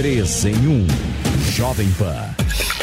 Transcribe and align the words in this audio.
Três 0.00 0.46
em 0.46 0.66
um. 0.66 0.86
Jovem 1.52 1.90
Pan. 1.98 2.79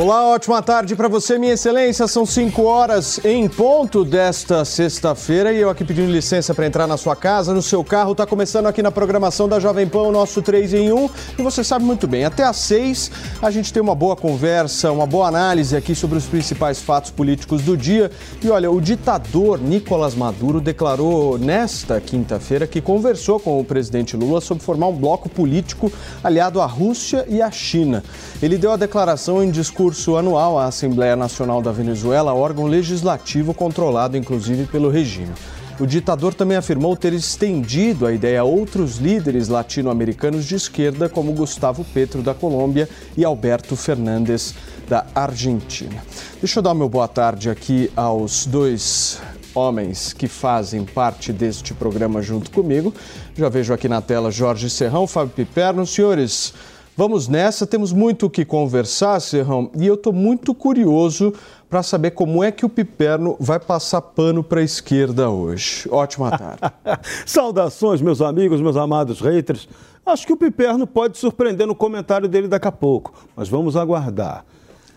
Olá, 0.00 0.28
ótima 0.28 0.62
tarde 0.62 0.94
para 0.94 1.08
você, 1.08 1.40
minha 1.40 1.54
excelência. 1.54 2.06
São 2.06 2.24
5 2.24 2.62
horas 2.62 3.18
em 3.24 3.48
ponto 3.48 4.04
desta 4.04 4.64
sexta-feira 4.64 5.52
e 5.52 5.60
eu 5.60 5.68
aqui 5.68 5.84
pedindo 5.84 6.08
licença 6.12 6.54
para 6.54 6.68
entrar 6.68 6.86
na 6.86 6.96
sua 6.96 7.16
casa, 7.16 7.52
no 7.52 7.60
seu 7.60 7.82
carro. 7.82 8.12
Está 8.12 8.24
começando 8.24 8.66
aqui 8.66 8.80
na 8.80 8.92
programação 8.92 9.48
da 9.48 9.58
Jovem 9.58 9.88
Pan 9.88 10.02
o 10.02 10.12
nosso 10.12 10.40
3 10.40 10.72
em 10.74 10.92
1 10.92 11.10
e 11.40 11.42
você 11.42 11.64
sabe 11.64 11.84
muito 11.84 12.06
bem, 12.06 12.24
até 12.24 12.44
às 12.44 12.58
6 12.58 13.10
a 13.42 13.50
gente 13.50 13.72
tem 13.72 13.82
uma 13.82 13.94
boa 13.96 14.14
conversa, 14.14 14.92
uma 14.92 15.04
boa 15.04 15.26
análise 15.26 15.76
aqui 15.76 15.96
sobre 15.96 16.16
os 16.16 16.26
principais 16.26 16.80
fatos 16.80 17.10
políticos 17.10 17.62
do 17.62 17.76
dia. 17.76 18.08
E 18.40 18.48
olha, 18.50 18.70
o 18.70 18.80
ditador 18.80 19.60
Nicolás 19.60 20.14
Maduro 20.14 20.60
declarou 20.60 21.36
nesta 21.38 22.00
quinta-feira 22.00 22.68
que 22.68 22.80
conversou 22.80 23.40
com 23.40 23.58
o 23.58 23.64
presidente 23.64 24.16
Lula 24.16 24.40
sobre 24.40 24.62
formar 24.62 24.86
um 24.86 24.96
bloco 24.96 25.28
político 25.28 25.90
aliado 26.22 26.60
à 26.60 26.66
Rússia 26.66 27.26
e 27.28 27.42
à 27.42 27.50
China. 27.50 28.04
Ele 28.40 28.56
deu 28.56 28.70
a 28.70 28.76
declaração 28.76 29.42
em 29.42 29.50
discurso 29.50 29.87
discurso 29.88 30.16
anual 30.16 30.58
à 30.58 30.66
Assembleia 30.66 31.16
Nacional 31.16 31.62
da 31.62 31.72
Venezuela, 31.72 32.34
órgão 32.34 32.66
legislativo 32.66 33.54
controlado 33.54 34.18
inclusive 34.18 34.66
pelo 34.66 34.90
regime. 34.90 35.32
O 35.80 35.86
ditador 35.86 36.34
também 36.34 36.58
afirmou 36.58 36.94
ter 36.94 37.14
estendido 37.14 38.06
a 38.06 38.12
ideia 38.12 38.40
a 38.40 38.44
outros 38.44 38.98
líderes 38.98 39.48
latino-americanos 39.48 40.44
de 40.44 40.56
esquerda, 40.56 41.08
como 41.08 41.32
Gustavo 41.32 41.84
Petro 41.94 42.20
da 42.20 42.34
Colômbia 42.34 42.86
e 43.16 43.24
Alberto 43.24 43.76
Fernandes 43.76 44.54
da 44.88 45.06
Argentina. 45.14 46.02
Deixa 46.38 46.58
eu 46.58 46.62
dar 46.62 46.74
meu 46.74 46.88
boa 46.88 47.08
tarde 47.08 47.48
aqui 47.48 47.90
aos 47.96 48.44
dois 48.44 49.20
homens 49.54 50.12
que 50.12 50.28
fazem 50.28 50.84
parte 50.84 51.32
deste 51.32 51.72
programa 51.72 52.20
junto 52.20 52.50
comigo. 52.50 52.92
Já 53.34 53.48
vejo 53.48 53.72
aqui 53.72 53.88
na 53.88 54.02
tela 54.02 54.30
Jorge 54.30 54.68
Serrão, 54.68 55.06
Fábio 55.06 55.32
Piperno. 55.34 55.86
Senhores, 55.86 56.52
Vamos 56.98 57.28
nessa, 57.28 57.64
temos 57.64 57.92
muito 57.92 58.26
o 58.26 58.30
que 58.30 58.44
conversar, 58.44 59.20
Serrão, 59.20 59.70
e 59.78 59.86
eu 59.86 59.94
estou 59.94 60.12
muito 60.12 60.52
curioso 60.52 61.32
para 61.70 61.80
saber 61.80 62.10
como 62.10 62.42
é 62.42 62.50
que 62.50 62.66
o 62.66 62.68
Piperno 62.68 63.36
vai 63.38 63.60
passar 63.60 64.02
pano 64.02 64.42
para 64.42 64.58
a 64.58 64.64
esquerda 64.64 65.30
hoje. 65.30 65.88
Ótima 65.92 66.36
tarde. 66.36 66.60
Saudações, 67.24 68.02
meus 68.02 68.20
amigos, 68.20 68.60
meus 68.60 68.76
amados 68.76 69.20
haters. 69.20 69.68
Acho 70.04 70.26
que 70.26 70.32
o 70.32 70.36
Piperno 70.36 70.88
pode 70.88 71.18
surpreender 71.18 71.68
no 71.68 71.74
comentário 71.76 72.28
dele 72.28 72.48
daqui 72.48 72.66
a 72.66 72.72
pouco, 72.72 73.14
mas 73.36 73.48
vamos 73.48 73.76
aguardar. 73.76 74.44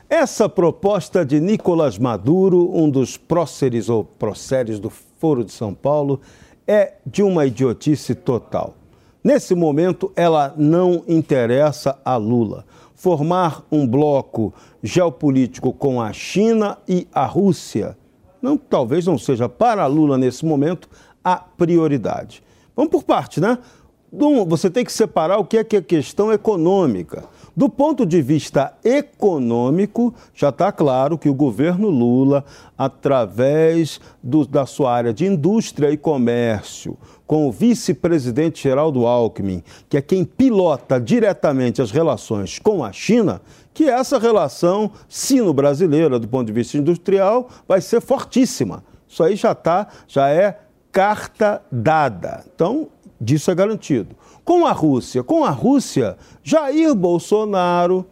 Essa 0.09 0.49
proposta 0.49 1.23
de 1.23 1.39
Nicolás 1.39 1.99
Maduro, 1.99 2.75
um 2.75 2.89
dos 2.89 3.16
próceres 3.16 3.89
ou 3.89 4.03
próceres 4.03 4.79
do 4.79 4.89
Foro 4.89 5.44
de 5.44 5.52
São 5.52 5.72
Paulo, 5.72 6.19
é 6.66 6.94
de 7.05 7.22
uma 7.22 7.45
idiotice 7.45 8.16
total. 8.16 8.81
Nesse 9.23 9.53
momento, 9.53 10.11
ela 10.16 10.53
não 10.58 11.03
interessa 11.08 12.00
a 12.03 12.16
Lula. 12.17 12.66
Formar 12.95 13.63
um 13.72 13.88
bloco 13.88 14.53
geopolítico 14.81 15.73
com 15.73 16.01
a 16.01 16.12
China 16.13 16.78
e 16.88 17.07
a 17.13 17.25
Rússia 17.25 17.97
não, 18.41 18.57
talvez 18.57 19.06
não 19.06 19.18
seja 19.18 19.47
para 19.47 19.85
Lula 19.85 20.18
nesse 20.18 20.46
momento 20.46 20.90
a 21.23 21.35
prioridade. 21.35 22.44
Vamos 22.75 22.91
por 22.91 23.03
parte, 23.03 23.40
né? 23.40 23.59
Você 24.47 24.69
tem 24.69 24.84
que 24.84 24.91
separar 24.91 25.38
o 25.38 25.46
que 25.46 25.57
é, 25.57 25.63
que 25.63 25.78
é 25.78 25.81
questão 25.81 26.34
econômica. 26.34 27.23
Do 27.56 27.67
ponto 27.67 28.06
de 28.06 28.22
vista 28.22 28.73
econômico, 28.84 30.13
já 30.34 30.50
está 30.50 30.72
claro 30.72 31.17
que 31.17 31.28
o 31.28 31.34
governo 31.34 31.89
Lula, 31.89 32.45
através 32.78 34.00
do, 34.23 34.45
da 34.45 34.66
sua 34.66 34.94
área 34.94 35.13
de 35.13 35.25
indústria 35.25 35.91
e 35.91 35.97
comércio, 35.97 36.97
com 37.28 37.47
o 37.47 37.51
vice-presidente 37.51 38.63
Geraldo 38.63 39.06
Alckmin, 39.06 39.63
que 39.90 39.97
é 39.97 40.01
quem 40.01 40.23
pilota 40.23 41.00
diretamente 41.00 41.81
as 41.81 41.91
relações 41.91 42.57
com 42.57 42.85
a 42.85 42.94
China, 42.94 43.41
que 43.73 43.90
essa 43.90 44.17
relação 44.17 44.91
sino-brasileira, 45.09 46.17
do 46.17 46.28
ponto 46.28 46.47
de 46.47 46.53
vista 46.53 46.78
industrial, 46.78 47.50
vai 47.67 47.81
ser 47.81 48.00
fortíssima. 48.00 48.84
Isso 49.07 49.23
aí 49.23 49.35
já 49.35 49.51
está, 49.51 49.88
já 50.07 50.29
é 50.29 50.57
carta 50.90 51.61
dada. 51.69 52.45
Então, 52.53 52.88
disso 53.19 53.51
é 53.51 53.56
garantido. 53.56 54.16
Com 54.44 54.66
a 54.66 54.72
Rússia, 54.72 55.24
com 55.24 55.44
a 55.46 55.52
Rússia, 55.52 56.18
Jair 56.44 56.96
Bolsonaro, 56.96 58.06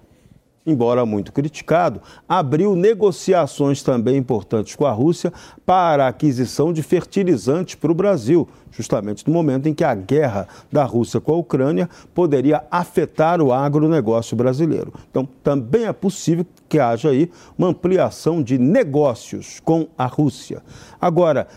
embora 0.65 1.05
muito 1.05 1.31
criticado, 1.31 2.01
abriu 2.27 2.75
negociações 2.75 3.81
também 3.81 4.17
importantes 4.17 4.75
com 4.75 4.85
a 4.85 4.91
Rússia 4.91 5.33
para 5.65 6.05
a 6.05 6.09
aquisição 6.09 6.71
de 6.71 6.83
fertilizantes 6.83 7.75
para 7.75 7.91
o 7.91 7.95
Brasil, 7.95 8.47
justamente 8.71 9.27
no 9.27 9.33
momento 9.33 9.67
em 9.67 9.73
que 9.73 9.83
a 9.83 9.95
guerra 9.95 10.47
da 10.71 10.83
Rússia 10.83 11.19
com 11.19 11.33
a 11.33 11.37
Ucrânia 11.37 11.89
poderia 12.13 12.63
afetar 12.69 13.41
o 13.41 13.51
agronegócio 13.51 14.37
brasileiro. 14.37 14.93
Então, 15.09 15.27
também 15.43 15.85
é 15.85 15.93
possível 15.93 16.45
que 16.67 16.79
haja 16.79 17.09
aí 17.09 17.31
uma 17.57 17.69
ampliação 17.69 18.43
de 18.43 18.57
negócios 18.57 19.59
com 19.61 19.87
a 19.97 20.05
Rússia. 20.05 20.61
Agora, 21.01 21.47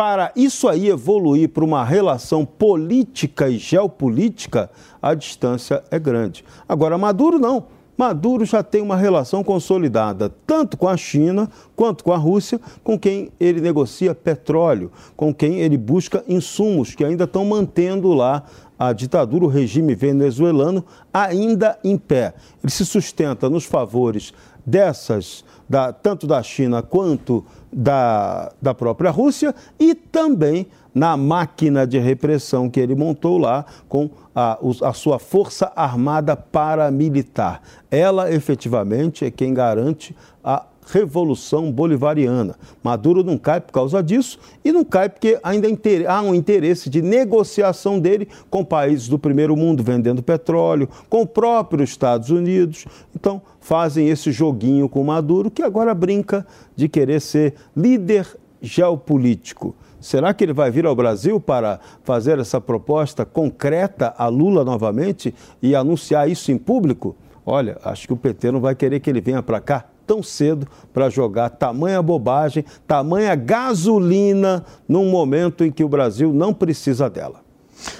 para 0.00 0.32
isso 0.34 0.66
aí 0.66 0.88
evoluir 0.88 1.50
para 1.50 1.62
uma 1.62 1.84
relação 1.84 2.42
política 2.42 3.50
e 3.50 3.58
geopolítica, 3.58 4.70
a 5.02 5.12
distância 5.12 5.84
é 5.90 5.98
grande. 5.98 6.42
Agora, 6.66 6.96
Maduro 6.96 7.38
não. 7.38 7.64
Maduro 7.98 8.46
já 8.46 8.62
tem 8.62 8.80
uma 8.80 8.96
relação 8.96 9.44
consolidada, 9.44 10.34
tanto 10.46 10.78
com 10.78 10.88
a 10.88 10.96
China 10.96 11.50
quanto 11.76 12.02
com 12.02 12.14
a 12.14 12.16
Rússia, 12.16 12.58
com 12.82 12.98
quem 12.98 13.30
ele 13.38 13.60
negocia 13.60 14.14
petróleo, 14.14 14.90
com 15.14 15.34
quem 15.34 15.60
ele 15.60 15.76
busca 15.76 16.24
insumos 16.26 16.94
que 16.94 17.04
ainda 17.04 17.24
estão 17.24 17.44
mantendo 17.44 18.14
lá 18.14 18.44
a 18.78 18.94
ditadura, 18.94 19.44
o 19.44 19.48
regime 19.48 19.94
venezuelano, 19.94 20.82
ainda 21.12 21.78
em 21.84 21.98
pé. 21.98 22.32
Ele 22.64 22.72
se 22.72 22.86
sustenta 22.86 23.50
nos 23.50 23.66
favores 23.66 24.32
dessas, 24.64 25.44
da, 25.68 25.92
tanto 25.92 26.26
da 26.26 26.42
China 26.42 26.80
quanto 26.80 27.44
da, 27.72 28.52
da 28.60 28.74
própria 28.74 29.10
Rússia 29.10 29.54
e 29.78 29.94
também 29.94 30.66
na 30.94 31.16
máquina 31.16 31.86
de 31.86 31.98
repressão 31.98 32.68
que 32.68 32.80
ele 32.80 32.94
montou 32.94 33.38
lá 33.38 33.64
com 33.88 34.10
a, 34.34 34.58
a, 34.82 34.92
sua 34.92 35.18
força 35.18 35.70
armada 35.76 36.36
paramilitar. 36.36 37.60
Ela 37.90 38.32
efetivamente 38.32 39.24
é 39.24 39.30
quem 39.30 39.54
garante 39.54 40.16
a 40.42 40.64
revolução 40.90 41.70
bolivariana. 41.70 42.56
Maduro 42.82 43.22
não 43.22 43.38
cai 43.38 43.60
por 43.60 43.72
causa 43.72 44.02
disso 44.02 44.38
e 44.64 44.72
não 44.72 44.84
cai 44.84 45.08
porque 45.08 45.38
ainda 45.42 45.68
há 46.08 46.22
um 46.22 46.34
interesse 46.34 46.90
de 46.90 47.00
negociação 47.00 47.98
dele 47.98 48.28
com 48.48 48.64
países 48.64 49.08
do 49.08 49.18
primeiro 49.18 49.56
mundo 49.56 49.82
vendendo 49.82 50.22
petróleo, 50.22 50.88
com 51.08 51.22
o 51.22 51.26
próprio 51.26 51.84
Estados 51.84 52.30
Unidos. 52.30 52.84
Então, 53.14 53.40
fazem 53.60 54.08
esse 54.08 54.32
joguinho 54.32 54.88
com 54.88 55.04
Maduro, 55.04 55.50
que 55.50 55.62
agora 55.62 55.94
brinca 55.94 56.46
de 56.74 56.88
querer 56.88 57.20
ser 57.20 57.54
líder 57.76 58.26
geopolítico. 58.60 59.74
Será 60.00 60.32
que 60.32 60.42
ele 60.42 60.52
vai 60.52 60.70
vir 60.70 60.86
ao 60.86 60.96
Brasil 60.96 61.38
para 61.38 61.78
fazer 62.02 62.38
essa 62.38 62.60
proposta 62.60 63.24
concreta 63.24 64.14
a 64.16 64.28
Lula 64.28 64.64
novamente 64.64 65.34
e 65.62 65.74
anunciar 65.74 66.28
isso 66.28 66.50
em 66.50 66.56
público? 66.56 67.14
Olha, 67.44 67.78
acho 67.84 68.06
que 68.06 68.12
o 68.12 68.16
PT 68.16 68.50
não 68.50 68.60
vai 68.60 68.74
querer 68.74 69.00
que 69.00 69.10
ele 69.10 69.20
venha 69.20 69.42
para 69.42 69.60
cá 69.60 69.89
tão 70.10 70.24
cedo 70.24 70.66
para 70.92 71.08
jogar 71.08 71.50
tamanha 71.50 72.02
bobagem, 72.02 72.64
tamanha 72.84 73.32
gasolina 73.36 74.64
num 74.88 75.08
momento 75.08 75.64
em 75.64 75.70
que 75.70 75.84
o 75.84 75.88
Brasil 75.88 76.32
não 76.32 76.52
precisa 76.52 77.08
dela. 77.08 77.42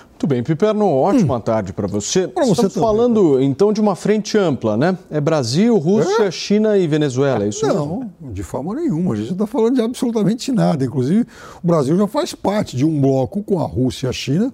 Muito 0.09 0.27
bem, 0.27 0.43
Piperno, 0.43 0.89
ótima 0.89 1.37
hum. 1.37 1.41
tarde 1.41 1.73
para 1.73 1.87
você. 1.87 2.27
Pra 2.27 2.45
você 2.45 2.67
Estamos 2.67 2.75
falando 2.75 3.41
então 3.41 3.73
de 3.73 3.81
uma 3.81 3.95
frente 3.95 4.37
ampla, 4.37 4.77
né? 4.77 4.99
É 5.09 5.21
Brasil, 5.21 5.79
Rússia, 5.79 6.25
é? 6.25 6.31
China 6.33 6.77
e 6.77 6.89
Venezuela, 6.89 7.45
é 7.45 7.49
isso 7.49 7.65
Não, 7.65 7.87
mesmo? 7.87 8.13
de 8.21 8.43
forma 8.43 8.75
nenhuma. 8.75 9.15
A 9.15 9.17
gente 9.17 9.27
não 9.29 9.35
está 9.35 9.47
falando 9.47 9.77
de 9.77 9.81
absolutamente 9.81 10.51
nada. 10.51 10.85
Inclusive, 10.85 11.25
o 11.63 11.67
Brasil 11.67 11.97
já 11.97 12.09
faz 12.09 12.35
parte 12.35 12.77
de 12.77 12.85
um 12.85 13.01
bloco 13.01 13.41
com 13.45 13.61
a 13.61 13.65
Rússia 13.65 14.09
e 14.09 14.11
a 14.11 14.13
China, 14.13 14.53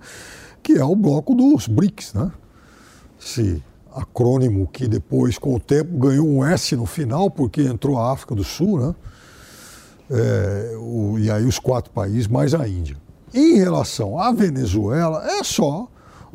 que 0.63 0.75
é 0.75 0.85
o 0.85 0.95
bloco 0.95 1.35
dos 1.35 1.67
BRICS, 1.67 2.13
né? 2.13 2.31
Se 3.19 3.63
acrônimo 3.97 4.69
que 4.69 4.87
depois, 4.87 5.39
com 5.39 5.55
o 5.55 5.61
tempo, 5.61 5.97
ganhou 5.99 6.29
um 6.29 6.45
S 6.45 6.77
no 6.77 6.85
final, 6.85 7.31
porque 7.31 7.63
entrou 7.63 7.99
a 7.99 8.13
África 8.13 8.35
do 8.35 8.45
Sul, 8.45 8.79
né? 8.79 8.95
É, 10.09 10.77
o, 10.79 11.19
e 11.19 11.31
aí 11.31 11.45
os 11.45 11.59
quatro 11.59 11.91
países, 11.91 12.29
mais 12.29 12.55
a 12.55 12.69
Índia. 12.69 12.97
em 13.35 13.57
relação 13.57 14.19
à 14.21 14.31
Venezuela, 14.31 15.27
é 15.27 15.43
só 15.43 15.89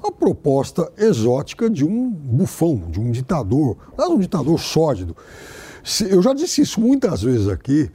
a 0.03 0.11
proposta 0.11 0.91
exótica 0.97 1.69
de 1.69 1.85
um 1.85 2.09
bufão, 2.09 2.89
de 2.89 2.99
um 2.99 3.11
ditador, 3.11 3.77
um 3.97 4.17
ditador 4.17 4.59
sólido. 4.59 5.15
Eu 6.09 6.21
já 6.21 6.33
disse 6.33 6.61
isso 6.61 6.81
muitas 6.81 7.21
vezes 7.21 7.47
aqui. 7.47 7.89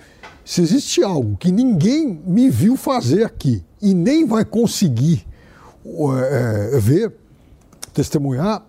Se 0.45 0.63
existe 0.63 1.03
algo 1.03 1.37
que 1.37 1.51
ninguém 1.51 2.23
me 2.25 2.49
viu 2.49 2.77
fazer 2.77 3.25
aqui 3.25 3.65
e 3.83 3.93
nem 3.93 4.25
vai 4.25 4.45
conseguir 4.45 5.27
é, 5.85 6.79
ver, 6.79 7.13
testemunhar, 7.93 8.65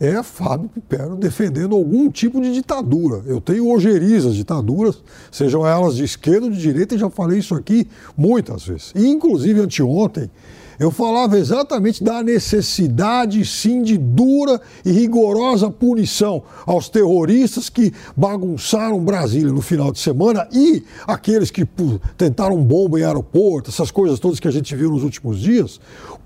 é 0.00 0.22
Fábio 0.22 0.70
Pipero 0.70 1.14
defendendo 1.14 1.76
algum 1.76 2.10
tipo 2.10 2.40
de 2.40 2.52
ditadura. 2.52 3.22
Eu 3.26 3.38
tenho 3.38 3.68
ojeriza 3.68 4.30
ditaduras, 4.30 5.02
sejam 5.30 5.66
elas 5.66 5.96
de 5.96 6.04
esquerda 6.04 6.46
ou 6.46 6.52
de 6.52 6.58
direita, 6.58 6.94
e 6.94 6.98
já 6.98 7.10
falei 7.10 7.38
isso 7.38 7.54
aqui 7.54 7.86
muitas 8.16 8.64
vezes. 8.66 8.92
E, 8.96 9.06
inclusive, 9.06 9.60
anteontem, 9.60 10.30
eu 10.80 10.90
falava 10.90 11.38
exatamente 11.38 12.02
da 12.02 12.22
necessidade, 12.22 13.44
sim, 13.44 13.82
de 13.82 13.98
dura 13.98 14.58
e 14.82 14.90
rigorosa 14.90 15.70
punição 15.70 16.42
aos 16.64 16.88
terroristas 16.88 17.68
que 17.68 17.92
bagunçaram 18.16 19.04
Brasília 19.04 19.52
no 19.52 19.60
final 19.60 19.92
de 19.92 19.98
semana 19.98 20.48
e 20.50 20.82
aqueles 21.06 21.50
que 21.50 21.68
tentaram 22.16 22.64
bomba 22.64 22.98
em 22.98 23.04
aeroporto, 23.04 23.68
essas 23.68 23.90
coisas 23.90 24.18
todas 24.18 24.40
que 24.40 24.48
a 24.48 24.50
gente 24.50 24.74
viu 24.74 24.90
nos 24.90 25.04
últimos 25.04 25.38
dias, 25.38 25.78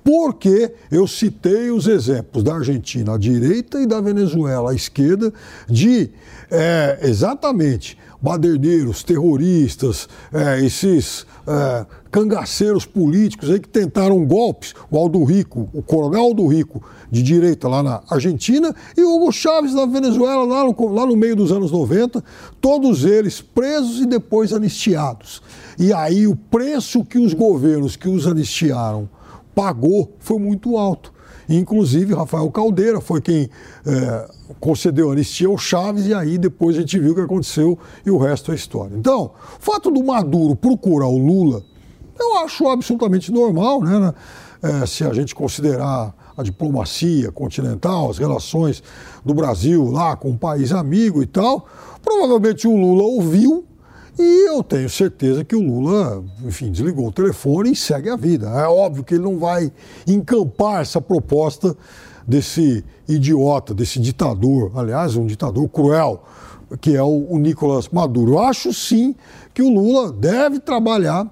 porque 0.04 0.72
eu 0.88 1.08
citei 1.08 1.72
os 1.72 1.88
exemplos 1.88 2.44
da 2.44 2.54
Argentina 2.54 3.14
à 3.14 3.18
direita 3.18 3.80
e 3.80 3.86
da 3.86 4.00
Venezuela 4.00 4.70
à 4.70 4.74
esquerda 4.74 5.32
de 5.68 6.10
é, 6.48 7.00
exatamente 7.02 7.98
baderneiros, 8.24 9.02
terroristas, 9.02 10.08
é, 10.32 10.64
esses 10.64 11.26
é, 11.46 11.84
cangaceiros 12.10 12.86
políticos 12.86 13.50
aí 13.50 13.60
que 13.60 13.68
tentaram 13.68 14.24
golpes, 14.24 14.74
o 14.90 14.96
Aldo 14.96 15.22
Rico, 15.24 15.68
o 15.74 15.82
coronel 15.82 16.22
Aldo 16.22 16.46
Rico, 16.46 16.82
de 17.10 17.22
direita 17.22 17.68
lá 17.68 17.82
na 17.82 18.02
Argentina, 18.08 18.74
e 18.96 19.02
o 19.02 19.14
Hugo 19.14 19.30
Chávez 19.30 19.74
na 19.74 19.84
Venezuela, 19.84 20.42
lá 20.46 20.64
no, 20.64 20.88
lá 20.88 21.04
no 21.04 21.14
meio 21.14 21.36
dos 21.36 21.52
anos 21.52 21.70
90, 21.70 22.24
todos 22.62 23.04
eles 23.04 23.42
presos 23.42 24.00
e 24.00 24.06
depois 24.06 24.54
anistiados. 24.54 25.42
E 25.78 25.92
aí 25.92 26.26
o 26.26 26.34
preço 26.34 27.04
que 27.04 27.18
os 27.18 27.34
governos 27.34 27.94
que 27.94 28.08
os 28.08 28.26
anistiaram 28.26 29.06
pagou 29.54 30.16
foi 30.18 30.38
muito 30.38 30.78
alto. 30.78 31.12
Inclusive, 31.48 32.14
Rafael 32.14 32.50
Caldeira 32.50 33.00
foi 33.00 33.20
quem 33.20 33.50
é, 33.86 34.28
concedeu 34.60 35.10
anistia 35.10 35.48
ao 35.48 35.58
Chaves, 35.58 36.06
e 36.06 36.14
aí 36.14 36.38
depois 36.38 36.76
a 36.76 36.80
gente 36.80 36.98
viu 36.98 37.12
o 37.12 37.14
que 37.14 37.20
aconteceu 37.20 37.78
e 38.04 38.10
o 38.10 38.18
resto 38.18 38.52
é 38.52 38.54
história. 38.54 38.96
Então, 38.96 39.32
o 39.58 39.62
fato 39.62 39.90
do 39.90 40.02
Maduro 40.02 40.56
procurar 40.56 41.08
o 41.08 41.18
Lula, 41.18 41.62
eu 42.18 42.38
acho 42.38 42.68
absolutamente 42.68 43.32
normal, 43.32 43.80
né? 43.80 44.14
É, 44.62 44.86
se 44.86 45.04
a 45.04 45.12
gente 45.12 45.34
considerar 45.34 46.14
a 46.36 46.42
diplomacia 46.42 47.30
continental, 47.30 48.10
as 48.10 48.18
relações 48.18 48.82
do 49.24 49.34
Brasil 49.34 49.90
lá 49.90 50.16
com 50.16 50.30
um 50.30 50.36
país 50.36 50.72
amigo 50.72 51.22
e 51.22 51.26
tal, 51.26 51.66
provavelmente 52.02 52.66
o 52.66 52.74
Lula 52.74 53.02
ouviu 53.02 53.64
e 54.18 54.48
eu 54.48 54.62
tenho 54.62 54.88
certeza 54.88 55.44
que 55.44 55.56
o 55.56 55.60
Lula, 55.60 56.24
enfim, 56.44 56.70
desligou 56.70 57.08
o 57.08 57.12
telefone 57.12 57.72
e 57.72 57.76
segue 57.76 58.08
a 58.08 58.16
vida. 58.16 58.48
É 58.48 58.66
óbvio 58.66 59.02
que 59.02 59.14
ele 59.14 59.24
não 59.24 59.38
vai 59.38 59.72
encampar 60.06 60.82
essa 60.82 61.00
proposta 61.00 61.76
desse 62.26 62.84
idiota, 63.08 63.74
desse 63.74 63.98
ditador, 63.98 64.72
aliás, 64.74 65.16
um 65.16 65.26
ditador 65.26 65.68
cruel, 65.68 66.22
que 66.80 66.94
é 66.96 67.02
o, 67.02 67.26
o 67.28 67.38
Nicolás 67.38 67.88
Maduro. 67.88 68.32
Eu 68.32 68.38
acho 68.40 68.72
sim 68.72 69.14
que 69.52 69.62
o 69.62 69.68
Lula 69.68 70.12
deve 70.12 70.58
trabalhar 70.60 71.30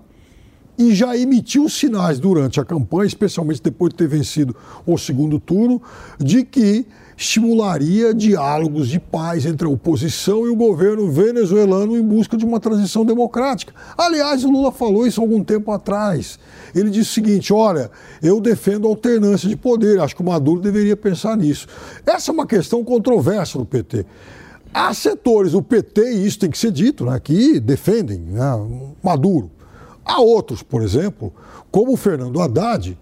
e 0.76 0.94
já 0.94 1.16
emitiu 1.16 1.68
sinais 1.68 2.18
durante 2.18 2.60
a 2.60 2.64
campanha, 2.64 3.06
especialmente 3.06 3.62
depois 3.62 3.90
de 3.90 3.96
ter 3.96 4.08
vencido 4.08 4.56
o 4.86 4.98
segundo 4.98 5.38
turno, 5.38 5.80
de 6.18 6.44
que 6.44 6.86
estimularia 7.16 8.14
diálogos 8.14 8.88
de 8.88 8.98
paz 8.98 9.46
entre 9.46 9.66
a 9.66 9.70
oposição 9.70 10.46
e 10.46 10.50
o 10.50 10.56
governo 10.56 11.10
venezuelano 11.10 11.96
em 11.96 12.02
busca 12.02 12.36
de 12.36 12.44
uma 12.44 12.58
transição 12.58 13.04
democrática. 13.04 13.74
Aliás, 13.96 14.44
o 14.44 14.50
Lula 14.50 14.72
falou 14.72 15.06
isso 15.06 15.20
algum 15.20 15.42
tempo 15.42 15.70
atrás. 15.70 16.38
Ele 16.74 16.90
disse 16.90 17.10
o 17.10 17.14
seguinte: 17.14 17.52
olha, 17.52 17.90
eu 18.22 18.40
defendo 18.40 18.86
a 18.86 18.90
alternância 18.90 19.48
de 19.48 19.56
poder, 19.56 20.00
acho 20.00 20.16
que 20.16 20.22
o 20.22 20.26
Maduro 20.26 20.60
deveria 20.60 20.96
pensar 20.96 21.36
nisso. 21.36 21.66
Essa 22.06 22.30
é 22.30 22.32
uma 22.32 22.46
questão 22.46 22.84
controversa 22.84 23.58
no 23.58 23.66
PT. 23.66 24.06
Há 24.74 24.94
setores 24.94 25.52
do 25.52 25.62
PT, 25.62 26.12
e 26.12 26.26
isso 26.26 26.38
tem 26.38 26.50
que 26.50 26.56
ser 26.56 26.70
dito, 26.70 27.04
né, 27.04 27.20
que 27.20 27.60
defendem 27.60 28.18
né, 28.18 28.40
Maduro. 29.02 29.50
Há 30.04 30.20
outros, 30.20 30.62
por 30.62 30.82
exemplo, 30.82 31.32
como 31.70 31.92
o 31.92 31.96
Fernando 31.96 32.40
Haddad, 32.40 32.98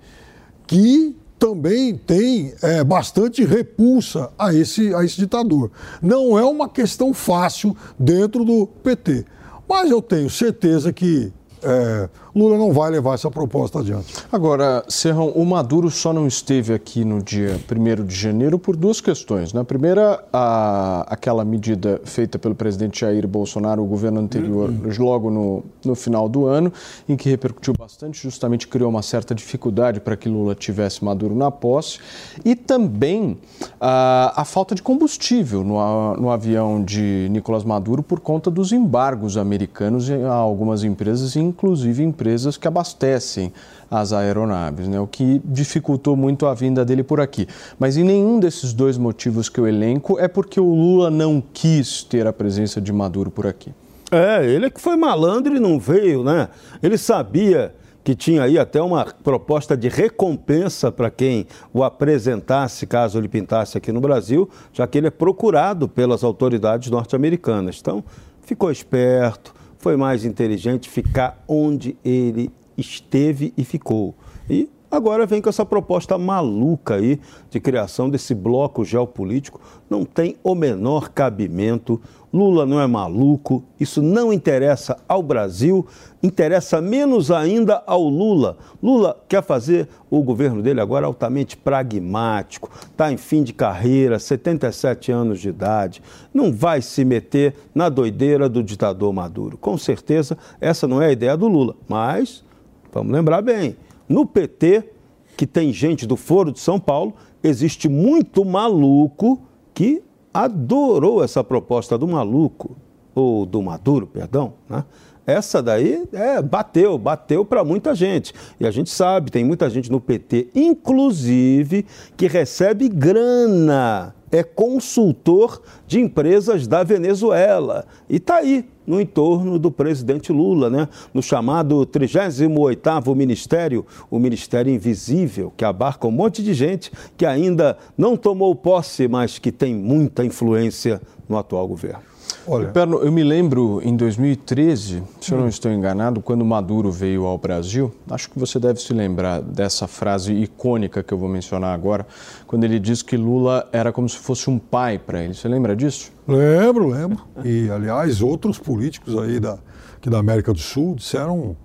que 0.66 1.16
também 1.40 1.96
tem 1.96 2.52
é, 2.62 2.84
bastante 2.84 3.42
repulsa 3.42 4.30
a 4.38 4.52
esse, 4.54 4.94
a 4.94 5.02
esse 5.02 5.16
ditador. 5.16 5.70
Não 6.02 6.38
é 6.38 6.44
uma 6.44 6.68
questão 6.68 7.14
fácil 7.14 7.74
dentro 7.98 8.44
do 8.44 8.66
PT. 8.66 9.24
Mas 9.66 9.90
eu 9.90 10.02
tenho 10.02 10.28
certeza 10.28 10.92
que 10.92 11.32
é, 11.62 12.08
Lula 12.34 12.56
não 12.56 12.72
vai 12.72 12.90
levar 12.90 13.14
essa 13.14 13.30
proposta 13.30 13.80
adiante. 13.80 14.14
Agora, 14.30 14.84
Serrão, 14.88 15.30
o 15.30 15.44
Maduro 15.44 15.90
só 15.90 16.12
não 16.12 16.26
esteve 16.26 16.72
aqui 16.72 17.04
no 17.04 17.22
dia 17.22 17.60
1 17.70 18.04
de 18.04 18.14
janeiro 18.14 18.58
por 18.58 18.76
duas 18.76 19.00
questões. 19.00 19.52
Na 19.52 19.60
né? 19.60 19.64
primeira, 19.64 20.24
a, 20.32 21.06
aquela 21.08 21.44
medida 21.44 22.00
feita 22.04 22.38
pelo 22.38 22.54
presidente 22.54 23.00
Jair 23.00 23.26
Bolsonaro, 23.26 23.82
o 23.82 23.86
governo 23.86 24.20
anterior, 24.20 24.70
uhum. 24.70 24.90
logo 24.98 25.30
no, 25.30 25.64
no 25.84 25.94
final 25.94 26.28
do 26.28 26.46
ano, 26.46 26.72
em 27.08 27.16
que 27.16 27.28
repercutiu 27.28 27.74
bastante, 27.76 28.22
justamente 28.22 28.68
criou 28.68 28.90
uma 28.90 29.02
certa 29.02 29.34
dificuldade 29.34 30.00
para 30.00 30.16
que 30.16 30.28
Lula 30.28 30.54
tivesse 30.54 31.04
Maduro 31.04 31.34
na 31.34 31.50
posse. 31.50 31.98
E 32.44 32.54
também 32.54 33.38
a, 33.80 34.40
a 34.40 34.44
falta 34.44 34.74
de 34.74 34.82
combustível 34.82 35.64
no, 35.64 36.16
no 36.16 36.30
avião 36.30 36.82
de 36.82 37.28
Nicolás 37.30 37.64
Maduro 37.64 38.02
por 38.02 38.20
conta 38.20 38.50
dos 38.50 38.72
embargos 38.72 39.36
americanos 39.36 40.08
a 40.10 40.32
algumas 40.32 40.84
empresas, 40.84 41.34
inclusive 41.50 42.02
empresas 42.02 42.56
que 42.56 42.66
abastecem 42.66 43.52
as 43.90 44.12
aeronaves, 44.12 44.88
né? 44.88 44.98
o 45.00 45.06
que 45.06 45.40
dificultou 45.44 46.16
muito 46.16 46.46
a 46.46 46.54
vinda 46.54 46.84
dele 46.84 47.02
por 47.02 47.20
aqui. 47.20 47.46
Mas 47.78 47.96
em 47.96 48.04
nenhum 48.04 48.38
desses 48.40 48.72
dois 48.72 48.96
motivos 48.96 49.48
que 49.48 49.58
eu 49.58 49.66
elenco 49.66 50.18
é 50.18 50.28
porque 50.28 50.60
o 50.60 50.74
Lula 50.74 51.10
não 51.10 51.42
quis 51.52 52.02
ter 52.02 52.26
a 52.26 52.32
presença 52.32 52.80
de 52.80 52.92
Maduro 52.92 53.30
por 53.30 53.46
aqui. 53.46 53.72
É, 54.10 54.44
ele 54.44 54.66
é 54.66 54.70
que 54.70 54.80
foi 54.80 54.96
malandro 54.96 55.54
e 55.54 55.60
não 55.60 55.78
veio, 55.78 56.24
né? 56.24 56.48
Ele 56.82 56.98
sabia 56.98 57.72
que 58.02 58.14
tinha 58.14 58.42
aí 58.42 58.58
até 58.58 58.80
uma 58.80 59.04
proposta 59.04 59.76
de 59.76 59.88
recompensa 59.88 60.90
para 60.90 61.10
quem 61.10 61.46
o 61.72 61.84
apresentasse, 61.84 62.86
caso 62.86 63.18
ele 63.18 63.28
pintasse 63.28 63.76
aqui 63.76 63.92
no 63.92 64.00
Brasil, 64.00 64.48
já 64.72 64.86
que 64.86 64.98
ele 64.98 65.08
é 65.08 65.10
procurado 65.10 65.88
pelas 65.88 66.24
autoridades 66.24 66.90
norte-americanas. 66.90 67.78
Então, 67.80 68.02
ficou 68.42 68.70
esperto, 68.70 69.54
foi 69.80 69.96
mais 69.96 70.24
inteligente 70.26 70.88
ficar 70.88 71.42
onde 71.48 71.96
ele 72.04 72.50
esteve 72.76 73.52
e 73.56 73.64
ficou. 73.64 74.14
E 74.48 74.68
agora 74.90 75.26
vem 75.26 75.40
com 75.40 75.48
essa 75.48 75.64
proposta 75.64 76.18
maluca 76.18 76.96
aí 76.96 77.20
de 77.48 77.60
criação 77.60 78.10
desse 78.10 78.34
bloco 78.34 78.84
geopolítico. 78.84 79.60
Não 79.88 80.04
tem 80.04 80.36
o 80.42 80.54
menor 80.54 81.10
cabimento. 81.10 82.00
Lula 82.32 82.64
não 82.64 82.80
é 82.80 82.86
maluco, 82.86 83.64
isso 83.78 84.00
não 84.00 84.32
interessa 84.32 84.96
ao 85.08 85.20
Brasil, 85.20 85.84
interessa 86.22 86.80
menos 86.80 87.28
ainda 87.28 87.82
ao 87.84 88.04
Lula. 88.04 88.56
Lula 88.80 89.20
quer 89.28 89.42
fazer 89.42 89.88
o 90.08 90.22
governo 90.22 90.62
dele 90.62 90.80
agora 90.80 91.06
altamente 91.06 91.56
pragmático, 91.56 92.70
está 92.82 93.10
em 93.10 93.16
fim 93.16 93.42
de 93.42 93.52
carreira, 93.52 94.16
77 94.16 95.10
anos 95.10 95.40
de 95.40 95.48
idade, 95.48 96.00
não 96.32 96.52
vai 96.52 96.80
se 96.80 97.04
meter 97.04 97.54
na 97.74 97.88
doideira 97.88 98.48
do 98.48 98.62
ditador 98.62 99.12
Maduro. 99.12 99.58
Com 99.58 99.76
certeza, 99.76 100.38
essa 100.60 100.86
não 100.86 101.02
é 101.02 101.06
a 101.06 101.12
ideia 101.12 101.36
do 101.36 101.48
Lula, 101.48 101.74
mas 101.88 102.44
vamos 102.92 103.12
lembrar 103.12 103.42
bem: 103.42 103.76
no 104.10 104.26
PT, 104.26 104.90
que 105.36 105.46
tem 105.46 105.72
gente 105.72 106.04
do 106.04 106.16
Foro 106.16 106.50
de 106.50 106.58
São 106.58 106.80
Paulo, 106.80 107.14
existe 107.44 107.88
muito 107.88 108.44
maluco 108.44 109.40
que 109.72 110.02
adorou 110.34 111.22
essa 111.22 111.44
proposta 111.44 111.96
do 111.96 112.08
maluco, 112.08 112.76
ou 113.14 113.46
do 113.46 113.62
Maduro, 113.62 114.08
perdão, 114.08 114.54
né? 114.68 114.84
Essa 115.30 115.62
daí 115.62 116.04
é, 116.12 116.42
bateu, 116.42 116.98
bateu 116.98 117.44
para 117.44 117.64
muita 117.64 117.94
gente. 117.94 118.34
E 118.58 118.66
a 118.66 118.70
gente 118.70 118.90
sabe, 118.90 119.30
tem 119.30 119.44
muita 119.44 119.70
gente 119.70 119.90
no 119.90 120.00
PT, 120.00 120.48
inclusive, 120.54 121.86
que 122.16 122.26
recebe 122.26 122.88
grana, 122.88 124.14
é 124.32 124.42
consultor 124.42 125.62
de 125.86 126.00
empresas 126.00 126.66
da 126.66 126.82
Venezuela. 126.82 127.84
E 128.08 128.16
está 128.16 128.36
aí, 128.36 128.68
no 128.86 129.00
entorno 129.00 129.58
do 129.58 129.70
presidente 129.70 130.32
Lula, 130.32 130.68
né? 130.68 130.88
no 131.14 131.22
chamado 131.22 131.86
38º 131.86 133.14
Ministério, 133.14 133.86
o 134.10 134.18
Ministério 134.18 134.72
Invisível, 134.72 135.52
que 135.56 135.64
abarca 135.64 136.08
um 136.08 136.12
monte 136.12 136.42
de 136.42 136.54
gente 136.54 136.90
que 137.16 137.24
ainda 137.24 137.76
não 137.96 138.16
tomou 138.16 138.54
posse, 138.54 139.06
mas 139.06 139.38
que 139.38 139.52
tem 139.52 139.74
muita 139.74 140.24
influência 140.24 141.00
no 141.28 141.36
atual 141.38 141.68
governo. 141.68 142.09
Olha, 142.46 142.68
Perno, 142.68 142.98
eu 142.98 143.12
me 143.12 143.22
lembro 143.22 143.80
em 143.82 143.96
2013, 143.96 145.02
se 145.20 145.32
eu 145.32 145.38
não 145.38 145.48
estou 145.48 145.70
enganado, 145.70 146.20
quando 146.20 146.44
Maduro 146.44 146.90
veio 146.90 147.24
ao 147.26 147.38
Brasil, 147.38 147.92
acho 148.10 148.30
que 148.30 148.38
você 148.38 148.58
deve 148.58 148.80
se 148.80 148.92
lembrar 148.92 149.40
dessa 149.40 149.86
frase 149.86 150.32
icônica 150.32 151.02
que 151.02 151.12
eu 151.12 151.18
vou 151.18 151.28
mencionar 151.28 151.74
agora, 151.74 152.06
quando 152.46 152.64
ele 152.64 152.78
disse 152.78 153.04
que 153.04 153.16
Lula 153.16 153.68
era 153.72 153.92
como 153.92 154.08
se 154.08 154.18
fosse 154.18 154.48
um 154.48 154.58
pai 154.58 154.98
para 154.98 155.22
ele. 155.22 155.34
Você 155.34 155.48
lembra 155.48 155.76
disso? 155.76 156.12
Lembro, 156.26 156.88
lembro. 156.88 157.24
E, 157.44 157.70
aliás, 157.70 158.22
outros 158.22 158.58
políticos 158.58 159.16
aí 159.18 159.38
da, 159.38 159.58
aqui 159.96 160.08
da 160.08 160.18
América 160.18 160.52
do 160.52 160.58
Sul 160.58 160.94
disseram 160.94 161.56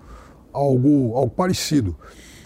algo, 0.52 1.14
algo 1.14 1.30
parecido. 1.30 1.96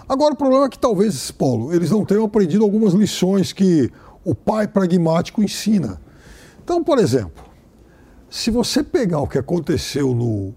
Agora, 0.08 0.34
o 0.34 0.36
problema 0.36 0.66
é 0.66 0.68
que 0.68 0.78
talvez, 0.78 1.30
Paulo, 1.30 1.72
eles 1.72 1.90
não 1.90 2.04
tenham 2.04 2.24
aprendido 2.24 2.64
algumas 2.64 2.94
lições 2.94 3.52
que 3.52 3.90
o 4.24 4.34
pai 4.34 4.66
pragmático 4.66 5.42
ensina. 5.42 6.00
Então, 6.62 6.82
por 6.82 6.98
exemplo, 6.98 7.49
se 8.30 8.48
você 8.48 8.84
pegar 8.84 9.18
o 9.18 9.26
que 9.26 9.38
aconteceu 9.38 10.14
no 10.14 10.54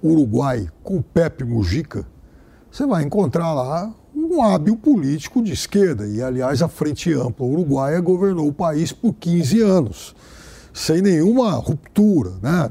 Uruguai 0.00 0.68
com 0.80 1.02
Pepe 1.02 1.42
Mujica, 1.42 2.06
você 2.70 2.86
vai 2.86 3.02
encontrar 3.02 3.52
lá 3.52 3.92
um 4.14 4.40
hábil 4.40 4.76
político 4.76 5.42
de 5.42 5.52
esquerda. 5.52 6.06
E, 6.06 6.22
aliás, 6.22 6.62
a 6.62 6.68
Frente 6.68 7.12
Ampla 7.12 7.44
Uruguaia 7.44 8.00
governou 8.00 8.46
o 8.46 8.52
país 8.52 8.92
por 8.92 9.12
15 9.12 9.60
anos, 9.60 10.14
sem 10.72 11.02
nenhuma 11.02 11.50
ruptura 11.54 12.30
né, 12.40 12.70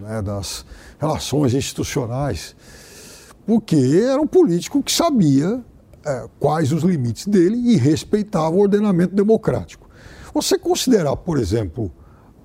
né, 0.00 0.22
das 0.22 0.64
relações 0.98 1.52
institucionais, 1.52 2.56
porque 3.46 3.76
era 3.76 4.20
um 4.20 4.26
político 4.26 4.82
que 4.82 4.90
sabia 4.90 5.62
é, 6.02 6.26
quais 6.40 6.72
os 6.72 6.82
limites 6.82 7.26
dele 7.26 7.56
e 7.56 7.76
respeitava 7.76 8.56
o 8.56 8.60
ordenamento 8.60 9.14
democrático. 9.14 9.86
Você 10.32 10.58
considerar, 10.58 11.14
por 11.16 11.38
exemplo, 11.38 11.92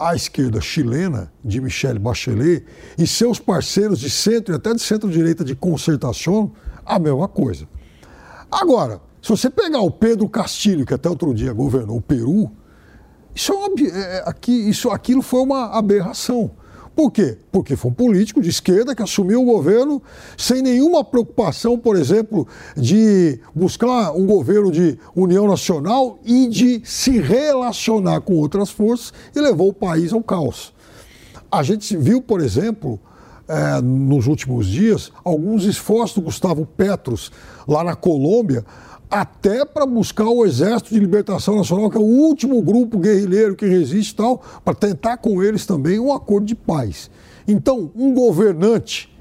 a 0.01 0.15
esquerda 0.15 0.59
chilena 0.59 1.31
de 1.45 1.61
Michelle 1.61 1.99
Bachelet 1.99 2.65
e 2.97 3.05
seus 3.05 3.37
parceiros 3.39 3.99
de 3.99 4.09
centro 4.09 4.53
e 4.53 4.55
até 4.55 4.73
de 4.73 4.81
centro-direita 4.81 5.43
de 5.43 5.55
concertação, 5.55 6.51
a 6.83 6.97
mesma 6.97 7.27
coisa. 7.27 7.67
Agora, 8.51 8.99
se 9.21 9.29
você 9.29 9.49
pegar 9.49 9.81
o 9.81 9.91
Pedro 9.91 10.27
Castilho, 10.27 10.85
que 10.85 10.93
até 10.93 11.07
outro 11.07 11.33
dia 11.33 11.53
governou 11.53 11.97
o 11.97 12.01
Peru, 12.01 12.51
isso, 13.35 13.53
é 13.53 13.55
uma, 13.55 13.69
é, 13.87 14.23
aqui, 14.25 14.51
isso 14.51 14.89
aquilo 14.89 15.21
foi 15.21 15.41
uma 15.41 15.77
aberração. 15.77 16.51
Por 16.95 17.09
quê? 17.09 17.37
Porque 17.51 17.75
foi 17.75 17.89
um 17.89 17.93
político 17.93 18.41
de 18.41 18.49
esquerda 18.49 18.93
que 18.93 19.01
assumiu 19.01 19.41
o 19.41 19.45
governo 19.45 20.01
sem 20.37 20.61
nenhuma 20.61 21.03
preocupação, 21.03 21.77
por 21.77 21.95
exemplo, 21.95 22.47
de 22.75 23.39
buscar 23.55 24.11
um 24.11 24.25
governo 24.25 24.71
de 24.71 24.99
união 25.15 25.47
nacional 25.47 26.19
e 26.25 26.47
de 26.47 26.81
se 26.83 27.19
relacionar 27.19 28.21
com 28.21 28.35
outras 28.35 28.69
forças 28.69 29.13
e 29.35 29.39
levou 29.39 29.69
o 29.69 29.73
país 29.73 30.11
ao 30.11 30.21
caos. 30.21 30.73
A 31.49 31.63
gente 31.63 31.95
viu, 31.95 32.21
por 32.21 32.41
exemplo, 32.41 32.99
é, 33.47 33.81
nos 33.81 34.27
últimos 34.27 34.67
dias, 34.67 35.11
alguns 35.23 35.63
esforços 35.65 36.15
do 36.15 36.21
Gustavo 36.21 36.65
Petros 36.65 37.31
lá 37.67 37.83
na 37.83 37.95
Colômbia 37.95 38.65
até 39.11 39.65
para 39.65 39.85
buscar 39.85 40.29
o 40.29 40.45
Exército 40.45 40.93
de 40.93 40.99
Libertação 40.99 41.57
Nacional, 41.57 41.89
que 41.89 41.97
é 41.97 41.99
o 41.99 42.03
último 42.03 42.61
grupo 42.61 42.97
guerrilheiro 42.97 43.57
que 43.57 43.65
resiste 43.65 44.15
tal, 44.15 44.41
para 44.63 44.73
tentar 44.73 45.17
com 45.17 45.43
eles 45.43 45.65
também 45.65 45.99
um 45.99 46.13
acordo 46.13 46.45
de 46.45 46.55
paz. 46.55 47.11
Então, 47.45 47.91
um 47.93 48.13
governante, 48.13 49.13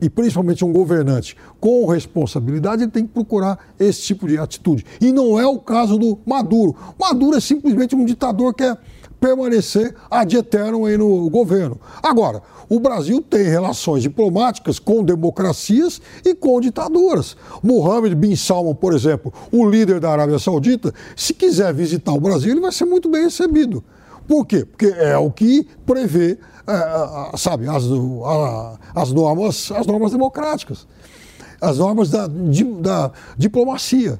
e 0.00 0.10
principalmente 0.10 0.64
um 0.64 0.72
governante 0.72 1.36
com 1.60 1.86
responsabilidade, 1.86 2.82
ele 2.82 2.90
tem 2.90 3.06
que 3.06 3.12
procurar 3.12 3.72
esse 3.78 4.02
tipo 4.02 4.26
de 4.26 4.36
atitude. 4.36 4.84
E 5.00 5.12
não 5.12 5.38
é 5.38 5.46
o 5.46 5.60
caso 5.60 5.96
do 5.96 6.18
Maduro. 6.26 6.74
Maduro 6.98 7.36
é 7.36 7.40
simplesmente 7.40 7.94
um 7.94 8.04
ditador 8.04 8.52
que 8.52 8.64
quer 8.64 8.76
permanecer 9.20 9.94
ad 10.10 10.36
eterno 10.36 10.84
aí 10.84 10.98
no 10.98 11.30
governo. 11.30 11.80
Agora, 12.02 12.42
o 12.68 12.80
Brasil 12.80 13.22
tem 13.22 13.44
relações 13.44 14.02
diplomáticas 14.02 14.78
com 14.78 15.04
democracias 15.04 16.00
e 16.24 16.34
com 16.34 16.60
ditaduras. 16.60 17.36
Mohammed 17.62 18.14
bin 18.14 18.34
Salman, 18.34 18.74
por 18.74 18.92
exemplo, 18.92 19.32
o 19.52 19.68
líder 19.68 20.00
da 20.00 20.10
Arábia 20.10 20.38
Saudita, 20.38 20.92
se 21.14 21.32
quiser 21.32 21.72
visitar 21.72 22.12
o 22.12 22.20
Brasil, 22.20 22.50
ele 22.50 22.60
vai 22.60 22.72
ser 22.72 22.84
muito 22.84 23.08
bem 23.08 23.24
recebido. 23.24 23.84
Por 24.26 24.44
quê? 24.44 24.64
Porque 24.64 24.86
é 24.86 25.16
o 25.16 25.30
que 25.30 25.66
prevê, 25.84 26.38
é, 26.66 27.36
sabe, 27.36 27.68
as, 27.68 27.84
as, 28.94 29.12
normas, 29.12 29.70
as 29.70 29.86
normas 29.86 30.10
democráticas, 30.10 30.86
as 31.60 31.78
normas 31.78 32.10
da, 32.10 32.26
da 32.26 33.12
diplomacia. 33.36 34.18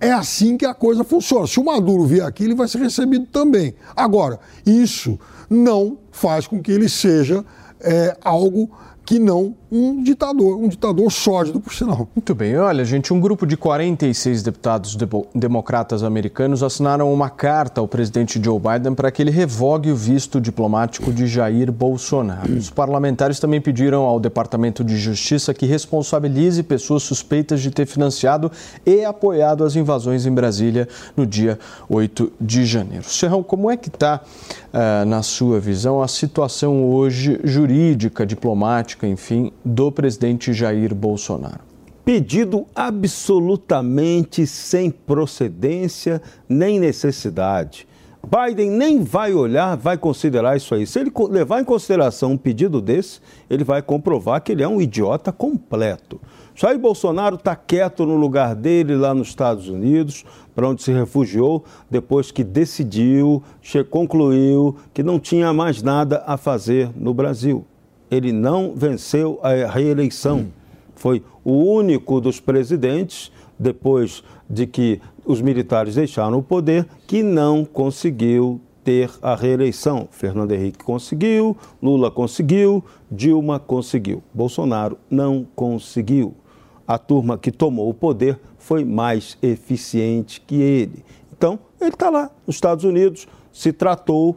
É 0.00 0.12
assim 0.12 0.56
que 0.56 0.66
a 0.66 0.74
coisa 0.74 1.04
funciona. 1.04 1.46
Se 1.46 1.58
o 1.58 1.64
Maduro 1.64 2.04
vier 2.04 2.26
aqui, 2.26 2.44
ele 2.44 2.54
vai 2.54 2.66
ser 2.68 2.78
recebido 2.78 3.26
também. 3.26 3.74
Agora, 3.96 4.40
isso 4.66 5.18
não 5.48 5.98
faz 6.10 6.46
com 6.46 6.60
que 6.60 6.72
ele 6.72 6.88
seja 6.88 7.44
é, 7.84 8.16
algo 8.22 8.70
que 9.04 9.18
não 9.18 9.54
um 9.74 10.04
ditador, 10.04 10.56
um 10.56 10.68
ditador 10.68 11.10
sólido, 11.10 11.60
por 11.60 11.74
sinal. 11.74 12.08
Muito 12.14 12.32
bem. 12.32 12.56
Olha, 12.56 12.84
gente, 12.84 13.12
um 13.12 13.18
grupo 13.18 13.44
de 13.44 13.56
46 13.56 14.42
deputados 14.44 14.94
de 14.94 15.04
democratas 15.34 16.04
americanos 16.04 16.62
assinaram 16.62 17.12
uma 17.12 17.28
carta 17.28 17.80
ao 17.80 17.88
presidente 17.88 18.40
Joe 18.42 18.60
Biden 18.60 18.94
para 18.94 19.10
que 19.10 19.20
ele 19.20 19.32
revogue 19.32 19.90
o 19.90 19.96
visto 19.96 20.40
diplomático 20.40 21.12
de 21.12 21.26
Jair 21.26 21.72
Bolsonaro. 21.72 22.52
Os 22.52 22.70
parlamentares 22.70 23.40
também 23.40 23.60
pediram 23.60 24.02
ao 24.02 24.20
Departamento 24.20 24.84
de 24.84 24.96
Justiça 24.96 25.52
que 25.52 25.66
responsabilize 25.66 26.62
pessoas 26.62 27.02
suspeitas 27.02 27.60
de 27.60 27.72
ter 27.72 27.86
financiado 27.86 28.52
e 28.86 29.04
apoiado 29.04 29.64
as 29.64 29.74
invasões 29.74 30.24
em 30.24 30.32
Brasília 30.32 30.88
no 31.16 31.26
dia 31.26 31.58
8 31.88 32.32
de 32.40 32.64
janeiro. 32.64 33.04
Serrão, 33.08 33.42
como 33.42 33.68
é 33.68 33.76
que 33.76 33.88
está, 33.88 34.20
uh, 34.72 35.04
na 35.04 35.22
sua 35.22 35.58
visão, 35.58 36.00
a 36.00 36.06
situação 36.06 36.84
hoje 36.84 37.40
jurídica, 37.42 38.24
diplomática, 38.24 39.06
enfim, 39.06 39.50
do 39.64 39.90
presidente 39.90 40.52
Jair 40.52 40.94
Bolsonaro. 40.94 41.60
Pedido 42.04 42.66
absolutamente 42.74 44.46
sem 44.46 44.90
procedência 44.90 46.20
nem 46.46 46.78
necessidade. 46.78 47.88
Biden 48.24 48.70
nem 48.70 49.02
vai 49.02 49.32
olhar, 49.34 49.76
vai 49.76 49.96
considerar 49.96 50.56
isso 50.56 50.74
aí. 50.74 50.86
Se 50.86 50.98
ele 50.98 51.12
levar 51.30 51.60
em 51.60 51.64
consideração 51.64 52.32
um 52.32 52.36
pedido 52.36 52.80
desse, 52.80 53.20
ele 53.48 53.64
vai 53.64 53.82
comprovar 53.82 54.42
que 54.42 54.52
ele 54.52 54.62
é 54.62 54.68
um 54.68 54.80
idiota 54.80 55.30
completo. 55.30 56.20
Jair 56.54 56.78
Bolsonaro 56.78 57.36
está 57.36 57.56
quieto 57.56 58.06
no 58.06 58.16
lugar 58.16 58.54
dele 58.54 58.94
lá 58.96 59.12
nos 59.12 59.28
Estados 59.28 59.68
Unidos, 59.68 60.24
para 60.54 60.68
onde 60.68 60.82
se 60.82 60.92
refugiou 60.92 61.64
depois 61.90 62.30
que 62.30 62.44
decidiu, 62.44 63.42
concluiu 63.90 64.76
que 64.92 65.02
não 65.02 65.18
tinha 65.18 65.52
mais 65.52 65.82
nada 65.82 66.22
a 66.26 66.36
fazer 66.36 66.90
no 66.94 67.12
Brasil 67.12 67.64
ele 68.14 68.32
não 68.32 68.74
venceu 68.74 69.38
a 69.42 69.68
reeleição. 69.70 70.46
Foi 70.94 71.22
o 71.44 71.52
único 71.52 72.20
dos 72.20 72.40
presidentes, 72.40 73.30
depois 73.58 74.22
de 74.48 74.66
que 74.66 75.00
os 75.24 75.40
militares 75.40 75.94
deixaram 75.94 76.38
o 76.38 76.42
poder, 76.42 76.86
que 77.06 77.22
não 77.22 77.64
conseguiu 77.64 78.60
ter 78.84 79.10
a 79.22 79.34
reeleição. 79.34 80.06
Fernando 80.10 80.52
Henrique 80.52 80.84
conseguiu, 80.84 81.56
Lula 81.82 82.10
conseguiu, 82.10 82.84
Dilma 83.10 83.58
conseguiu. 83.58 84.22
Bolsonaro 84.32 84.98
não 85.10 85.46
conseguiu. 85.56 86.34
A 86.86 86.98
turma 86.98 87.38
que 87.38 87.50
tomou 87.50 87.88
o 87.88 87.94
poder 87.94 88.38
foi 88.58 88.84
mais 88.84 89.38
eficiente 89.42 90.40
que 90.40 90.56
ele. 90.56 91.02
Então, 91.36 91.58
ele 91.80 91.90
está 91.90 92.10
lá 92.10 92.30
nos 92.46 92.56
Estados 92.56 92.84
Unidos, 92.84 93.26
se 93.52 93.72
tratou, 93.72 94.36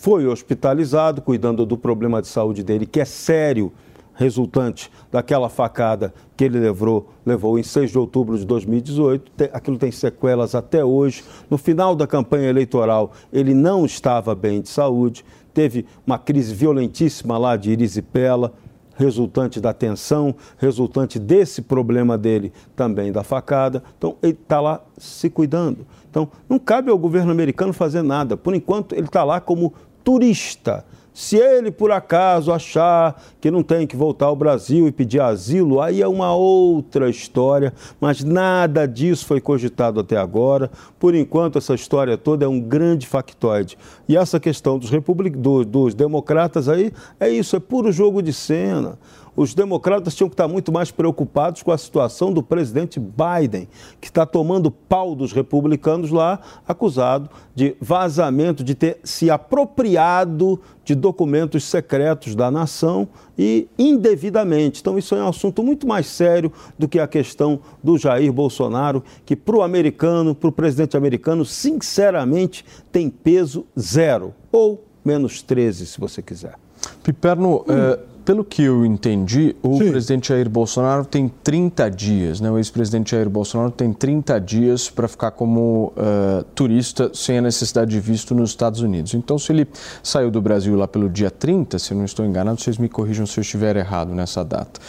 foi 0.00 0.26
hospitalizado, 0.26 1.20
cuidando 1.20 1.66
do 1.66 1.76
problema 1.76 2.22
de 2.22 2.28
saúde 2.28 2.62
dele, 2.62 2.86
que 2.86 3.00
é 3.00 3.04
sério, 3.04 3.70
resultante 4.14 4.90
daquela 5.12 5.50
facada 5.50 6.12
que 6.34 6.44
ele 6.44 6.58
levou, 6.58 7.10
levou 7.24 7.58
em 7.58 7.62
6 7.62 7.90
de 7.90 7.98
outubro 7.98 8.38
de 8.38 8.46
2018. 8.46 9.30
Aquilo 9.52 9.76
tem 9.76 9.92
sequelas 9.92 10.54
até 10.54 10.82
hoje. 10.82 11.22
No 11.50 11.58
final 11.58 11.94
da 11.94 12.06
campanha 12.06 12.48
eleitoral, 12.48 13.12
ele 13.30 13.52
não 13.52 13.84
estava 13.84 14.34
bem 14.34 14.62
de 14.62 14.70
saúde, 14.70 15.22
teve 15.52 15.84
uma 16.06 16.18
crise 16.18 16.54
violentíssima 16.54 17.36
lá 17.36 17.54
de 17.56 17.70
erisipela, 17.70 18.54
resultante 18.96 19.60
da 19.60 19.72
tensão, 19.72 20.34
resultante 20.58 21.18
desse 21.18 21.62
problema 21.62 22.18
dele 22.18 22.52
também 22.76 23.10
da 23.10 23.22
facada. 23.22 23.82
Então, 23.96 24.16
ele 24.22 24.32
está 24.32 24.60
lá 24.60 24.82
se 24.98 25.30
cuidando. 25.30 25.86
Então, 26.10 26.28
não 26.48 26.58
cabe 26.58 26.90
ao 26.90 26.98
governo 26.98 27.30
americano 27.30 27.72
fazer 27.72 28.02
nada. 28.02 28.36
Por 28.36 28.54
enquanto, 28.54 28.94
ele 28.94 29.06
está 29.06 29.24
lá 29.24 29.40
como 29.40 29.72
turista. 30.04 30.84
Se 31.12 31.36
ele, 31.36 31.70
por 31.70 31.90
acaso, 31.90 32.50
achar 32.50 33.20
que 33.40 33.50
não 33.50 33.62
tem 33.62 33.86
que 33.86 33.94
voltar 33.94 34.26
ao 34.26 34.36
Brasil 34.36 34.86
e 34.86 34.92
pedir 34.92 35.20
asilo, 35.20 35.80
aí 35.80 36.00
é 36.00 36.08
uma 36.08 36.34
outra 36.34 37.10
história, 37.10 37.74
mas 38.00 38.24
nada 38.24 38.86
disso 38.86 39.26
foi 39.26 39.40
cogitado 39.40 40.00
até 40.00 40.16
agora. 40.16 40.70
Por 40.98 41.14
enquanto, 41.14 41.58
essa 41.58 41.74
história 41.74 42.16
toda 42.16 42.46
é 42.46 42.48
um 42.48 42.60
grande 42.60 43.06
factoide. 43.06 43.76
E 44.08 44.16
essa 44.16 44.40
questão 44.40 44.78
dos, 44.78 44.88
republic... 44.88 45.36
dos 45.36 45.94
democratas 45.94 46.68
aí 46.68 46.92
é 47.18 47.28
isso, 47.28 47.54
é 47.54 47.60
puro 47.60 47.92
jogo 47.92 48.22
de 48.22 48.32
cena. 48.32 48.98
Os 49.40 49.54
democratas 49.54 50.14
tinham 50.14 50.28
que 50.28 50.34
estar 50.34 50.46
muito 50.46 50.70
mais 50.70 50.90
preocupados 50.90 51.62
com 51.62 51.72
a 51.72 51.78
situação 51.78 52.30
do 52.30 52.42
presidente 52.42 53.00
Biden, 53.00 53.66
que 53.98 54.08
está 54.08 54.26
tomando 54.26 54.70
pau 54.70 55.14
dos 55.14 55.32
republicanos 55.32 56.10
lá, 56.10 56.40
acusado 56.68 57.30
de 57.54 57.74
vazamento, 57.80 58.62
de 58.62 58.74
ter 58.74 58.98
se 59.02 59.30
apropriado 59.30 60.60
de 60.84 60.94
documentos 60.94 61.64
secretos 61.64 62.34
da 62.34 62.50
nação 62.50 63.08
e 63.38 63.66
indevidamente. 63.78 64.82
Então, 64.82 64.98
isso 64.98 65.14
é 65.14 65.24
um 65.24 65.28
assunto 65.28 65.62
muito 65.62 65.86
mais 65.86 66.06
sério 66.06 66.52
do 66.78 66.86
que 66.86 66.98
a 66.98 67.08
questão 67.08 67.60
do 67.82 67.96
Jair 67.96 68.30
Bolsonaro, 68.30 69.02
que 69.24 69.34
para 69.34 69.56
o 69.56 69.62
americano, 69.62 70.34
para 70.34 70.50
o 70.50 70.52
presidente 70.52 70.98
americano, 70.98 71.46
sinceramente, 71.46 72.62
tem 72.92 73.08
peso 73.08 73.64
zero, 73.78 74.34
ou 74.52 74.84
menos 75.02 75.40
13, 75.40 75.86
se 75.86 75.98
você 75.98 76.20
quiser. 76.20 76.56
Piperno, 77.02 77.64
hum. 77.66 77.72
é, 77.72 78.09
pelo 78.24 78.44
que 78.44 78.62
eu 78.62 78.84
entendi, 78.84 79.56
o 79.62 79.78
Sim. 79.78 79.90
presidente 79.90 80.28
Jair 80.28 80.48
Bolsonaro 80.48 81.04
tem 81.04 81.30
30 81.42 81.90
dias, 81.90 82.40
né? 82.40 82.50
O 82.50 82.58
ex-presidente 82.58 83.12
Jair 83.12 83.28
Bolsonaro 83.28 83.70
tem 83.70 83.92
30 83.92 84.40
dias 84.40 84.90
para 84.90 85.08
ficar 85.08 85.30
como 85.32 85.92
uh, 85.96 86.44
turista 86.54 87.10
sem 87.14 87.38
a 87.38 87.42
necessidade 87.42 87.90
de 87.90 88.00
visto 88.00 88.34
nos 88.34 88.50
Estados 88.50 88.80
Unidos. 88.80 89.14
Então, 89.14 89.38
se 89.38 89.52
ele 89.52 89.66
saiu 90.02 90.30
do 90.30 90.40
Brasil 90.40 90.76
lá 90.76 90.86
pelo 90.86 91.08
dia 91.08 91.30
30, 91.30 91.78
se 91.78 91.92
eu 91.92 91.98
não 91.98 92.04
estou 92.04 92.24
enganado, 92.24 92.60
vocês 92.60 92.78
me 92.78 92.88
corrijam 92.88 93.26
se 93.26 93.38
eu 93.38 93.42
estiver 93.42 93.76
errado 93.76 94.14
nessa 94.14 94.44
data. 94.44 94.80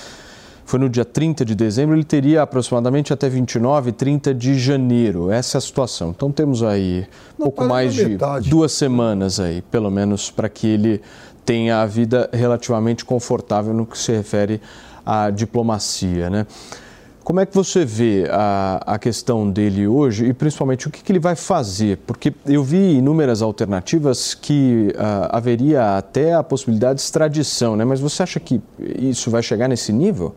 Foi 0.71 0.79
no 0.79 0.87
dia 0.87 1.03
30 1.03 1.43
de 1.43 1.53
dezembro, 1.53 1.97
ele 1.97 2.03
teria 2.05 2.41
aproximadamente 2.41 3.11
até 3.11 3.27
29, 3.27 3.91
30 3.91 4.33
de 4.33 4.57
janeiro. 4.57 5.29
Essa 5.29 5.57
é 5.57 5.59
a 5.59 5.61
situação. 5.61 6.11
Então 6.11 6.31
temos 6.31 6.63
aí 6.63 7.05
não, 7.37 7.47
pouco 7.47 7.65
mais 7.65 7.93
de 7.93 8.05
metade. 8.05 8.49
duas 8.49 8.71
semanas 8.71 9.37
aí, 9.37 9.61
pelo 9.63 9.91
menos, 9.91 10.31
para 10.31 10.47
que 10.47 10.67
ele 10.67 11.01
tenha 11.45 11.81
a 11.81 11.85
vida 11.85 12.29
relativamente 12.31 13.03
confortável 13.03 13.73
no 13.73 13.85
que 13.85 13.97
se 13.97 14.11
refere 14.11 14.61
à 15.05 15.29
diplomacia, 15.29 16.29
né? 16.29 16.45
Como 17.23 17.39
é 17.39 17.45
que 17.45 17.53
você 17.53 17.85
vê 17.85 18.27
a, 18.31 18.81
a 18.85 18.99
questão 18.99 19.49
dele 19.49 19.87
hoje 19.87 20.25
e 20.25 20.33
principalmente 20.33 20.87
o 20.87 20.91
que, 20.91 21.03
que, 21.03 21.11
ele 21.11 21.19
vai 21.19 21.35
fazer? 21.35 21.97
Porque 21.97 22.33
eu 22.47 22.63
vi 22.63 22.95
inúmeras 22.95 23.43
alternativas 23.43 24.33
que 24.33 24.91
uh, 24.95 25.29
haveria 25.29 25.97
até 25.97 26.33
a 26.33 26.41
possibilidade 26.41 26.95
de 26.95 27.03
extradição, 27.03 27.75
né? 27.75 27.85
Mas 27.85 27.99
você 27.99 28.23
acha 28.23 28.39
que 28.39 28.59
isso 28.97 29.29
vai 29.29 29.43
chegar 29.43 29.67
nesse 29.67 29.93
nível? 29.93 30.35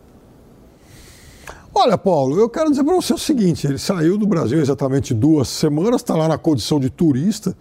Olha, 1.73 1.97
Paulo, 1.97 2.39
eu 2.39 2.47
quero 2.47 2.69
dizer 2.69 2.83
para 2.83 2.95
você 2.95 3.13
o 3.13 3.17
seguinte: 3.17 3.65
ele 3.65 3.79
saiu 3.79 4.15
do 4.15 4.27
Brasil 4.27 4.61
exatamente 4.61 5.13
duas 5.13 5.47
semanas, 5.47 6.01
está 6.01 6.15
lá 6.15 6.27
na 6.27 6.37
condição 6.37 6.79
de 6.79 6.91
turista, 6.91 7.57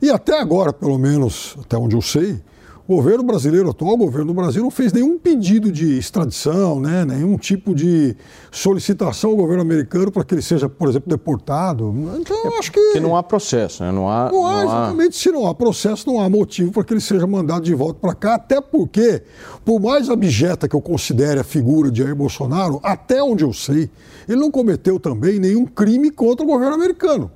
e 0.00 0.10
até 0.10 0.40
agora, 0.40 0.72
pelo 0.72 0.98
menos, 0.98 1.56
até 1.60 1.76
onde 1.76 1.94
eu 1.94 2.02
sei, 2.02 2.40
o 2.88 2.96
governo 2.96 3.24
brasileiro, 3.24 3.66
o 3.66 3.70
atual 3.70 3.96
governo 3.96 4.28
do 4.28 4.34
Brasil, 4.34 4.62
não 4.62 4.70
fez 4.70 4.92
nenhum 4.92 5.18
pedido 5.18 5.72
de 5.72 5.98
extradição, 5.98 6.80
né, 6.80 7.04
nenhum 7.04 7.36
tipo 7.36 7.74
de 7.74 8.16
solicitação 8.50 9.30
ao 9.30 9.36
governo 9.36 9.62
americano 9.62 10.12
para 10.12 10.24
que 10.24 10.34
ele 10.34 10.42
seja, 10.42 10.68
por 10.68 10.88
exemplo, 10.88 11.10
deportado. 11.10 11.92
Então, 12.18 12.44
eu 12.44 12.58
acho 12.58 12.70
que. 12.70 12.80
Porque 12.80 13.00
não 13.00 13.16
há 13.16 13.22
processo, 13.22 13.82
né? 13.82 13.90
Não 13.90 14.08
há. 14.08 14.30
Não 14.30 14.46
há, 14.46 14.52
não 14.52 14.64
exatamente. 14.64 15.16
Há... 15.16 15.20
Se 15.20 15.32
não 15.32 15.46
há 15.46 15.54
processo, 15.54 16.06
não 16.06 16.20
há 16.20 16.28
motivo 16.28 16.70
para 16.70 16.84
que 16.84 16.92
ele 16.92 17.00
seja 17.00 17.26
mandado 17.26 17.64
de 17.64 17.74
volta 17.74 17.98
para 18.00 18.14
cá, 18.14 18.34
até 18.34 18.60
porque, 18.60 19.22
por 19.64 19.80
mais 19.80 20.08
abjeta 20.08 20.68
que 20.68 20.76
eu 20.76 20.80
considere 20.80 21.40
a 21.40 21.44
figura 21.44 21.90
de 21.90 22.02
Jair 22.02 22.14
Bolsonaro, 22.14 22.78
até 22.82 23.22
onde 23.22 23.42
eu 23.42 23.52
sei, 23.52 23.90
ele 24.28 24.38
não 24.38 24.50
cometeu 24.50 25.00
também 25.00 25.40
nenhum 25.40 25.66
crime 25.66 26.10
contra 26.10 26.44
o 26.44 26.48
governo 26.48 26.74
americano. 26.74 27.30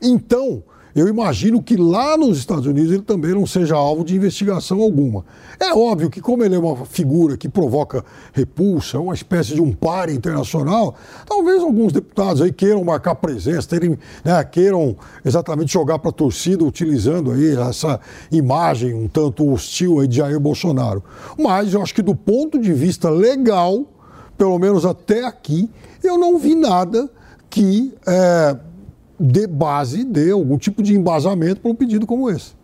Então, 0.00 0.62
eu 0.94 1.08
imagino 1.08 1.62
que 1.62 1.76
lá 1.76 2.16
nos 2.16 2.38
Estados 2.38 2.66
Unidos 2.66 2.92
ele 2.92 3.02
também 3.02 3.32
não 3.32 3.46
seja 3.46 3.74
alvo 3.76 4.04
de 4.04 4.16
investigação 4.16 4.80
alguma. 4.80 5.24
É 5.60 5.72
óbvio 5.72 6.10
que, 6.10 6.20
como 6.20 6.44
ele 6.44 6.54
é 6.54 6.58
uma 6.58 6.84
figura 6.86 7.36
que 7.36 7.48
provoca 7.48 8.04
repulsa, 8.32 8.98
uma 8.98 9.14
espécie 9.14 9.54
de 9.54 9.60
um 9.60 9.72
par 9.72 10.08
internacional, 10.08 10.94
talvez 11.26 11.62
alguns 11.62 11.92
deputados 11.92 12.40
aí 12.42 12.52
queiram 12.52 12.82
marcar 12.84 13.14
presença, 13.16 13.68
terem, 13.68 13.98
né, 14.24 14.42
queiram 14.44 14.96
exatamente 15.24 15.72
jogar 15.72 15.98
para 15.98 16.10
a 16.10 16.12
torcida 16.12 16.64
utilizando 16.64 17.32
aí 17.32 17.56
essa 17.56 18.00
imagem 18.30 18.94
um 18.94 19.08
tanto 19.08 19.50
hostil 19.52 20.00
aí 20.00 20.08
de 20.08 20.16
Jair 20.16 20.40
Bolsonaro. 20.40 21.02
Mas 21.38 21.74
eu 21.74 21.82
acho 21.82 21.94
que 21.94 22.02
do 22.02 22.14
ponto 22.14 22.58
de 22.58 22.72
vista 22.72 23.10
legal, 23.10 23.84
pelo 24.36 24.58
menos 24.58 24.86
até 24.86 25.24
aqui, 25.24 25.68
eu 26.02 26.16
não 26.16 26.38
vi 26.38 26.54
nada 26.54 27.10
que 27.50 27.92
é, 28.06 28.56
de 29.18 29.46
base, 29.46 30.04
de 30.04 30.30
algum 30.30 30.58
tipo 30.58 30.82
de 30.82 30.94
embasamento 30.94 31.60
para 31.60 31.70
um 31.70 31.74
pedido 31.74 32.06
como 32.06 32.30
esse. 32.30 32.58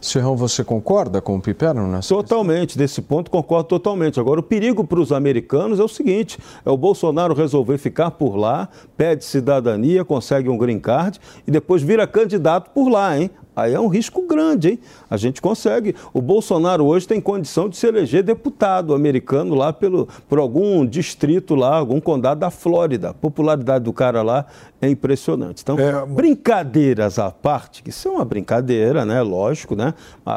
Serrão, 0.00 0.36
você 0.36 0.64
concorda 0.64 1.20
com 1.20 1.36
o 1.36 1.40
Piperno 1.40 1.86
nessa 1.86 2.08
Totalmente, 2.14 2.68
questão? 2.68 2.82
desse 2.82 3.02
ponto 3.02 3.30
concordo 3.30 3.68
totalmente. 3.68 4.18
Agora, 4.18 4.40
o 4.40 4.42
perigo 4.42 4.84
para 4.84 5.00
os 5.00 5.12
americanos 5.12 5.78
é 5.78 5.82
o 5.82 5.88
seguinte: 5.88 6.38
é 6.64 6.70
o 6.70 6.76
Bolsonaro 6.76 7.34
resolver 7.34 7.78
ficar 7.78 8.10
por 8.12 8.36
lá, 8.36 8.68
pede 8.96 9.24
cidadania, 9.24 10.04
consegue 10.04 10.48
um 10.48 10.58
green 10.58 10.78
card 10.78 11.20
e 11.46 11.50
depois 11.50 11.82
vira 11.82 12.06
candidato 12.06 12.70
por 12.70 12.88
lá, 12.88 13.18
hein? 13.18 13.30
Aí 13.54 13.74
é 13.74 13.80
um 13.80 13.88
risco 13.88 14.26
grande, 14.26 14.70
hein? 14.70 14.78
A 15.10 15.16
gente 15.16 15.42
consegue. 15.42 15.94
O 16.12 16.22
Bolsonaro 16.22 16.86
hoje 16.86 17.06
tem 17.06 17.20
condição 17.20 17.68
de 17.68 17.76
se 17.76 17.86
eleger 17.86 18.22
deputado 18.22 18.94
americano 18.94 19.54
lá 19.54 19.72
pelo, 19.72 20.08
por 20.28 20.38
algum 20.38 20.86
distrito 20.86 21.54
lá, 21.54 21.76
algum 21.76 22.00
condado 22.00 22.40
da 22.40 22.50
Flórida. 22.50 23.10
A 23.10 23.14
popularidade 23.14 23.84
do 23.84 23.92
cara 23.92 24.22
lá 24.22 24.46
é 24.80 24.88
impressionante. 24.88 25.62
Então, 25.62 25.78
é... 25.78 26.06
brincadeiras 26.06 27.18
à 27.18 27.30
parte, 27.30 27.82
que 27.82 27.90
isso 27.90 28.08
é 28.08 28.10
uma 28.10 28.24
brincadeira, 28.24 29.04
né? 29.04 29.20
Lógico, 29.20 29.76
né? 29.76 29.92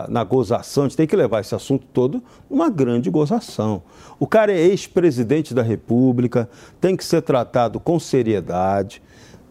Na 0.09 0.23
gozação, 0.25 0.83
a 0.83 0.87
gente 0.87 0.97
tem 0.97 1.07
que 1.07 1.15
levar 1.15 1.39
esse 1.39 1.55
assunto 1.55 1.85
todo 1.93 2.21
numa 2.49 2.69
grande 2.69 3.09
gozação. 3.09 3.81
O 4.19 4.27
cara 4.27 4.51
é 4.51 4.59
ex-presidente 4.59 5.53
da 5.53 5.61
República, 5.61 6.49
tem 6.81 6.97
que 6.97 7.05
ser 7.05 7.21
tratado 7.21 7.79
com 7.79 7.97
seriedade 7.97 9.01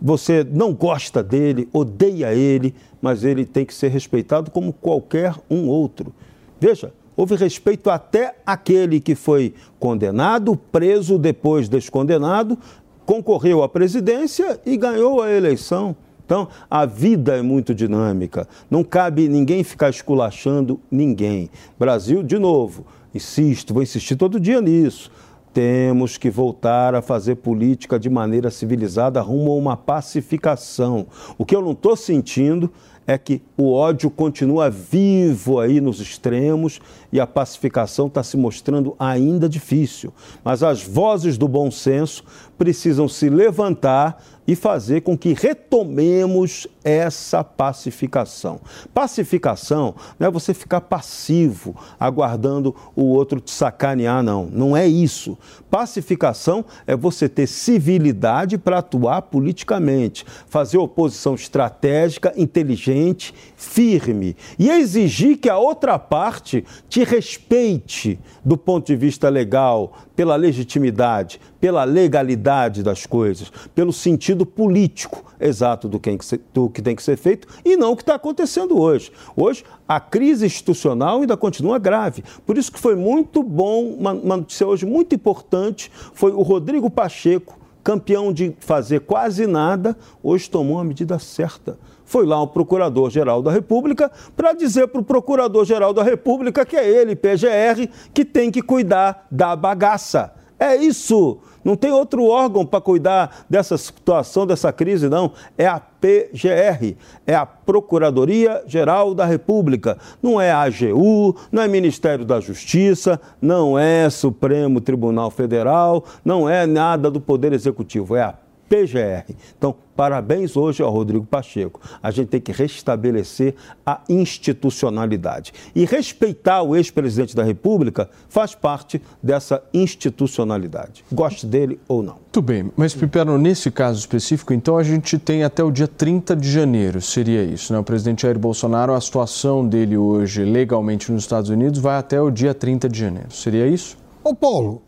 você 0.06 0.44
não 0.44 0.74
gosta 0.74 1.22
dele, 1.22 1.66
odeia 1.72 2.34
ele, 2.34 2.74
mas 3.04 3.22
ele 3.22 3.44
tem 3.44 3.66
que 3.66 3.74
ser 3.74 3.88
respeitado 3.88 4.50
como 4.50 4.72
qualquer 4.72 5.34
um 5.50 5.68
outro. 5.68 6.10
Veja, 6.58 6.90
houve 7.14 7.36
respeito 7.36 7.90
até 7.90 8.34
aquele 8.46 8.98
que 8.98 9.14
foi 9.14 9.52
condenado, 9.78 10.56
preso, 10.56 11.18
depois 11.18 11.68
descondenado, 11.68 12.58
concorreu 13.04 13.62
à 13.62 13.68
presidência 13.68 14.58
e 14.64 14.74
ganhou 14.78 15.20
a 15.20 15.30
eleição. 15.30 15.94
Então, 16.24 16.48
a 16.70 16.86
vida 16.86 17.36
é 17.36 17.42
muito 17.42 17.74
dinâmica. 17.74 18.48
Não 18.70 18.82
cabe 18.82 19.28
ninguém 19.28 19.62
ficar 19.62 19.90
esculachando 19.90 20.80
ninguém. 20.90 21.50
Brasil, 21.78 22.22
de 22.22 22.38
novo, 22.38 22.86
insisto, 23.14 23.74
vou 23.74 23.82
insistir 23.82 24.16
todo 24.16 24.40
dia 24.40 24.62
nisso. 24.62 25.10
Temos 25.54 26.18
que 26.18 26.30
voltar 26.30 26.96
a 26.96 27.00
fazer 27.00 27.36
política 27.36 27.96
de 27.96 28.10
maneira 28.10 28.50
civilizada 28.50 29.20
rumo 29.20 29.52
a 29.52 29.54
uma 29.54 29.76
pacificação. 29.76 31.06
O 31.38 31.44
que 31.44 31.54
eu 31.54 31.62
não 31.62 31.70
estou 31.70 31.94
sentindo 31.94 32.72
é 33.06 33.18
que 33.18 33.42
o 33.56 33.72
ódio 33.72 34.10
continua 34.10 34.70
vivo 34.70 35.60
aí 35.60 35.80
nos 35.80 36.00
extremos 36.00 36.80
e 37.12 37.20
a 37.20 37.26
pacificação 37.26 38.06
está 38.06 38.22
se 38.22 38.36
mostrando 38.36 38.94
ainda 38.98 39.48
difícil. 39.48 40.12
Mas 40.42 40.62
as 40.62 40.82
vozes 40.82 41.36
do 41.36 41.46
bom 41.46 41.70
senso 41.70 42.24
precisam 42.56 43.08
se 43.08 43.28
levantar 43.28 44.22
e 44.46 44.54
fazer 44.54 45.00
com 45.02 45.16
que 45.16 45.32
retomemos 45.32 46.66
essa 46.82 47.42
pacificação. 47.42 48.60
Pacificação 48.92 49.94
não 50.18 50.26
é 50.26 50.30
você 50.30 50.52
ficar 50.52 50.82
passivo, 50.82 51.74
aguardando 51.98 52.74
o 52.94 53.04
outro 53.04 53.40
te 53.40 53.50
sacanear, 53.50 54.22
não. 54.22 54.46
Não 54.46 54.76
é 54.76 54.86
isso. 54.86 55.38
Pacificação 55.70 56.64
é 56.86 56.94
você 56.94 57.28
ter 57.28 57.46
civilidade 57.46 58.58
para 58.58 58.78
atuar 58.78 59.22
politicamente, 59.22 60.26
fazer 60.46 60.76
oposição 60.76 61.34
estratégica, 61.34 62.32
inteligente, 62.36 63.34
firme 63.56 64.36
e 64.58 64.68
exigir 64.68 65.38
que 65.38 65.48
a 65.48 65.56
outra 65.56 65.98
parte 65.98 66.64
te 66.88 67.02
respeite 67.02 68.18
do 68.44 68.58
ponto 68.58 68.86
de 68.86 68.96
vista 68.96 69.28
legal, 69.28 69.96
pela 70.14 70.36
legitimidade, 70.36 71.40
pela 71.60 71.82
legalidade 71.84 72.82
das 72.82 73.06
coisas, 73.06 73.50
pelo 73.74 73.92
sentido 73.92 74.33
político 74.44 75.24
exato 75.38 75.88
do 75.88 76.00
que, 76.00 76.18
do 76.52 76.70
que 76.70 76.80
tem 76.80 76.96
que 76.96 77.02
ser 77.02 77.16
feito 77.16 77.46
e 77.64 77.76
não 77.76 77.92
o 77.92 77.96
que 77.96 78.02
está 78.02 78.14
acontecendo 78.14 78.80
hoje. 78.80 79.12
Hoje, 79.36 79.64
a 79.86 80.00
crise 80.00 80.46
institucional 80.46 81.20
ainda 81.20 81.36
continua 81.36 81.78
grave. 81.78 82.24
Por 82.46 82.56
isso 82.56 82.72
que 82.72 82.80
foi 82.80 82.96
muito 82.96 83.42
bom, 83.42 83.84
uma, 83.84 84.12
uma 84.12 84.36
notícia 84.38 84.66
hoje 84.66 84.86
muito 84.86 85.14
importante, 85.14 85.90
foi 86.12 86.32
o 86.32 86.42
Rodrigo 86.42 86.90
Pacheco, 86.90 87.58
campeão 87.82 88.32
de 88.32 88.56
fazer 88.60 89.00
quase 89.00 89.46
nada, 89.46 89.96
hoje 90.22 90.48
tomou 90.48 90.78
a 90.78 90.84
medida 90.84 91.18
certa 91.18 91.78
foi 92.04 92.26
lá 92.26 92.40
o 92.40 92.46
Procurador-Geral 92.46 93.42
da 93.42 93.50
República 93.50 94.10
para 94.36 94.52
dizer 94.52 94.88
para 94.88 95.00
o 95.00 95.04
Procurador-Geral 95.04 95.92
da 95.92 96.02
República 96.02 96.64
que 96.64 96.76
é 96.76 96.88
ele, 96.88 97.16
PGR, 97.16 97.88
que 98.12 98.24
tem 98.24 98.50
que 98.50 98.62
cuidar 98.62 99.26
da 99.30 99.56
bagaça. 99.56 100.32
É 100.58 100.76
isso. 100.76 101.38
Não 101.64 101.76
tem 101.76 101.90
outro 101.90 102.26
órgão 102.26 102.66
para 102.66 102.80
cuidar 102.80 103.44
dessa 103.48 103.78
situação, 103.78 104.46
dessa 104.46 104.72
crise, 104.72 105.08
não. 105.08 105.32
É 105.56 105.66
a 105.66 105.80
PGR, 105.80 106.96
é 107.26 107.34
a 107.34 107.46
Procuradoria 107.46 108.62
Geral 108.66 109.14
da 109.14 109.24
República. 109.24 109.96
Não 110.22 110.40
é 110.40 110.50
a 110.50 110.62
AGU, 110.62 111.34
não 111.50 111.62
é 111.62 111.68
Ministério 111.68 112.24
da 112.24 112.40
Justiça, 112.40 113.20
não 113.40 113.78
é 113.78 114.10
Supremo 114.10 114.80
Tribunal 114.80 115.30
Federal, 115.30 116.04
não 116.24 116.48
é 116.48 116.66
nada 116.66 117.10
do 117.10 117.20
Poder 117.20 117.52
Executivo, 117.52 118.14
é 118.14 118.22
a 118.22 118.34
PGR. 118.68 119.34
Então, 119.56 119.76
parabéns 119.96 120.56
hoje 120.56 120.82
ao 120.82 120.90
Rodrigo 120.90 121.24
Pacheco. 121.24 121.80
A 122.02 122.10
gente 122.10 122.28
tem 122.28 122.40
que 122.40 122.52
restabelecer 122.52 123.54
a 123.84 124.00
institucionalidade. 124.08 125.52
E 125.74 125.84
respeitar 125.84 126.62
o 126.62 126.76
ex-presidente 126.76 127.34
da 127.34 127.42
República 127.42 128.08
faz 128.28 128.54
parte 128.54 129.00
dessa 129.22 129.62
institucionalidade. 129.72 131.04
Goste 131.12 131.46
dele 131.46 131.80
ou 131.88 132.02
não. 132.02 132.14
Muito 132.34 132.42
bem, 132.42 132.72
mas 132.76 132.94
Piperno, 132.94 133.38
nesse 133.38 133.70
caso 133.70 134.00
específico, 134.00 134.52
então 134.52 134.76
a 134.76 134.82
gente 134.82 135.18
tem 135.18 135.44
até 135.44 135.62
o 135.62 135.70
dia 135.70 135.86
30 135.86 136.34
de 136.34 136.50
janeiro, 136.50 137.00
seria 137.00 137.44
isso, 137.44 137.72
né? 137.72 137.78
O 137.78 137.84
presidente 137.84 138.22
Jair 138.22 138.38
Bolsonaro, 138.38 138.92
a 138.92 139.00
situação 139.00 139.64
dele 139.64 139.96
hoje 139.96 140.44
legalmente 140.44 141.12
nos 141.12 141.22
Estados 141.22 141.48
Unidos 141.48 141.78
vai 141.78 141.96
até 141.96 142.20
o 142.20 142.30
dia 142.30 142.52
30 142.52 142.88
de 142.88 142.98
janeiro, 142.98 143.30
seria 143.30 143.68
isso? 143.68 143.96
Ô 144.24 144.34
Paulo, 144.34 144.82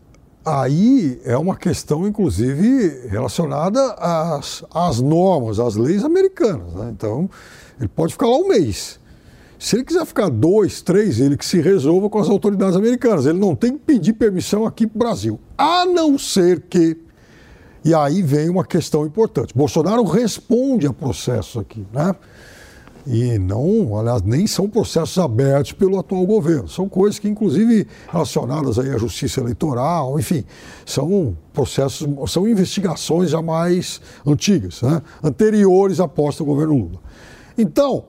Aí 0.46 1.20
é 1.24 1.36
uma 1.36 1.56
questão, 1.56 2.06
inclusive, 2.06 3.08
relacionada 3.08 3.80
às, 3.94 4.64
às 4.72 5.00
normas, 5.00 5.58
às 5.58 5.74
leis 5.74 6.04
americanas. 6.04 6.72
Né? 6.72 6.92
Então, 6.96 7.28
ele 7.80 7.88
pode 7.88 8.12
ficar 8.12 8.28
lá 8.28 8.36
um 8.36 8.46
mês. 8.46 9.00
Se 9.58 9.74
ele 9.74 9.84
quiser 9.84 10.06
ficar 10.06 10.28
dois, 10.28 10.80
três, 10.82 11.18
ele 11.18 11.36
que 11.36 11.44
se 11.44 11.60
resolva 11.60 12.08
com 12.08 12.20
as 12.20 12.28
autoridades 12.28 12.76
americanas. 12.76 13.26
Ele 13.26 13.40
não 13.40 13.56
tem 13.56 13.72
que 13.72 13.80
pedir 13.80 14.12
permissão 14.12 14.64
aqui 14.64 14.86
para 14.86 14.94
o 14.94 14.98
Brasil. 15.00 15.40
A 15.58 15.84
não 15.84 16.16
ser 16.16 16.60
que. 16.60 16.96
E 17.84 17.92
aí 17.92 18.22
vem 18.22 18.48
uma 18.48 18.64
questão 18.64 19.04
importante. 19.04 19.52
Bolsonaro 19.52 20.04
responde 20.04 20.86
a 20.86 20.92
processos 20.92 21.60
aqui, 21.60 21.84
né? 21.92 22.14
E 23.06 23.38
não, 23.38 23.96
aliás, 23.96 24.20
nem 24.22 24.48
são 24.48 24.68
processos 24.68 25.16
abertos 25.18 25.72
pelo 25.72 25.96
atual 25.96 26.26
governo. 26.26 26.68
São 26.68 26.88
coisas 26.88 27.20
que, 27.20 27.28
inclusive, 27.28 27.86
relacionadas 28.10 28.80
aí 28.80 28.90
à 28.90 28.98
justiça 28.98 29.40
eleitoral, 29.40 30.18
enfim, 30.18 30.44
são 30.84 31.36
processos, 31.52 32.08
são 32.28 32.48
investigações 32.48 33.30
já 33.30 33.40
mais 33.40 34.00
antigas, 34.26 34.82
né? 34.82 35.00
anteriores 35.22 36.00
à 36.00 36.08
posta 36.08 36.42
do 36.42 36.46
governo 36.48 36.76
Lula. 36.76 37.00
Então, 37.56 38.06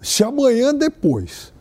se 0.00 0.24
amanhã 0.24 0.74
depois 0.74 1.52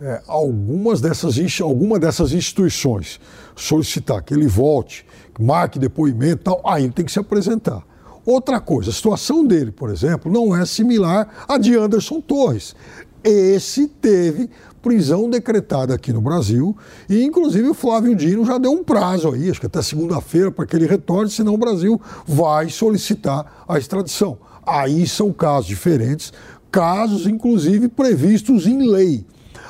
é, 0.00 0.20
algumas 0.26 1.00
dessas, 1.00 1.36
alguma 1.60 2.00
dessas 2.00 2.32
instituições 2.32 3.20
solicitar 3.54 4.20
que 4.22 4.34
ele 4.34 4.48
volte, 4.48 5.06
marque 5.38 5.78
depoimento 5.78 6.40
e 6.40 6.44
tal, 6.44 6.60
aí 6.64 6.82
ele 6.82 6.92
tem 6.92 7.04
que 7.04 7.12
se 7.12 7.20
apresentar. 7.20 7.84
Outra 8.26 8.58
coisa, 8.60 8.90
a 8.90 8.94
situação 8.94 9.44
dele, 9.44 9.70
por 9.70 9.90
exemplo, 9.90 10.32
não 10.32 10.56
é 10.56 10.64
similar 10.64 11.44
à 11.46 11.58
de 11.58 11.76
Anderson 11.76 12.20
Torres. 12.20 12.74
Esse 13.22 13.86
teve 13.86 14.50
prisão 14.82 15.30
decretada 15.30 15.94
aqui 15.94 16.12
no 16.12 16.20
Brasil 16.20 16.76
e, 17.08 17.22
inclusive, 17.22 17.68
o 17.68 17.74
Flávio 17.74 18.14
Dino 18.14 18.44
já 18.44 18.58
deu 18.58 18.72
um 18.72 18.84
prazo 18.84 19.32
aí, 19.32 19.50
acho 19.50 19.60
que 19.60 19.66
até 19.66 19.80
segunda-feira, 19.80 20.50
para 20.50 20.66
que 20.66 20.76
ele 20.76 20.86
retorne, 20.86 21.30
senão 21.30 21.54
o 21.54 21.58
Brasil 21.58 22.00
vai 22.26 22.68
solicitar 22.68 23.64
a 23.66 23.78
extradição. 23.78 24.38
Aí 24.66 25.06
são 25.06 25.32
casos 25.32 25.66
diferentes, 25.66 26.32
casos, 26.70 27.26
inclusive, 27.26 27.88
previstos 27.88 28.66
em 28.66 28.90
lei. 28.90 29.24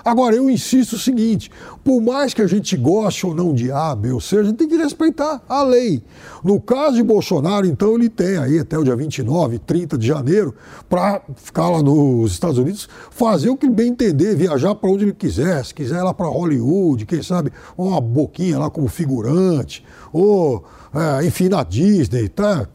Agora, 0.04 0.36
eu 0.36 0.50
insisto 0.50 0.94
o 0.94 0.98
seguinte: 0.98 1.50
por 1.82 2.00
mais 2.00 2.34
que 2.34 2.42
a 2.42 2.46
gente 2.46 2.76
goste 2.76 3.26
ou 3.26 3.34
não 3.34 3.54
de 3.54 3.72
A, 3.72 3.94
B 3.94 4.12
ou 4.12 4.20
C, 4.20 4.38
a 4.38 4.44
gente 4.44 4.56
tem 4.56 4.68
que 4.68 4.76
respeitar 4.76 5.42
a 5.48 5.62
lei. 5.62 6.02
No 6.42 6.60
caso 6.60 6.96
de 6.96 7.02
Bolsonaro, 7.02 7.66
então, 7.66 7.94
ele 7.94 8.10
tem 8.10 8.36
aí 8.36 8.58
até 8.58 8.76
o 8.78 8.84
dia 8.84 8.94
29, 8.94 9.58
30 9.60 9.96
de 9.96 10.06
janeiro, 10.06 10.54
para 10.88 11.22
ficar 11.36 11.70
lá 11.70 11.82
nos 11.82 12.32
Estados 12.32 12.58
Unidos, 12.58 12.88
fazer 13.10 13.48
o 13.48 13.56
que 13.56 13.68
bem 13.68 13.88
entender, 13.88 14.36
viajar 14.36 14.74
para 14.74 14.90
onde 14.90 15.04
ele 15.04 15.14
quiser, 15.14 15.64
se 15.64 15.74
quiser 15.74 16.00
ir 16.00 16.02
lá 16.02 16.12
para 16.12 16.26
Hollywood, 16.26 17.06
quem 17.06 17.22
sabe 17.22 17.50
uma 17.78 18.00
boquinha 18.00 18.58
lá 18.58 18.68
como 18.68 18.88
figurante, 18.88 19.84
ou, 20.12 20.64
é, 20.94 21.24
enfim, 21.26 21.48
na 21.48 21.62
Disney, 21.62 22.28
tá? 22.28 22.68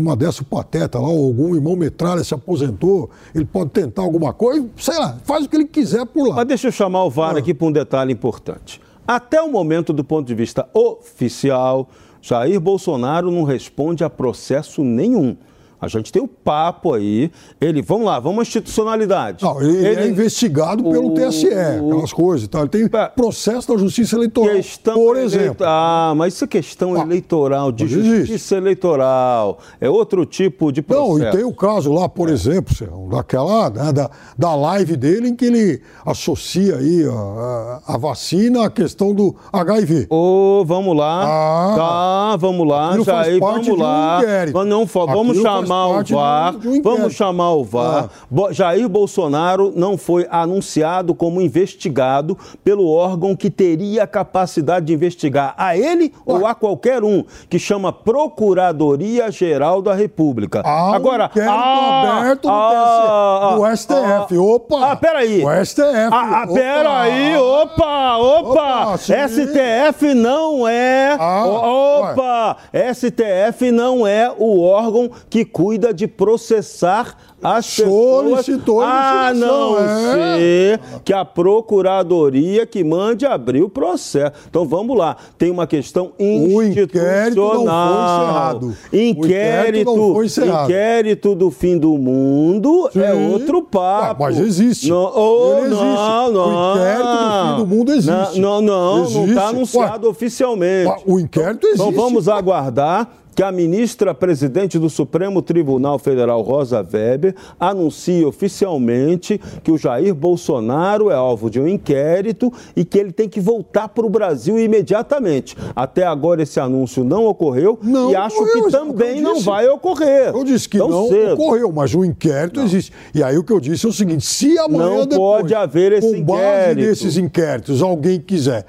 Uma 0.00 0.16
dessa 0.16 0.42
o 0.42 0.44
Pateta 0.44 0.98
lá, 0.98 1.08
ou 1.08 1.26
algum 1.26 1.54
irmão 1.54 1.76
metralha 1.76 2.24
se 2.24 2.34
aposentou, 2.34 3.10
ele 3.34 3.44
pode 3.44 3.70
tentar 3.70 4.02
alguma 4.02 4.32
coisa, 4.32 4.66
sei 4.76 4.98
lá, 4.98 5.18
faz 5.24 5.44
o 5.44 5.48
que 5.48 5.56
ele 5.56 5.66
quiser 5.66 6.06
por 6.06 6.28
lá. 6.28 6.36
Mas 6.36 6.46
deixa 6.46 6.68
eu 6.68 6.72
chamar 6.72 7.04
o 7.04 7.10
VAR 7.10 7.36
ah. 7.36 7.38
aqui 7.38 7.52
para 7.52 7.66
um 7.66 7.72
detalhe 7.72 8.12
importante. 8.12 8.80
Até 9.06 9.42
o 9.42 9.50
momento, 9.50 9.92
do 9.92 10.04
ponto 10.04 10.26
de 10.26 10.34
vista 10.34 10.68
oficial, 10.72 11.88
Jair 12.20 12.60
Bolsonaro 12.60 13.30
não 13.30 13.42
responde 13.42 14.04
a 14.04 14.10
processo 14.10 14.84
nenhum. 14.84 15.36
A 15.82 15.88
gente 15.88 16.12
tem 16.12 16.22
o 16.22 16.28
papo 16.28 16.94
aí. 16.94 17.28
Ele, 17.60 17.82
vamos 17.82 18.06
lá, 18.06 18.20
vamos 18.20 18.38
à 18.38 18.42
institucionalidade. 18.42 19.44
Não, 19.44 19.60
ele, 19.60 19.84
ele 19.84 20.00
é 20.02 20.06
investigado 20.06 20.84
pelo 20.84 21.08
o, 21.08 21.14
TSE, 21.14 21.48
aquelas 21.48 22.12
coisas 22.12 22.46
e 22.46 22.48
tal. 22.48 22.60
Ele 22.60 22.68
tem 22.70 22.88
processo 23.16 23.66
da 23.66 23.76
justiça 23.76 24.14
eleitoral, 24.14 24.54
por 24.94 25.16
exemplo. 25.16 25.66
Ah, 25.66 26.14
mas 26.16 26.34
isso 26.34 26.44
é 26.44 26.46
questão 26.46 26.94
ah, 26.94 27.00
eleitoral, 27.00 27.72
de 27.72 27.88
justiça 27.88 28.32
existe. 28.32 28.54
eleitoral. 28.54 29.58
É 29.80 29.90
outro 29.90 30.24
tipo 30.24 30.70
de 30.70 30.82
processo. 30.82 31.18
Não, 31.18 31.28
e 31.28 31.30
tem 31.32 31.42
o 31.42 31.52
caso 31.52 31.92
lá, 31.92 32.08
por 32.08 32.28
é. 32.28 32.32
exemplo, 32.32 33.08
daquela, 33.10 33.68
né, 33.68 33.92
da, 33.92 34.08
da 34.38 34.54
live 34.54 34.96
dele 34.96 35.30
em 35.30 35.34
que 35.34 35.46
ele 35.46 35.82
associa 36.06 36.76
aí 36.76 37.04
a, 37.08 37.80
a 37.88 37.98
vacina 37.98 38.66
à 38.66 38.70
questão 38.70 39.12
do 39.12 39.34
HIV. 39.52 40.06
Ô, 40.08 40.60
oh, 40.60 40.64
vamos 40.64 40.96
lá. 40.96 41.24
Ah, 41.24 41.74
tá, 41.76 42.36
vamos 42.36 42.68
lá. 42.68 42.96
Já 43.02 43.22
aí, 43.22 43.40
vamos 43.40 43.76
lá. 43.76 44.20
Um 44.54 44.64
não, 44.64 44.86
vamos 44.86 45.38
chamar 45.38 45.71
chamar 45.72 45.88
o 45.88 46.04
VAR. 46.04 46.54
Vamos 46.82 47.14
chamar 47.14 47.50
o 47.52 47.64
VAR. 47.64 48.10
Ah. 48.10 48.52
Jair 48.52 48.88
Bolsonaro 48.88 49.72
não 49.74 49.96
foi 49.96 50.26
anunciado 50.30 51.14
como 51.14 51.40
investigado 51.40 52.36
pelo 52.62 52.88
órgão 52.88 53.34
que 53.34 53.50
teria 53.50 54.06
capacidade 54.06 54.86
de 54.86 54.92
investigar 54.92 55.54
a 55.56 55.76
ele 55.76 56.12
ah. 56.16 56.20
ou 56.26 56.46
a 56.46 56.54
qualquer 56.54 57.02
um, 57.02 57.24
que 57.48 57.58
chama 57.58 57.92
Procuradoria 57.92 59.30
Geral 59.30 59.80
da 59.80 59.94
República. 59.94 60.62
Ah, 60.64 60.94
Agora, 60.94 61.30
ah, 61.34 62.18
aberto 62.18 62.48
no, 62.48 62.54
ah, 62.54 63.56
no 63.56 63.76
STF. 63.76 64.36
Ah, 64.36 64.42
opa! 64.42 64.92
Ah, 64.92 64.96
peraí. 64.96 65.44
O 65.44 65.64
STF. 65.64 66.10
Ah, 66.12 66.44
opa. 66.44 66.54
peraí, 66.54 67.36
opa, 67.36 68.16
opa! 68.18 68.94
opa 68.94 68.98
STF 68.98 70.14
não 70.14 70.68
é. 70.68 71.16
Ah, 71.18 71.46
opa! 71.46 72.56
STF 72.94 73.70
não 73.70 74.06
é 74.06 74.32
o 74.36 74.60
órgão 74.60 75.10
que 75.30 75.44
cuida 75.44 75.61
de 75.94 76.08
processar 76.08 77.16
as 77.42 77.66
Solicitou 77.66 78.80
pessoas, 78.80 78.88
a 78.88 79.32
não 79.34 79.76
é. 79.78 80.36
ser 80.36 80.80
que 81.04 81.12
a 81.12 81.24
procuradoria 81.24 82.64
que 82.64 82.84
mande 82.84 83.26
abrir 83.26 83.62
o 83.62 83.68
processo. 83.68 84.32
Então 84.48 84.64
vamos 84.64 84.96
lá, 84.96 85.16
tem 85.36 85.50
uma 85.50 85.66
questão 85.66 86.12
institucional. 86.18 86.52
O 86.52 86.62
inquérito 86.62 87.40
não 87.42 87.64
foi 87.64 88.04
encerrado. 88.04 88.76
Inquérito, 88.92 89.96
não 89.96 90.14
foi 90.14 90.26
encerrado. 90.26 90.64
inquérito 90.64 91.34
do 91.34 91.50
fim 91.50 91.76
do 91.76 91.98
mundo 91.98 92.88
é 92.88 92.92
Sim. 92.92 93.00
é 93.00 93.14
outro 93.14 93.62
papo. 93.62 94.22
Ah, 94.22 94.28
mas 94.28 94.38
existe. 94.38 94.88
Não, 94.88 95.12
oh, 95.14 95.58
Ele 95.58 95.66
existe. 95.66 95.82
não, 95.82 96.32
não. 96.32 96.46
O 96.46 96.76
inquérito 96.76 97.08
do 97.08 97.48
fim 97.48 97.56
do 97.56 97.66
mundo 97.66 97.92
existe. 97.92 98.40
Não, 98.40 98.60
não, 98.60 99.10
não 99.10 99.26
está 99.26 99.48
anunciado 99.48 100.06
Ué, 100.06 100.10
oficialmente. 100.10 101.02
O 101.06 101.18
inquérito 101.18 101.66
existe. 101.66 101.88
Então 101.88 101.92
vamos 101.92 102.28
aguardar 102.28 103.21
que 103.34 103.42
a 103.42 103.50
ministra 103.50 104.14
presidente 104.14 104.78
do 104.78 104.90
Supremo 104.90 105.40
Tribunal 105.40 105.98
Federal, 105.98 106.42
Rosa 106.42 106.78
Weber, 106.78 107.34
anuncie 107.58 108.24
oficialmente 108.24 109.40
que 109.62 109.70
o 109.70 109.78
Jair 109.78 110.14
Bolsonaro 110.14 111.10
é 111.10 111.14
alvo 111.14 111.48
de 111.48 111.58
um 111.60 111.66
inquérito 111.66 112.52
e 112.76 112.84
que 112.84 112.98
ele 112.98 113.12
tem 113.12 113.28
que 113.28 113.40
voltar 113.40 113.88
para 113.88 114.04
o 114.04 114.10
Brasil 114.10 114.58
imediatamente. 114.58 115.56
Até 115.74 116.04
agora 116.04 116.42
esse 116.42 116.60
anúncio 116.60 117.04
não 117.04 117.26
ocorreu 117.26 117.78
não 117.82 118.10
e 118.10 118.16
acho 118.16 118.36
ocorreu, 118.36 118.64
que 118.64 118.70
também 118.70 119.20
não 119.20 119.40
vai 119.40 119.66
ocorrer. 119.68 120.28
Eu 120.34 120.44
disse 120.44 120.68
que 120.68 120.78
não 120.78 121.08
cedo. 121.08 121.34
ocorreu, 121.34 121.72
mas 121.72 121.94
o 121.94 122.04
inquérito 122.04 122.58
não. 122.58 122.66
existe. 122.66 122.92
E 123.14 123.22
aí 123.22 123.38
o 123.38 123.44
que 123.44 123.52
eu 123.52 123.60
disse 123.60 123.86
é 123.86 123.88
o 123.88 123.92
seguinte: 123.92 124.24
se 124.24 124.58
amanhã 124.58 124.98
não 124.98 125.06
depois, 125.06 125.42
pode 125.42 125.54
haver 125.54 125.92
esse 125.92 126.06
com 126.06 126.22
base 126.22 126.42
inquérito. 126.42 126.88
nesses 126.88 127.16
inquéritos, 127.16 127.82
alguém 127.82 128.20
quiser 128.20 128.66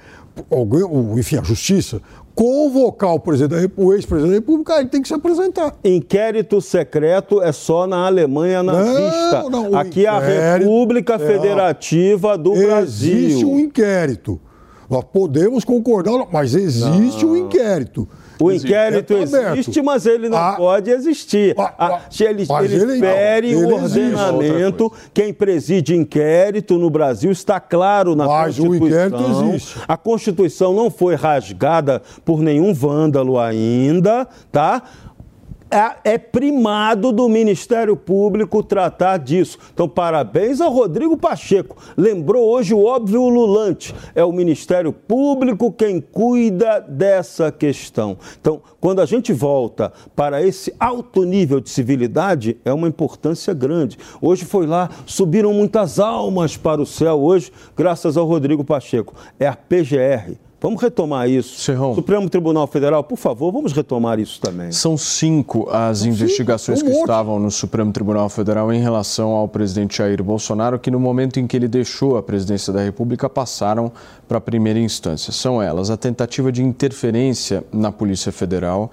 alguém, 0.49 0.81
enfim, 1.17 1.37
a 1.37 1.43
justiça, 1.43 2.01
convocar 2.35 3.13
o 3.13 3.19
presidente 3.19 3.71
o 3.77 3.93
ex-presidente 3.93 4.31
da 4.31 4.35
República, 4.35 4.79
ele 4.79 4.89
tem 4.89 5.01
que 5.01 5.07
se 5.07 5.13
apresentar. 5.13 5.75
Inquérito 5.83 6.59
secreto 6.61 7.41
é 7.41 7.51
só 7.51 7.85
na 7.85 8.05
Alemanha 8.05 8.63
nazista. 8.63 9.43
Não, 9.49 9.49
não, 9.49 9.77
Aqui 9.77 10.05
é 10.05 10.09
a 10.09 10.19
República 10.19 11.15
é, 11.15 11.19
Federativa 11.19 12.37
do 12.37 12.53
existe 12.53 12.67
Brasil. 12.67 13.17
Existe 13.17 13.45
um 13.45 13.59
inquérito. 13.59 14.39
Nós 14.89 15.03
podemos 15.05 15.63
concordar, 15.63 16.27
mas 16.31 16.53
existe 16.53 17.25
não. 17.25 17.31
um 17.31 17.37
inquérito. 17.37 18.07
O 18.39 18.51
inquérito 18.51 19.13
existe, 19.13 19.81
mas 19.81 20.05
ele 20.05 20.29
não 20.29 20.37
ah, 20.37 20.53
pode 20.53 20.89
existir. 20.89 21.55
Ah, 21.57 21.73
ah, 21.77 22.01
ele, 22.19 22.45
ele, 22.61 22.75
ele 22.75 22.99
fere 22.99 23.55
o 23.55 23.73
ordenamento. 23.73 24.91
Quem 25.13 25.33
preside 25.33 25.95
inquérito 25.95 26.77
no 26.77 26.89
Brasil 26.89 27.31
está 27.31 27.59
claro 27.59 28.15
na 28.15 28.25
mas 28.25 28.57
Constituição. 28.57 28.81
O 28.81 28.87
inquérito 28.87 29.51
existe. 29.51 29.79
A 29.87 29.97
Constituição 29.97 30.73
não 30.73 30.89
foi 30.89 31.15
rasgada 31.15 32.01
por 32.25 32.39
nenhum 32.41 32.73
vândalo 32.73 33.39
ainda, 33.39 34.27
tá? 34.51 34.83
É, 35.73 36.13
é 36.13 36.17
primado 36.19 37.11
do 37.11 37.27
Ministério 37.27 37.97
Público 37.97 38.61
tratar 38.61 39.17
disso. 39.17 39.57
Então, 39.73 39.89
parabéns 39.89 40.61
ao 40.61 40.71
Rodrigo 40.71 41.17
Pacheco. 41.17 41.75
Lembrou 41.97 42.47
hoje 42.47 42.75
o 42.75 42.85
óbvio 42.85 43.23
ululante. 43.23 43.93
É 44.13 44.23
o 44.23 44.31
Ministério 44.31 44.93
Público 44.93 45.71
quem 45.71 45.99
cuida 45.99 46.79
dessa 46.79 47.51
questão. 47.51 48.17
Então, 48.39 48.61
quando 48.79 49.01
a 49.01 49.05
gente 49.05 49.33
volta 49.33 49.91
para 50.15 50.43
esse 50.45 50.71
alto 50.79 51.23
nível 51.23 51.59
de 51.59 51.71
civilidade, 51.71 52.55
é 52.63 52.71
uma 52.71 52.87
importância 52.87 53.53
grande. 53.53 53.97
Hoje 54.21 54.45
foi 54.45 54.67
lá, 54.67 54.91
subiram 55.07 55.53
muitas 55.53 55.99
almas 55.99 56.55
para 56.55 56.81
o 56.81 56.85
céu 56.85 57.19
hoje, 57.19 57.51
graças 57.75 58.15
ao 58.15 58.27
Rodrigo 58.27 58.63
Pacheco. 58.63 59.15
É 59.39 59.47
a 59.47 59.55
PGR 59.55 60.37
Vamos 60.63 60.81
retomar 60.81 61.29
isso. 61.29 61.59
Serrão. 61.59 61.93
Supremo 61.93 62.29
Tribunal 62.29 62.65
Federal, 62.67 63.03
por 63.03 63.17
favor, 63.17 63.51
vamos 63.51 63.73
retomar 63.73 64.17
isso 64.17 64.39
também. 64.39 64.71
São 64.71 64.97
cinco 64.97 65.69
as 65.69 65.99
São 65.99 66.07
investigações 66.07 66.79
cinco, 66.79 66.89
um 66.89 66.93
que 66.93 66.99
monte. 66.99 67.09
estavam 67.09 67.37
no 67.37 67.51
Supremo 67.51 67.91
Tribunal 67.91 68.29
Federal 68.29 68.71
em 68.71 68.79
relação 68.79 69.31
ao 69.31 69.45
presidente 69.45 69.97
Jair 69.97 70.23
Bolsonaro, 70.23 70.79
que 70.79 70.89
no 70.89 71.01
momento 71.01 71.37
em 71.37 71.45
que 71.45 71.57
ele 71.57 71.67
deixou 71.67 72.15
a 72.15 72.23
presidência 72.23 72.71
da 72.71 72.81
República 72.81 73.29
passaram 73.29 73.91
para 74.25 74.37
a 74.37 74.41
primeira 74.41 74.79
instância. 74.79 75.33
São 75.33 75.61
elas 75.61 75.89
a 75.89 75.97
tentativa 75.97 76.49
de 76.49 76.63
interferência 76.63 77.61
na 77.69 77.91
Polícia 77.91 78.31
Federal, 78.31 78.89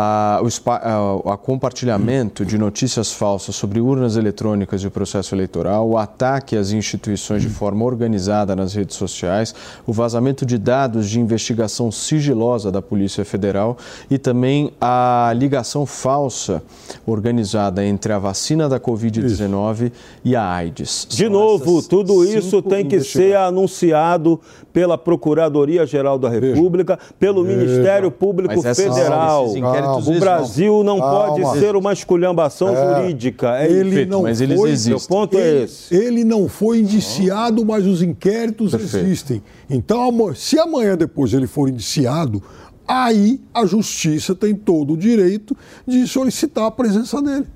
a, 0.00 0.40
o 0.40 0.70
a, 0.70 1.32
a 1.34 1.36
compartilhamento 1.36 2.46
de 2.46 2.56
notícias 2.56 3.12
falsas 3.12 3.56
sobre 3.56 3.80
urnas 3.80 4.16
eletrônicas 4.16 4.80
e 4.82 4.86
o 4.86 4.92
processo 4.92 5.34
eleitoral, 5.34 5.88
o 5.88 5.98
ataque 5.98 6.56
às 6.56 6.70
instituições 6.70 7.42
de 7.42 7.48
forma 7.48 7.84
organizada 7.84 8.54
nas 8.54 8.74
redes 8.74 8.96
sociais, 8.96 9.52
o 9.84 9.92
vazamento 9.92 10.46
de 10.46 10.56
dados 10.56 11.10
de 11.10 11.18
investigação 11.18 11.90
sigilosa 11.90 12.70
da 12.70 12.80
Polícia 12.80 13.24
Federal 13.24 13.76
e 14.08 14.18
também 14.18 14.70
a 14.80 15.32
ligação 15.34 15.84
falsa 15.84 16.62
organizada 17.04 17.84
entre 17.84 18.12
a 18.12 18.20
vacina 18.20 18.68
da 18.68 18.78
Covid-19 18.78 19.90
e 20.24 20.36
a 20.36 20.48
AIDS. 20.48 21.08
De 21.10 21.24
São 21.24 21.30
novo, 21.30 21.82
tudo 21.82 22.24
isso 22.24 22.62
tem 22.62 22.86
que 22.86 23.00
ser 23.00 23.36
anunciado 23.36 24.40
pela 24.78 24.96
Procuradoria-Geral 24.96 26.20
da 26.20 26.28
República, 26.28 26.96
pelo 27.18 27.42
Ministério 27.42 28.12
Público 28.12 28.62
Federal 28.62 29.48
o 29.52 30.20
Brasil 30.20 30.84
não 30.84 31.00
Calma. 31.00 31.34
pode 31.34 31.58
ser 31.58 31.74
uma 31.74 31.92
esculhambação 31.92 32.68
é. 32.68 33.00
jurídica. 33.00 33.58
É 33.58 33.68
ele 33.68 34.06
não 34.06 34.22
mas 34.22 34.40
eles 34.40 34.56
foi, 34.56 34.70
existem. 34.70 34.94
O 34.94 35.08
ponto 35.08 35.36
é 35.36 35.40
ele, 35.40 35.58
é 35.58 35.64
esse. 35.64 35.92
Ele 35.92 36.22
não 36.22 36.48
foi 36.48 36.78
indiciado, 36.78 37.66
mas 37.66 37.86
os 37.86 38.02
inquéritos 38.02 38.70
Perfeito. 38.70 39.04
existem. 39.04 39.42
Então, 39.68 40.32
se 40.36 40.56
amanhã 40.60 40.96
depois 40.96 41.32
ele 41.32 41.48
for 41.48 41.68
indiciado, 41.68 42.40
aí 42.86 43.40
a 43.52 43.66
justiça 43.66 44.32
tem 44.32 44.54
todo 44.54 44.92
o 44.92 44.96
direito 44.96 45.56
de 45.84 46.06
solicitar 46.06 46.66
a 46.66 46.70
presença 46.70 47.20
dele. 47.20 47.48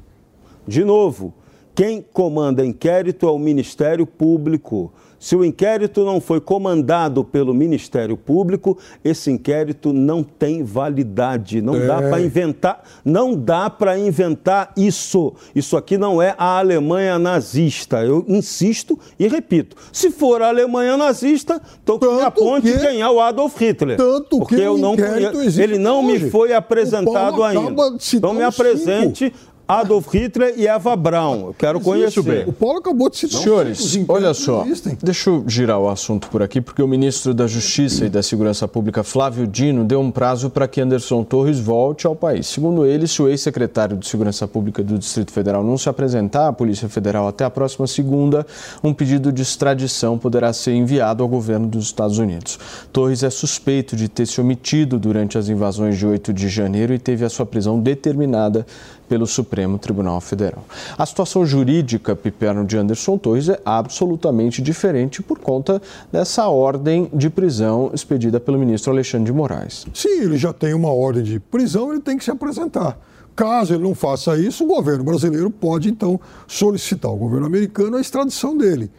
De 0.67 0.83
novo, 0.83 1.33
quem 1.73 2.05
comanda 2.13 2.67
inquérito 2.67 3.29
é 3.29 3.31
o 3.31 3.39
Ministério 3.39 4.09
Público. 4.09 4.93
Se 5.23 5.37
o 5.37 5.45
inquérito 5.45 6.05
não 6.05 6.21
foi 6.21 6.41
comandado 6.41 7.23
pelo 7.23 7.55
Ministério 7.55 8.17
Público, 8.17 8.77
esse 9.05 9.31
inquérito 9.31 9.93
não 9.93 10.25
tem 10.25 10.65
validade. 10.65 11.63
Não 11.63 11.77
é. 11.77 11.87
dá 11.87 11.99
para 11.99 12.21
inventar, 12.21 12.83
não 13.05 13.33
dá 13.33 13.71
para 13.71 13.97
inventar 13.97 14.73
isso. 14.77 15.33
Isso 15.55 15.77
aqui 15.77 15.97
não 15.97 16.21
é 16.21 16.35
a 16.37 16.59
Alemanha 16.59 17.21
nazista. 17.21 18.03
Eu 18.03 18.25
insisto 18.27 18.99
e 19.17 19.29
repito. 19.29 19.77
Se 19.93 20.11
for 20.11 20.43
a 20.43 20.49
Alemanha 20.49 20.97
nazista, 20.97 21.63
então 21.81 22.01
que 22.01 22.09
me 22.09 22.23
aponte 22.23 22.73
que, 22.73 22.79
quem 22.81 23.01
é 23.01 23.09
o 23.09 23.21
Adolf 23.21 23.57
Hitler. 23.61 23.97
Tanto 23.97 24.39
porque 24.39 24.57
que 24.57 24.61
eu 24.61 24.77
não 24.77 24.97
conheço, 24.97 25.63
ele 25.63 25.79
não 25.79 26.05
hoje. 26.05 26.25
me 26.25 26.31
foi 26.31 26.53
apresentado 26.53 27.45
ainda. 27.45 27.97
Então 28.13 28.35
me 28.35 28.43
apresente 28.43 29.27
cinco. 29.27 29.52
Adolf 29.67 30.13
Hitler 30.13 30.55
e 30.57 30.67
Eva 30.67 30.95
Braun. 30.97 31.47
Eu 31.47 31.55
quero 31.55 31.81
conhecer. 31.81 32.23
Bem. 32.23 32.45
O 32.47 32.53
Paulo 32.53 32.79
acabou 32.79 33.09
de 33.09 33.17
citar. 33.17 33.41
Senhores, 33.41 33.99
olha 34.09 34.35
só. 34.35 34.67
Deixa 35.03 35.31
eu 35.31 35.45
girar 35.47 35.79
o 35.79 35.89
assunto 35.89 36.29
por 36.29 36.43
aqui, 36.43 36.61
porque 36.61 36.83
o 36.83 36.89
ministro 36.89 37.33
da 37.33 37.47
Justiça 37.47 38.05
e 38.05 38.11
da 38.11 38.23
Segurança 38.23 38.67
Pública, 38.67 39.03
Flávio 39.03 39.47
Dino, 39.47 39.85
deu 39.85 40.01
um 40.01 40.11
prazo 40.11 40.51
para 40.51 40.67
que 40.67 40.81
Anderson 40.81 41.23
Torres 41.25 41.59
volte 41.59 42.07
ao 42.07 42.15
país. 42.15 42.47
Segundo 42.49 42.85
ele, 42.85 43.07
se 43.07 43.23
o 43.23 43.29
ex-secretário 43.29 43.97
de 43.97 44.07
Segurança 44.07 44.47
Pública 44.47 44.83
do 44.83 44.99
Distrito 44.99 45.33
Federal 45.33 45.63
não 45.65 45.79
se 45.79 45.89
apresentar 45.89 46.49
à 46.49 46.53
Polícia 46.53 46.89
Federal 46.89 47.29
até 47.29 47.45
a 47.45 47.51
próxima 47.51 47.87
segunda, 47.87 48.47
um 48.83 48.93
pedido 48.93 49.33
de 49.33 49.43
extradição 49.43 50.19
poderá 50.19 50.53
ser 50.53 50.73
enviado 50.73 51.23
ao 51.23 51.29
governo 51.29 51.67
dos 51.67 51.85
Estados 51.87 52.19
Unidos. 52.19 52.59
Torres 52.93 53.23
é 53.23 53.31
suspeito 53.31 53.97
de 53.97 54.09
ter 54.09 54.27
se 54.27 54.41
omitido 54.41 54.99
durante 54.99 55.39
as 55.39 55.49
invasões 55.49 55.97
de 55.97 56.07
8 56.07 56.33
de 56.33 56.49
janeiro 56.49 56.93
e 56.93 56.99
teve 56.99 57.25
a 57.25 57.31
sua 57.31 57.47
prisão 57.47 57.81
determinada 57.81 58.67
pelo 59.09 59.27
Supremo 59.27 59.52
Tribunal 59.79 60.21
Federal. 60.21 60.65
A 60.97 61.05
situação 61.05 61.45
jurídica, 61.45 62.17
Piperno, 62.17 62.65
de 62.65 62.77
Anderson 62.77 63.19
Torres 63.19 63.49
é 63.49 63.61
absolutamente 63.65 64.63
diferente 64.63 65.23
por 65.23 65.39
conta 65.39 65.81
dessa 66.11 66.49
ordem 66.49 67.11
de 67.13 67.29
prisão 67.29 67.91
expedida 67.93 68.41
pelo 68.41 68.59
ministro 68.59 68.93
Alexandre 68.93 69.27
de 69.27 69.33
Moraes. 69.33 69.87
Sim, 69.93 70.23
ele 70.23 70.39
já 70.39 70.53
tem 70.53 70.73
uma 70.75 70.93
ordem 70.93 71.23
de 71.23 71.39
prisão, 71.39 71.93
ele 71.93 72.01
tem 72.01 72.17
que 72.17 72.25
se 72.25 72.31
apresentar. 72.31 72.99
Caso 73.37 73.75
ele 73.75 73.83
não 73.83 73.95
faça 73.95 74.37
isso, 74.37 74.65
o 74.65 74.67
governo 74.67 75.05
brasileiro 75.05 75.51
pode 75.51 75.89
então 75.89 76.21
solicitar 76.47 77.11
ao 77.11 77.17
governo 77.17 77.47
americano 77.47 77.97
a 77.97 78.01
extradição 78.01 78.57
dele. 78.57 78.91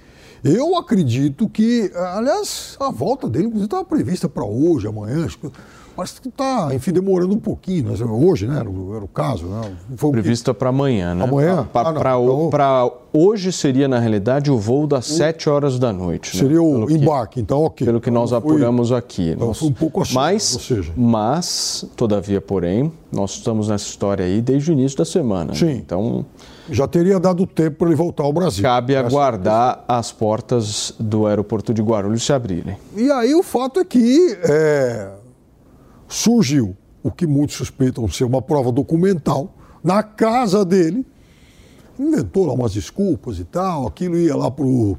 Eu 0.43 0.75
acredito 0.75 1.47
que, 1.47 1.89
aliás, 1.95 2.75
a 2.79 2.91
volta 2.91 3.29
dele 3.29 3.49
estava 3.61 3.85
prevista 3.85 4.27
para 4.27 4.43
hoje, 4.43 4.87
amanhã, 4.87 5.25
acho 5.25 5.37
que 5.37 5.49
Parece 5.95 6.19
que 6.19 6.27
está, 6.27 6.69
enfim, 6.73 6.91
demorando 6.91 7.33
um 7.33 7.39
pouquinho. 7.39 7.91
Né? 7.91 8.05
Hoje, 8.05 8.47
né? 8.47 8.59
Era 8.59 8.69
o, 8.69 9.07
caso. 9.07 9.45
Né? 9.45 9.71
Foi 9.95 10.11
Prevista 10.11 10.53
para 10.53 10.69
amanhã, 10.69 11.13
né? 11.13 11.23
Amanhã? 11.23 11.67
Para 11.71 12.81
ah, 12.81 12.91
hoje 13.13 13.51
seria, 13.51 13.87
na 13.87 13.99
realidade, 13.99 14.49
o 14.49 14.57
voo 14.57 14.87
das 14.87 15.07
o... 15.09 15.13
7 15.13 15.49
horas 15.49 15.77
da 15.77 15.93
noite. 15.93 16.35
Seria 16.35 16.57
né? 16.57 16.61
o 16.61 16.89
embarque, 16.89 17.35
que, 17.35 17.41
então 17.41 17.61
ok. 17.63 17.85
Pelo 17.85 18.01
que 18.01 18.09
nós 18.09 18.29
então, 18.29 18.39
apuramos 18.39 18.89
foi... 18.89 18.97
aqui. 18.97 19.29
Então 19.29 19.47
nós... 19.47 19.59
foi 19.59 19.67
um 19.67 19.73
pouco 19.73 20.01
assim. 20.01 20.15
Mas, 20.15 20.53
ou 20.55 20.59
seja... 20.59 20.93
mas, 20.97 21.85
todavia, 21.95 22.41
porém, 22.41 22.91
nós 23.11 23.31
estamos 23.31 23.67
nessa 23.67 23.85
história 23.85 24.25
aí 24.25 24.41
desde 24.41 24.71
o 24.71 24.73
início 24.73 24.97
da 24.97 25.05
semana. 25.05 25.51
Né? 25.51 25.59
Sim. 25.59 25.65
Né? 25.65 25.73
Então. 25.75 26.25
Já 26.71 26.87
teria 26.87 27.19
dado 27.19 27.45
tempo 27.45 27.79
para 27.79 27.87
ele 27.87 27.95
voltar 27.95 28.23
ao 28.23 28.31
Brasil. 28.31 28.63
Cabe 28.63 28.95
aguardar 28.95 29.83
as 29.85 30.11
portas 30.13 30.95
do 30.97 31.27
aeroporto 31.27 31.73
de 31.73 31.81
Guarulhos 31.81 32.23
se 32.23 32.31
abrirem. 32.31 32.77
E 32.95 33.11
aí 33.11 33.35
o 33.35 33.43
fato 33.43 33.79
é 33.79 33.85
que. 33.85 34.37
É 34.43 35.22
surgiu 36.07 36.75
o 37.03 37.11
que 37.11 37.27
muitos 37.27 37.55
suspeitam 37.55 38.07
ser 38.07 38.23
uma 38.23 38.41
prova 38.41 38.71
documental 38.71 39.53
na 39.83 40.01
casa 40.01 40.63
dele. 40.63 41.05
Inventou 41.99 42.45
lá 42.45 42.53
umas 42.53 42.73
desculpas 42.73 43.39
e 43.39 43.43
tal, 43.43 43.87
aquilo 43.87 44.17
ia 44.17 44.35
lá 44.35 44.49
para 44.49 44.65
o 44.65 44.97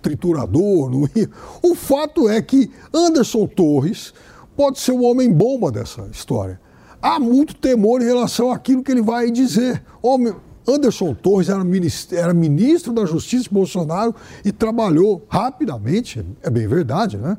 triturador, 0.00 0.90
não 0.90 1.08
ia. 1.14 1.28
O 1.62 1.74
fato 1.74 2.28
é 2.28 2.40
que 2.40 2.70
Anderson 2.94 3.46
Torres 3.46 4.12
pode 4.56 4.78
ser 4.78 4.92
o 4.92 5.02
homem 5.02 5.32
bomba 5.32 5.72
dessa 5.72 6.06
história. 6.12 6.60
Há 7.02 7.18
muito 7.18 7.54
temor 7.54 8.00
em 8.00 8.06
relação 8.06 8.50
àquilo 8.50 8.82
que 8.82 8.90
ele 8.90 9.02
vai 9.02 9.30
dizer. 9.30 9.82
Homem, 10.02 10.34
Anderson 10.66 11.14
Torres 11.14 11.48
era 11.48 11.62
ministro, 11.62 12.16
era 12.16 12.34
ministro 12.34 12.92
da 12.92 13.04
Justiça 13.04 13.48
Bolsonaro 13.50 14.14
e 14.44 14.50
trabalhou 14.50 15.24
rapidamente, 15.28 16.24
é 16.42 16.50
bem 16.50 16.66
verdade, 16.66 17.16
né, 17.16 17.36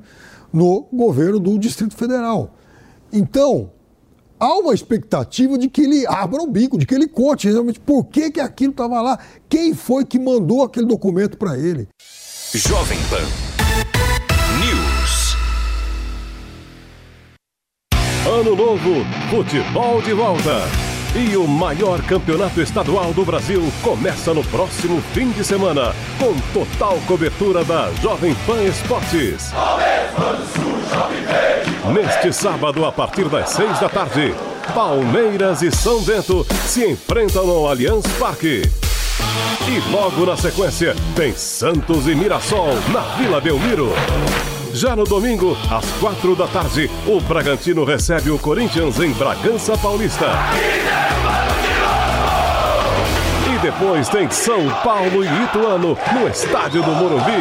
no 0.52 0.86
governo 0.94 1.40
do 1.40 1.58
Distrito 1.58 1.96
Federal. 1.96 2.57
Então, 3.12 3.72
há 4.39 4.54
uma 4.58 4.74
expectativa 4.74 5.58
de 5.58 5.70
que 5.70 5.82
ele 5.82 6.06
abra 6.08 6.41
o 6.41 6.48
bico, 6.48 6.78
de 6.78 6.86
que 6.86 6.93
ele 6.93 7.08
conte 7.08 7.48
realmente 7.50 7.80
por 7.80 8.06
que, 8.06 8.32
que 8.32 8.39
aquilo 8.39 8.72
estava 8.72 9.02
lá, 9.02 9.20
quem 9.50 9.74
foi 9.74 10.06
que 10.06 10.20
mandou 10.20 10.63
aquele 10.63 10.86
documento 10.86 11.38
para 11.38 11.58
ele. 11.58 11.88
Jovem 12.54 12.98
Pan 13.10 13.24
News. 14.60 15.36
Ano 18.28 18.56
novo, 18.56 19.06
futebol 19.30 20.02
de 20.02 20.13
volta. 20.13 20.87
E 21.15 21.36
o 21.36 21.48
maior 21.48 22.02
campeonato 22.04 22.62
estadual 22.62 23.13
do 23.13 23.26
Brasil 23.26 23.63
começa 23.82 24.34
no 24.34 24.43
próximo 24.43 25.02
fim 25.13 25.32
de 25.32 25.43
semana, 25.43 25.96
com 26.20 26.34
total 26.54 27.00
cobertura 27.08 27.63
da 27.63 27.91
Jovem 28.02 28.36
Pan 28.46 28.62
Esportes. 28.63 29.52
Neste 31.93 32.32
sábado, 32.34 32.86
a 32.86 32.91
partir 32.91 33.28
das 33.30 33.50
seis 33.50 33.80
da 33.80 33.89
tarde, 33.89 34.36
Palmeiras 34.76 35.62
e 35.62 35.72
São 35.72 36.02
Bento 36.02 36.46
se 36.65 36.86
enfrentam 36.86 37.48
no 37.48 37.67
Allianz 37.67 38.06
Parque. 38.20 38.62
E 39.67 39.91
logo 39.91 40.26
na 40.26 40.38
sequência, 40.38 40.96
tem 41.15 41.34
Santos 41.36 42.08
e 42.08 42.13
Mirassol 42.13 42.76
na 42.93 43.02
Vila 43.15 43.41
Belmiro. 43.41 43.91
Já 44.74 44.96
no 44.96 45.04
domingo, 45.04 45.58
às 45.72 45.86
quatro 46.00 46.36
da 46.36 46.48
tarde, 46.48 46.90
o 47.06 47.20
Bragantino 47.22 47.84
recebe 47.84 48.30
o 48.30 48.38
Corinthians 48.38 49.00
em 49.00 49.12
Bragança 49.14 49.78
Paulista. 49.78 50.28
E 53.54 53.60
depois 53.60 54.08
tem 54.10 54.30
São 54.30 54.70
Paulo 54.84 55.24
e 55.24 55.44
Ituano 55.44 55.98
no 56.14 56.28
estádio 56.28 56.84
do 56.84 56.92
Morumbi. 56.92 57.32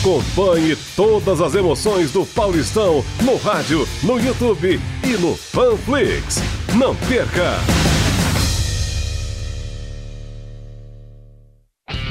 Acompanhe 0.00 0.76
todas 0.96 1.40
as 1.40 1.54
emoções 1.54 2.10
do 2.12 2.24
Paulistão 2.24 3.04
no 3.22 3.36
rádio, 3.36 3.86
no 4.02 4.18
YouTube 4.18 4.80
e 5.04 5.16
no 5.18 5.36
Fanflix. 5.36 6.40
Não 6.74 6.94
perca! 6.94 7.58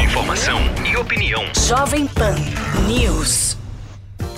Informação 0.00 0.60
e 0.84 0.96
opinião. 0.96 1.44
Jovem 1.66 2.06
Pan 2.06 2.34
News. 2.86 3.47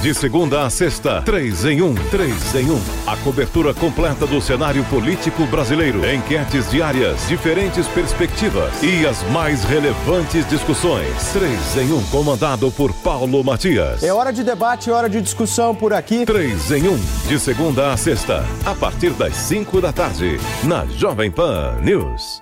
De 0.00 0.14
segunda 0.14 0.64
a 0.64 0.70
sexta, 0.70 1.22
três 1.22 1.64
em 1.64 1.82
um, 1.82 1.92
três 1.92 2.54
em 2.54 2.70
um. 2.70 2.80
A 3.04 3.16
cobertura 3.16 3.74
completa 3.74 4.28
do 4.28 4.40
cenário 4.40 4.84
político 4.84 5.44
brasileiro. 5.46 6.08
Enquetes 6.08 6.70
diárias, 6.70 7.26
diferentes 7.26 7.88
perspectivas 7.88 8.80
e 8.80 9.04
as 9.04 9.24
mais 9.30 9.64
relevantes 9.64 10.48
discussões. 10.48 11.32
Três 11.32 11.76
em 11.76 11.92
um, 11.92 12.00
comandado 12.10 12.70
por 12.70 12.92
Paulo 12.92 13.42
Matias. 13.42 14.00
É 14.04 14.12
hora 14.12 14.32
de 14.32 14.44
debate, 14.44 14.88
é 14.88 14.92
hora 14.92 15.08
de 15.08 15.20
discussão 15.20 15.74
por 15.74 15.92
aqui. 15.92 16.24
Três 16.24 16.70
em 16.70 16.86
um, 16.86 16.98
de 17.26 17.40
segunda 17.40 17.92
a 17.92 17.96
sexta, 17.96 18.46
a 18.64 18.76
partir 18.76 19.10
das 19.10 19.34
cinco 19.34 19.80
da 19.80 19.92
tarde, 19.92 20.38
na 20.62 20.86
Jovem 20.86 21.28
Pan 21.28 21.76
News. 21.82 22.40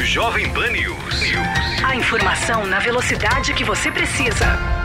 Jovem 0.00 0.52
Pan 0.52 0.68
News. 0.72 0.98
A 1.84 1.94
informação 1.94 2.66
na 2.66 2.80
velocidade 2.80 3.54
que 3.54 3.62
você 3.62 3.92
precisa. 3.92 4.77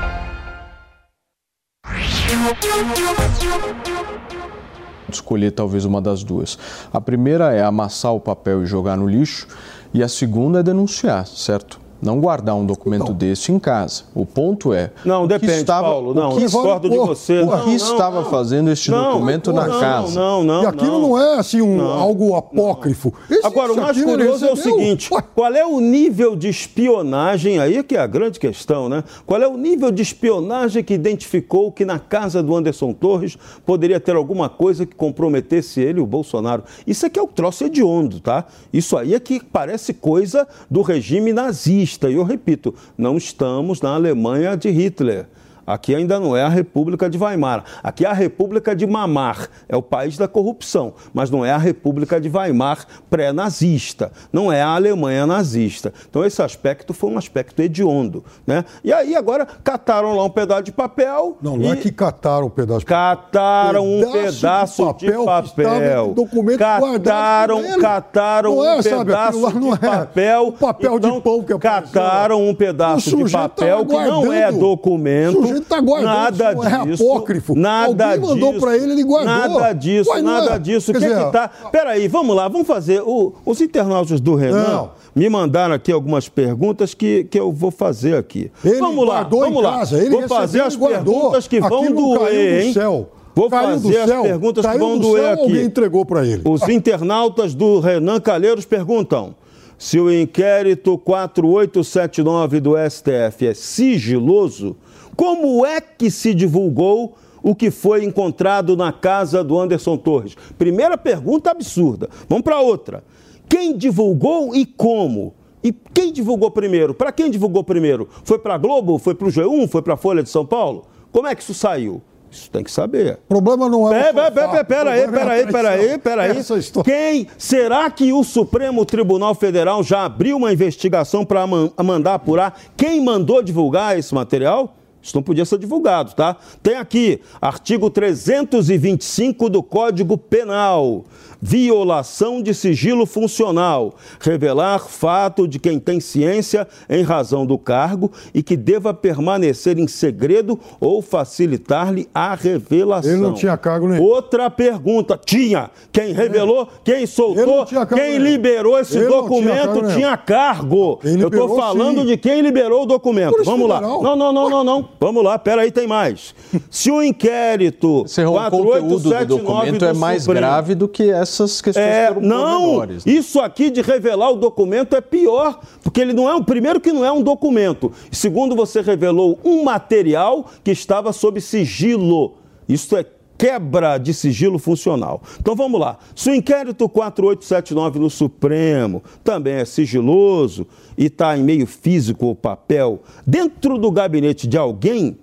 Escolher 5.10 5.52
talvez 5.52 5.86
uma 5.86 6.02
das 6.02 6.24
duas. 6.24 6.58
A 6.92 7.00
primeira 7.00 7.54
é 7.54 7.64
amassar 7.64 8.14
o 8.14 8.20
papel 8.20 8.64
e 8.64 8.66
jogar 8.66 8.98
no 8.98 9.08
lixo, 9.08 9.48
e 9.94 10.02
a 10.02 10.08
segunda 10.08 10.60
é 10.60 10.64
denunciar, 10.64 11.28
certo? 11.28 11.83
Não 12.04 12.20
guardar 12.20 12.56
um 12.56 12.66
documento 12.66 13.08
Não. 13.08 13.14
desse 13.14 13.52
em 13.52 13.58
casa. 13.60 14.04
O 14.14 14.26
ponto 14.26 14.74
é. 14.74 14.92
Não, 15.06 15.26
depende, 15.26 15.64
Paulo. 15.64 16.14
Não, 16.14 16.32
o 16.32 16.36
que, 16.36 16.42
discordo 16.46 16.90
de 16.90 16.98
você. 16.98 17.40
o 17.40 17.46
Não, 17.46 17.60
que 17.62 17.66
não, 17.68 17.76
estava 17.76 18.22
não. 18.22 18.30
fazendo 18.30 18.70
este 18.70 18.92
Não, 18.92 19.14
documento 19.14 19.54
na 19.54 19.68
não, 19.68 19.80
casa? 19.80 20.20
Não, 20.20 20.44
não, 20.44 20.64
e 20.64 20.66
aquilo 20.66 21.00
não, 21.02 21.18
é 21.22 21.40
assim 21.40 21.62
um, 21.62 21.82
algo 21.82 22.36
apócrifo. 22.36 23.14
Esse- 23.30 23.46
Agora, 23.46 23.72
o 23.72 23.78
mais 23.78 24.02
curioso 24.02 24.46
é 24.46 24.52
o 24.52 24.56
seguinte: 24.56 25.14
Ué, 25.14 25.24
qual 25.34 25.54
é 25.56 25.66
o 25.66 25.80
nível 25.80 26.36
de 26.36 26.50
espionagem 26.50 27.60
aí 27.60 27.82
que 27.84 27.96
é 27.96 28.00
a 28.00 28.08
grande 28.08 28.40
questão, 28.40 28.90
né? 28.90 29.04
Qual 29.26 29.42
é 29.42 29.48
o 29.48 29.56
nível 29.58 29.90
de 29.92 30.02
espionagem 30.02 30.84
que 30.84 30.94
identificou 30.94 31.72
que 31.72 31.86
na 31.86 32.00
casa 32.00 32.44
do 32.44 32.56
Anderson 32.56 32.92
Torres 32.94 33.38
poderia 33.66 34.00
ter 34.00 34.16
alguma 34.16 34.50
coisa 34.50 34.86
que 34.86 34.96
comprometesse 34.96 35.80
ele, 35.82 36.02
o 36.02 36.06
Bolsonaro? 36.06 36.64
Isso 36.86 37.06
aqui 37.06 37.18
é 37.18 37.22
o 37.24 37.28
troço 37.28 37.64
hediondo, 37.64 38.20
tá? 38.20 38.46
Isso 38.74 38.98
aí 38.98 39.14
é 39.14 39.20
que 39.20 39.42
parece 39.42 39.94
coisa 39.94 40.46
do 40.70 40.82
regime 40.82 41.32
nazista. 41.32 41.93
E 42.10 42.14
eu 42.14 42.24
repito, 42.24 42.74
não 42.98 43.18
estamos 43.18 43.82
na 43.82 43.94
Alemanha 43.94 44.56
de 44.56 44.70
Hitler. 44.70 45.28
Aqui 45.66 45.96
ainda 45.96 46.20
não 46.20 46.36
é 46.36 46.44
a 46.44 46.50
República 46.50 47.10
de 47.10 47.18
Weimar. 47.18 47.64
Aqui 47.82 48.06
é 48.06 48.10
a 48.10 48.14
República 48.14 48.76
de 48.76 48.86
Mamar. 48.86 49.48
É 49.70 49.76
o 49.76 49.82
país 49.82 50.18
da 50.18 50.28
corrupção. 50.28 50.94
Mas 51.14 51.30
não 51.30 51.46
é 51.46 51.52
a 51.52 51.58
República 51.58 52.20
de 52.20 52.30
Weimar 52.30 52.86
pré-nazista. 53.10 54.12
Não 54.32 54.52
é 54.52 54.62
a 54.62 54.70
Alemanha 54.70 55.26
nazista. 55.26 55.94
Então, 56.10 56.26
esse 56.26 56.42
aspecto 56.42 56.94
foi 56.94 57.10
um 57.10 57.18
aspecto 57.18 57.62
hediondo. 57.62 58.24
Né? 58.46 58.66
E 58.84 58.92
aí, 58.92 59.16
agora, 59.16 59.46
cataram 59.64 60.16
lá 60.16 60.24
um 60.26 60.30
pedaço 60.30 60.64
de 60.64 60.72
papel. 60.72 61.38
Não, 61.42 61.58
não 61.58 61.72
é 61.72 61.76
que 61.76 61.92
cataram 61.92 62.48
um 62.48 62.50
pedaço 62.50 62.80
de 62.80 62.86
Cataram 62.86 63.86
um 63.86 64.12
Pedaço 64.12 64.94
de 64.94 65.08
de 65.08 65.12
papel 65.12 65.26
que 65.26 65.62
estava 65.62 65.74
papel. 65.80 66.14
documento 66.14 66.60
Cataram, 66.60 67.80
cataram 67.80 68.56
Não 68.56 68.66
é, 68.66 68.76
um 68.78 68.82
sabe, 68.82 69.06
pedaço 69.06 69.42
lá 69.42 69.50
não 69.52 69.62
de 69.62 69.86
é 69.86 69.90
papel. 69.90 70.48
o 70.48 70.52
papel 70.52 71.00
de 71.00 71.08
Então, 71.08 71.22
pão 71.22 71.44
que 71.44 71.54
lá. 71.54 71.60
Cataram 71.60 72.48
um 72.48 72.54
pedaço 72.54 73.16
de 73.24 73.32
papel 73.32 73.86
que 73.86 73.94
não 73.94 74.32
é 74.32 74.52
documento. 74.52 75.53
O 75.54 75.58
sujeito 75.58 75.68
tá 75.70 75.80
guardando, 75.82 76.06
nada 76.14 76.52
isso 76.54 76.56
não 76.64 76.66
é 76.66 76.86
disso. 76.86 77.04
apócrifo. 77.12 77.56
Nada 77.56 78.06
Alguém 78.12 78.20
mandou 78.30 78.50
disso, 78.54 78.62
pra 78.66 78.76
ele, 78.78 78.92
ele 78.94 79.04
guardou. 79.04 79.34
Nada 79.60 79.74
disso, 79.74 80.10
Ué, 80.12 80.22
nada 80.22 80.54
é? 80.56 80.60
disso. 80.60 80.92
O 80.92 80.94
que 80.94 81.00
dizer, 81.00 81.26
que 81.26 81.32
tá? 81.32 81.50
Peraí, 81.72 82.08
vamos 82.08 82.36
lá, 82.36 82.48
vamos 82.48 82.68
fazer. 82.68 83.02
O- 83.02 83.34
os 83.46 83.62
internautas 83.62 84.20
do 84.20 84.36
Renan 84.36 84.64
Não. 84.68 84.92
me 85.16 85.30
mandaram 85.30 85.74
aqui 85.76 85.92
algumas 85.92 86.28
perguntas 86.30 86.94
que, 86.94 87.24
que 87.26 87.40
eu 87.40 87.52
vou 87.52 87.72
fazer 87.72 88.16
aqui. 88.18 88.52
Ele 88.64 88.78
vamos 88.80 89.08
lá, 89.08 89.24
vamos 89.24 89.60
em 89.60 89.62
lá. 89.62 89.78
casa, 89.80 89.98
ele 89.98 90.10
vou 90.10 90.28
fazer 90.28 90.62
as 90.62 90.76
guardou. 90.76 91.14
perguntas 91.16 91.48
que 91.48 91.60
vão 91.60 91.84
Aquilo 91.84 91.96
doer, 92.18 92.60
do 92.62 92.66
hein? 92.68 92.74
céu. 92.74 93.10
Vou 93.36 93.50
Caiu 93.50 93.78
do 93.80 93.82
fazer 93.88 93.98
as 94.00 94.10
céu. 94.10 94.22
perguntas 94.22 94.66
que 94.66 94.78
vão 94.78 94.98
do 94.98 95.08
doer 95.08 95.24
céu, 95.24 95.34
aqui. 95.34 95.42
Alguém 95.44 95.64
entregou 95.66 96.06
para 96.06 96.24
ele. 96.26 96.42
Os 96.46 96.70
internautas 96.70 97.56
do 97.56 97.80
Renan 97.80 98.20
Calheiros 98.20 98.64
perguntam 98.64 99.34
se 99.76 100.00
o 100.00 100.12
inquérito 100.14 100.98
4879 101.00 102.60
do 102.60 102.76
STF 102.78 103.48
é 103.48 103.54
sigiloso, 103.54 104.76
como 105.16 105.66
é 105.66 105.80
que 105.82 106.10
se 106.10 106.34
divulgou 106.34 107.16
o 107.42 107.54
que 107.54 107.70
foi 107.70 108.06
encontrado 108.06 108.78
na 108.78 108.92
casa 108.92 109.44
do 109.44 109.60
Anderson 109.60 109.98
Torres? 109.98 110.36
Primeira 110.58 110.98
pergunta 110.98 111.52
absurda. 111.52 112.10
Vamos 112.30 112.44
para 112.44 112.60
outra. 112.60 113.04
Quem 113.50 113.78
divulgou 113.78 114.56
e 114.56 114.66
como? 114.66 115.34
E 115.64 115.72
quem 115.72 116.12
divulgou 116.12 116.52
primeiro? 116.52 116.94
Para 116.94 117.12
quem 117.12 117.30
divulgou 117.30 117.64
primeiro? 117.64 118.10
Foi 118.24 118.40
para 118.40 118.56
a 118.56 118.58
Globo? 118.58 118.98
Foi 118.98 119.16
para 119.16 119.28
o 119.28 119.32
G1? 119.32 119.68
Foi 119.68 119.82
para 119.82 119.94
a 119.94 119.98
Folha 119.98 120.24
de 120.24 120.30
São 120.30 120.46
Paulo? 120.46 120.86
Como 121.12 121.28
é 121.28 121.36
que 121.36 121.44
isso 121.44 121.54
saiu? 121.54 122.02
Isso 122.34 122.50
tem 122.50 122.64
que 122.64 122.72
saber. 122.72 123.20
O 123.26 123.28
problema 123.28 123.70
não 123.70 123.94
é. 123.94 124.12
Pera, 124.12 124.32
pera, 124.32 124.64
pera, 124.66 124.92
aí, 124.92 125.08
pera 125.08 125.32
aí, 125.32 125.46
pera 125.46 125.70
aí, 125.70 125.98
pera 126.00 126.22
aí. 126.24 126.38
Essa 126.38 126.58
história. 126.58 126.92
Quem? 126.92 127.28
Será 127.38 127.92
que 127.92 128.12
o 128.12 128.24
Supremo 128.24 128.84
Tribunal 128.86 129.36
Federal 129.36 129.84
já 129.84 130.04
abriu 130.04 130.38
uma 130.38 130.52
investigação 130.52 131.24
para 131.24 131.46
mandar 131.46 132.16
apurar 132.16 132.60
quem 132.76 133.00
mandou 133.02 133.44
divulgar 133.44 133.98
esse 133.98 134.14
material? 134.16 134.76
Isso 135.04 135.18
não 135.18 135.22
podia 135.22 135.44
ser 135.44 135.60
divulgado, 135.60 136.14
tá? 136.14 136.38
Tem 136.64 136.78
aqui, 136.78 137.20
artigo 137.42 137.90
325 137.90 139.50
do 139.50 139.62
Código 139.62 140.18
Penal. 140.18 141.04
Violação 141.46 142.42
de 142.42 142.54
sigilo 142.54 143.06
funcional. 143.06 143.96
Revelar 144.18 144.80
fato 144.88 145.46
de 145.46 145.60
quem 145.60 145.78
tem 145.78 146.00
ciência 146.00 146.66
em 146.90 147.04
razão 147.04 147.46
do 147.46 147.58
cargo 147.58 148.10
e 148.34 148.42
que 148.42 148.56
deva 148.56 148.94
permanecer 148.94 149.78
em 149.78 149.86
segredo 149.86 150.58
ou 150.80 151.02
facilitar-lhe 151.02 152.08
a 152.16 152.34
revelação. 152.34 153.12
Ele 153.12 153.22
não 153.22 153.34
tinha 153.34 153.58
cargo 153.58 153.90
nenhum. 153.90 154.02
Outra 154.02 154.50
pergunta. 154.50 155.20
Tinha. 155.24 155.70
Quem 155.92 156.14
revelou, 156.14 156.68
quem 156.82 157.06
soltou, 157.06 157.66
tinha 157.66 157.86
quem 157.86 157.98
nenhum. 158.20 158.24
liberou 158.24 158.80
esse 158.80 158.98
Ele 158.98 159.08
tinha 159.08 159.22
documento 159.22 159.56
cargo 159.58 159.82
nenhum. 159.82 159.96
tinha 159.96 160.18
cargo. 160.18 161.00
Eu 161.04 161.28
estou 161.28 161.56
falando 161.58 162.00
sim. 162.02 162.06
de 162.08 162.18
quem 162.18 162.40
liberou 162.40 162.84
o 162.84 162.86
documento. 162.86 163.44
Vamos 163.44 163.68
lá. 163.68 163.82
Não, 163.82 164.02
não, 164.16 164.32
não, 164.32 164.50
não, 164.50 164.64
não. 164.64 164.90
Vamos 164.98 165.24
lá, 165.24 165.38
peraí, 165.38 165.72
tem 165.72 165.88
mais. 165.88 166.34
Se 166.72 166.90
o 166.90 167.04
inquérito 167.04 168.04
Esse 168.06 168.22
é 168.22 168.28
o 168.28 168.34
conteúdo 168.34 169.00
do 169.00 169.10
4879 169.10 169.28
documento 169.28 169.80
do 169.80 169.86
é 169.86 169.94
mais 169.94 170.24
Supremo- 170.24 170.40
grave 170.40 170.76
do 170.76 170.88
que 170.88 171.12
essas 171.34 171.62
questões 171.62 171.86
é, 171.86 172.08
foram 172.08 172.22
não, 172.22 172.62
pormenores, 172.62 173.06
né? 173.06 173.14
isso 173.14 173.40
aqui 173.40 173.70
de 173.70 173.82
revelar 173.82 174.32
o 174.32 174.36
documento 174.36 174.96
é 174.96 175.02
pior, 175.02 175.60
porque 175.82 176.00
ele 176.00 176.14
não 176.14 176.30
é 176.30 176.36
um 176.36 176.44
primeiro 176.44 176.80
que 176.80 176.92
não 176.92 177.04
é 177.04 177.12
um 177.12 177.22
documento. 177.22 177.92
Segundo 178.12 178.56
você 178.56 178.82
revelou 178.82 179.40
um 179.44 179.64
material 179.64 180.46
que 180.64 180.72
estava 180.72 181.12
sob 181.12 181.42
sigilo. 181.42 182.36
Isso 182.68 182.96
é 182.96 183.06
quebra 183.38 183.98
de 183.98 184.14
sigilo 184.14 184.58
funcional. 184.58 185.22
Então 185.40 185.56
vamos 185.56 185.80
lá. 185.80 185.98
Se 186.16 186.30
o 186.30 186.36
inquérito 186.36 186.88
4879 186.88 188.00
no 188.00 188.10
Supremo 188.10 189.04
também 189.24 189.56
é 189.56 189.66
sigiloso 189.66 190.66
e 190.98 191.06
está 191.06 191.38
em 191.38 191.44
meio 191.44 191.68
físico 191.68 192.28
ou 192.28 192.36
papel 192.36 193.02
dentro 193.26 193.78
do 193.78 193.92
gabinete 193.92 194.48
de 194.48 194.58
alguém, 194.58 195.18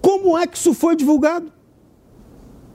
como 0.00 0.38
é 0.38 0.46
que 0.46 0.56
isso 0.56 0.72
foi 0.72 0.96
divulgado? 0.96 1.52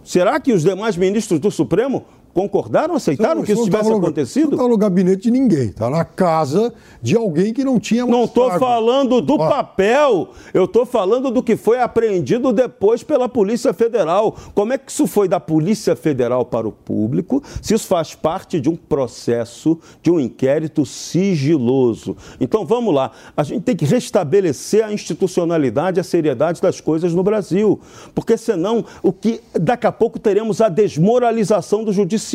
Será 0.04 0.40
que 0.40 0.54
os 0.54 0.64
demais 0.64 0.96
ministros 0.96 1.40
do 1.40 1.52
Supremo 1.52 2.06
concordaram, 2.38 2.94
aceitaram 2.94 3.42
que 3.42 3.52
isso 3.52 3.62
não 3.62 3.66
tivesse 3.66 3.90
no- 3.90 3.98
acontecido? 3.98 4.50
Não 4.52 4.58
está 4.58 4.68
no 4.70 4.78
gabinete 4.78 5.24
de 5.24 5.32
ninguém, 5.32 5.70
está 5.70 5.90
na 5.90 6.06
casa 6.06 6.72
de 7.02 7.18
alguém 7.18 7.52
que 7.52 7.64
não 7.64 7.80
tinha 7.80 8.06
Não 8.06 8.26
estou 8.26 8.52
falando 8.60 9.20
do 9.22 9.34
Ó, 9.34 9.50
papel, 9.50 10.30
eu 10.54 10.66
estou 10.66 10.86
falando 10.86 11.32
do 11.32 11.42
que 11.42 11.56
foi 11.58 11.80
apreendido 11.80 12.54
depois 12.54 13.02
pela 13.02 13.28
Polícia 13.28 13.74
Federal. 13.74 14.36
Como 14.54 14.72
é 14.72 14.78
que 14.78 14.92
isso 14.92 15.08
foi 15.08 15.28
da 15.28 15.40
Polícia 15.40 15.96
Federal 15.96 16.46
para 16.46 16.68
o 16.68 16.72
público, 16.72 17.42
se 17.60 17.74
isso 17.74 17.88
faz 17.88 18.14
parte 18.14 18.60
de 18.62 18.70
um 18.70 18.76
processo, 18.76 19.80
de 20.04 20.12
um 20.12 20.20
inquérito 20.20 20.86
sigiloso? 20.86 22.16
Então 22.40 22.64
vamos 22.68 22.94
lá, 22.94 23.14
a 23.36 23.42
gente 23.42 23.64
tem 23.64 23.76
que 23.76 23.86
restabelecer 23.86 24.86
a 24.86 24.94
institucionalidade, 24.94 26.00
a 26.00 26.04
seriedade 26.04 26.62
das 26.62 26.80
coisas 26.80 27.16
no 27.16 27.24
Brasil, 27.24 27.80
porque 28.14 28.38
senão 28.38 28.86
o 29.02 29.12
que 29.12 29.42
daqui 29.60 29.88
a 29.88 29.92
pouco 29.92 30.20
teremos 30.20 30.62
a 30.62 30.70
desmoralização 30.70 31.84
do 31.84 31.92
judiciário 31.92 32.27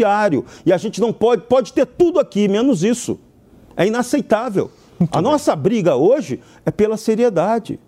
e 0.64 0.72
a 0.72 0.76
gente 0.76 1.01
não 1.01 1.12
pode, 1.12 1.43
pode 1.43 1.72
ter 1.72 1.86
tudo 1.86 2.18
aqui, 2.18 2.49
menos 2.49 2.82
isso. 2.82 3.18
É 3.76 3.86
inaceitável. 3.86 4.70
a 5.11 5.20
nossa 5.20 5.55
briga 5.57 5.97
hoje 5.97 6.40
é 6.64 6.70
pela 6.70 6.97
seriedade. 6.97 7.78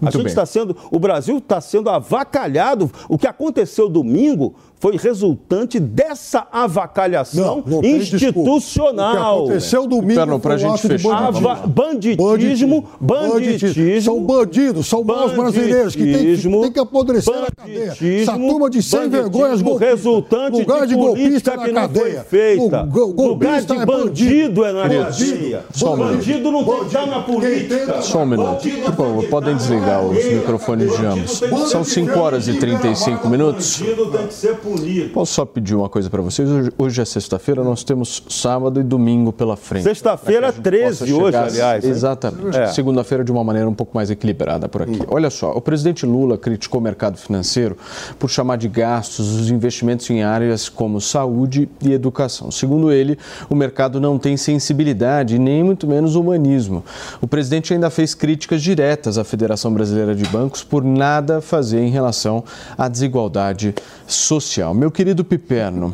a 0.00 0.10
gente 0.10 0.22
bem. 0.22 0.26
está 0.26 0.44
sendo, 0.44 0.76
o 0.90 0.98
Brasil 0.98 1.38
está 1.38 1.60
sendo 1.60 1.90
avacalhado. 1.90 2.90
O 3.08 3.18
que 3.18 3.26
aconteceu 3.26 3.88
domingo 3.88 4.54
foi 4.84 4.98
resultante 4.98 5.80
dessa 5.80 6.46
avacalhação 6.52 7.62
Não, 7.66 7.80
não 7.80 7.84
institucional. 7.88 9.14
O 9.14 9.46
que 9.46 9.52
aconteceu 9.52 9.86
domingo 9.86 10.14
Perno, 10.14 10.38
pra 10.38 10.58
foi 10.58 10.68
um 10.68 10.70
gente 10.72 10.78
ato 10.86 10.88
de 10.88 11.02
fechar, 11.02 11.32
banditismo. 11.32 11.48
Ava- 11.48 11.66
banditismo, 11.66 12.84
banditismo. 13.00 14.02
São 14.02 14.20
bandidos, 14.22 14.86
são 14.86 15.02
maus 15.02 15.32
brasileiros 15.32 15.96
que 15.96 16.04
tem, 16.04 16.36
que 16.36 16.48
tem 16.60 16.72
que 16.72 16.78
apodrecer 16.78 17.34
na 17.34 17.46
cadeia. 17.56 17.94
Essa 18.20 18.36
turma 18.36 18.68
de 18.68 18.82
sem 18.82 19.08
vergonhas 19.08 19.62
golpistas. 19.62 19.88
resultante 19.96 20.58
Lugar 20.58 20.80
de, 20.82 20.88
de 20.88 20.94
golpista 20.96 21.56
na 21.56 21.66
não 21.66 21.72
cadeia. 21.74 22.20
feita. 22.28 22.82
O 22.82 22.86
go- 22.86 23.04
Lugar 23.06 23.14
golpista 23.62 23.74
de 23.76 23.80
é 23.80 23.86
bandido 23.86 24.64
é 24.66 24.72
na 24.74 24.82
cadeia. 24.82 25.64
Minuto. 25.74 25.96
Bandido 25.96 26.52
não 26.52 26.62
tem 26.64 26.78
que 26.80 26.84
estar 26.88 27.06
na 27.06 27.20
política. 27.22 28.02
Só 28.02 28.18
um 28.22 28.26
minuto. 28.26 28.68
Por 28.68 28.92
favor, 28.96 29.24
podem 29.28 29.56
desligar 29.56 30.04
os 30.04 30.22
microfones 30.26 30.94
de 30.94 31.06
ambos. 31.06 31.42
São 31.70 31.82
5 31.82 32.18
horas 32.18 32.48
e 32.48 32.52
35 32.58 33.30
minutos. 33.30 33.78
Bandido 33.80 34.10
tem 34.10 34.26
que 34.26 34.34
ser 34.34 34.56
punido. 34.74 35.10
Posso 35.10 35.32
só 35.32 35.44
pedir 35.44 35.74
uma 35.74 35.88
coisa 35.88 36.10
para 36.10 36.20
vocês? 36.20 36.48
Hoje, 36.48 36.72
hoje 36.76 37.00
é 37.00 37.04
sexta-feira, 37.04 37.62
nós 37.62 37.84
temos 37.84 38.22
sábado 38.28 38.80
e 38.80 38.82
domingo 38.82 39.32
pela 39.32 39.56
frente. 39.56 39.84
Sexta-feira, 39.84 40.52
Para 40.52 40.62
que 40.62 40.68
a 40.68 40.72
gente 40.72 40.98
13 40.98 41.12
possa 41.12 41.24
hoje, 41.24 41.36
aliás, 41.36 41.84
hein? 41.84 41.90
Exatamente. 41.90 42.56
É. 42.56 42.66
Segunda-feira 42.68 43.24
de 43.24 43.32
uma 43.32 43.44
maneira 43.44 43.68
um 43.68 43.74
pouco 43.74 43.96
mais 43.96 44.10
equilibrada 44.10 44.68
por 44.68 44.82
aqui. 44.82 45.00
Olha 45.08 45.30
só, 45.30 45.52
o 45.52 45.60
presidente 45.60 46.04
Lula 46.04 46.36
criticou 46.36 46.80
o 46.80 46.82
mercado 46.82 47.16
financeiro 47.16 47.76
por 48.18 48.28
chamar 48.28 48.56
de 48.56 48.68
gastos 48.68 49.34
os 49.34 49.50
investimentos 49.50 50.08
em 50.10 50.22
áreas 50.22 50.68
como 50.68 51.00
saúde 51.00 51.68
e 51.80 51.92
educação. 51.92 52.50
Segundo 52.50 52.90
ele, 52.92 53.18
o 53.48 53.54
mercado 53.54 54.00
não 54.00 54.18
tem 54.18 54.36
sensibilidade 54.36 55.38
nem 55.38 55.62
muito 55.62 55.86
menos 55.86 56.14
humanismo. 56.14 56.84
O 57.20 57.26
presidente 57.26 57.72
ainda 57.72 57.90
fez 57.90 58.14
críticas 58.14 58.62
diretas 58.62 59.18
à 59.18 59.24
Federação 59.24 59.72
Brasileira 59.72 60.14
de 60.14 60.24
Bancos 60.24 60.62
por 60.62 60.82
nada 60.84 61.40
fazer 61.40 61.80
em 61.80 61.90
relação 61.90 62.44
à 62.76 62.88
desigualdade 62.88 63.74
social. 64.06 64.53
Meu 64.74 64.90
querido 64.90 65.24
Piperno, 65.24 65.92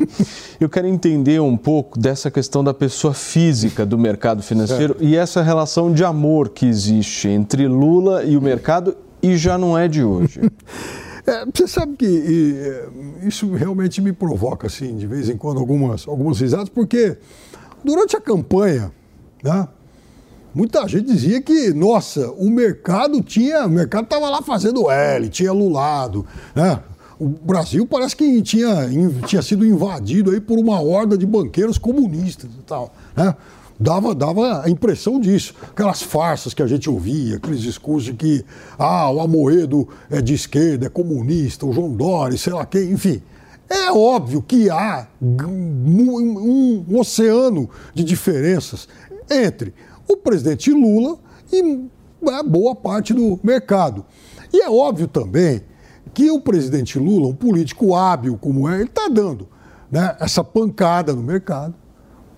eu 0.59 0.69
quero 0.69 0.87
entender 0.87 1.39
um 1.41 1.57
pouco 1.57 1.97
dessa 1.97 2.29
questão 2.29 2.63
da 2.63 2.73
pessoa 2.73 3.13
física 3.13 3.85
do 3.85 3.97
mercado 3.97 4.43
financeiro 4.43 4.95
e 4.99 5.15
essa 5.15 5.41
relação 5.41 5.91
de 5.91 6.03
amor 6.03 6.49
que 6.49 6.65
existe 6.65 7.27
entre 7.27 7.67
Lula 7.67 8.23
e 8.23 8.37
o 8.37 8.41
mercado 8.41 8.95
e 9.21 9.37
já 9.37 9.57
não 9.57 9.77
é 9.77 9.87
de 9.87 10.03
hoje. 10.03 10.41
É, 11.23 11.45
você 11.45 11.67
sabe 11.67 11.95
que 11.95 12.05
e, 12.05 12.57
é, 12.57 13.27
isso 13.27 13.53
realmente 13.53 14.01
me 14.01 14.11
provoca, 14.11 14.65
assim, 14.65 14.97
de 14.97 15.05
vez 15.05 15.29
em 15.29 15.37
quando, 15.37 15.59
algumas, 15.59 16.07
algumas 16.07 16.39
risadas, 16.39 16.67
porque 16.67 17.15
durante 17.83 18.17
a 18.17 18.19
campanha, 18.19 18.91
né, 19.43 19.67
muita 20.53 20.87
gente 20.87 21.05
dizia 21.05 21.39
que, 21.39 21.71
nossa, 21.73 22.31
o 22.31 22.49
mercado 22.49 23.21
tinha. 23.21 23.65
O 23.65 23.69
mercado 23.69 24.05
estava 24.05 24.29
lá 24.29 24.41
fazendo 24.41 24.89
L, 24.89 25.29
tinha 25.29 25.51
lulado. 25.51 26.25
Né? 26.55 26.79
O 27.23 27.27
Brasil 27.27 27.85
parece 27.85 28.15
que 28.15 28.41
tinha, 28.41 28.85
in- 28.91 29.21
tinha 29.27 29.43
sido 29.43 29.63
invadido 29.63 30.31
aí 30.31 30.41
por 30.41 30.57
uma 30.57 30.81
horda 30.81 31.15
de 31.15 31.25
banqueiros 31.25 31.77
comunistas 31.77 32.49
e 32.49 32.63
tal. 32.63 32.91
Né? 33.15 33.35
Dava, 33.79 34.15
dava 34.15 34.63
a 34.65 34.69
impressão 34.69 35.19
disso. 35.19 35.53
Aquelas 35.69 36.01
farsas 36.01 36.53
que 36.53 36.63
a 36.63 36.67
gente 36.67 36.89
ouvia, 36.89 37.35
aqueles 37.35 37.61
discursos 37.61 38.05
de 38.05 38.13
que 38.13 38.45
ah, 38.77 39.09
o 39.11 39.19
Amoedo 39.21 39.87
é 40.09 40.19
de 40.19 40.33
esquerda, 40.33 40.87
é 40.87 40.89
comunista, 40.89 41.65
o 41.65 41.71
João 41.73 41.91
Dória, 41.91 42.35
sei 42.37 42.53
lá 42.53 42.65
quem, 42.65 42.91
enfim. 42.91 43.21
É 43.69 43.91
óbvio 43.91 44.41
que 44.41 44.69
há 44.69 45.07
um, 45.21 46.85
um- 46.89 46.99
oceano 46.99 47.69
de 47.93 48.03
diferenças 48.03 48.87
entre 49.29 49.73
o 50.07 50.17
presidente 50.17 50.71
Lula 50.71 51.17
e 51.53 51.85
a 52.31 52.41
boa 52.43 52.75
parte 52.75 53.13
do 53.13 53.39
mercado. 53.43 54.03
E 54.51 54.59
é 54.61 54.69
óbvio 54.69 55.07
também 55.07 55.61
que 56.13 56.29
o 56.29 56.39
presidente 56.39 56.99
Lula, 56.99 57.27
um 57.27 57.35
político 57.35 57.95
hábil 57.95 58.37
como 58.37 58.67
é, 58.69 58.75
ele 58.75 58.83
está 58.85 59.07
dando 59.07 59.47
né, 59.91 60.15
essa 60.19 60.43
pancada 60.43 61.13
no 61.13 61.21
mercado, 61.21 61.73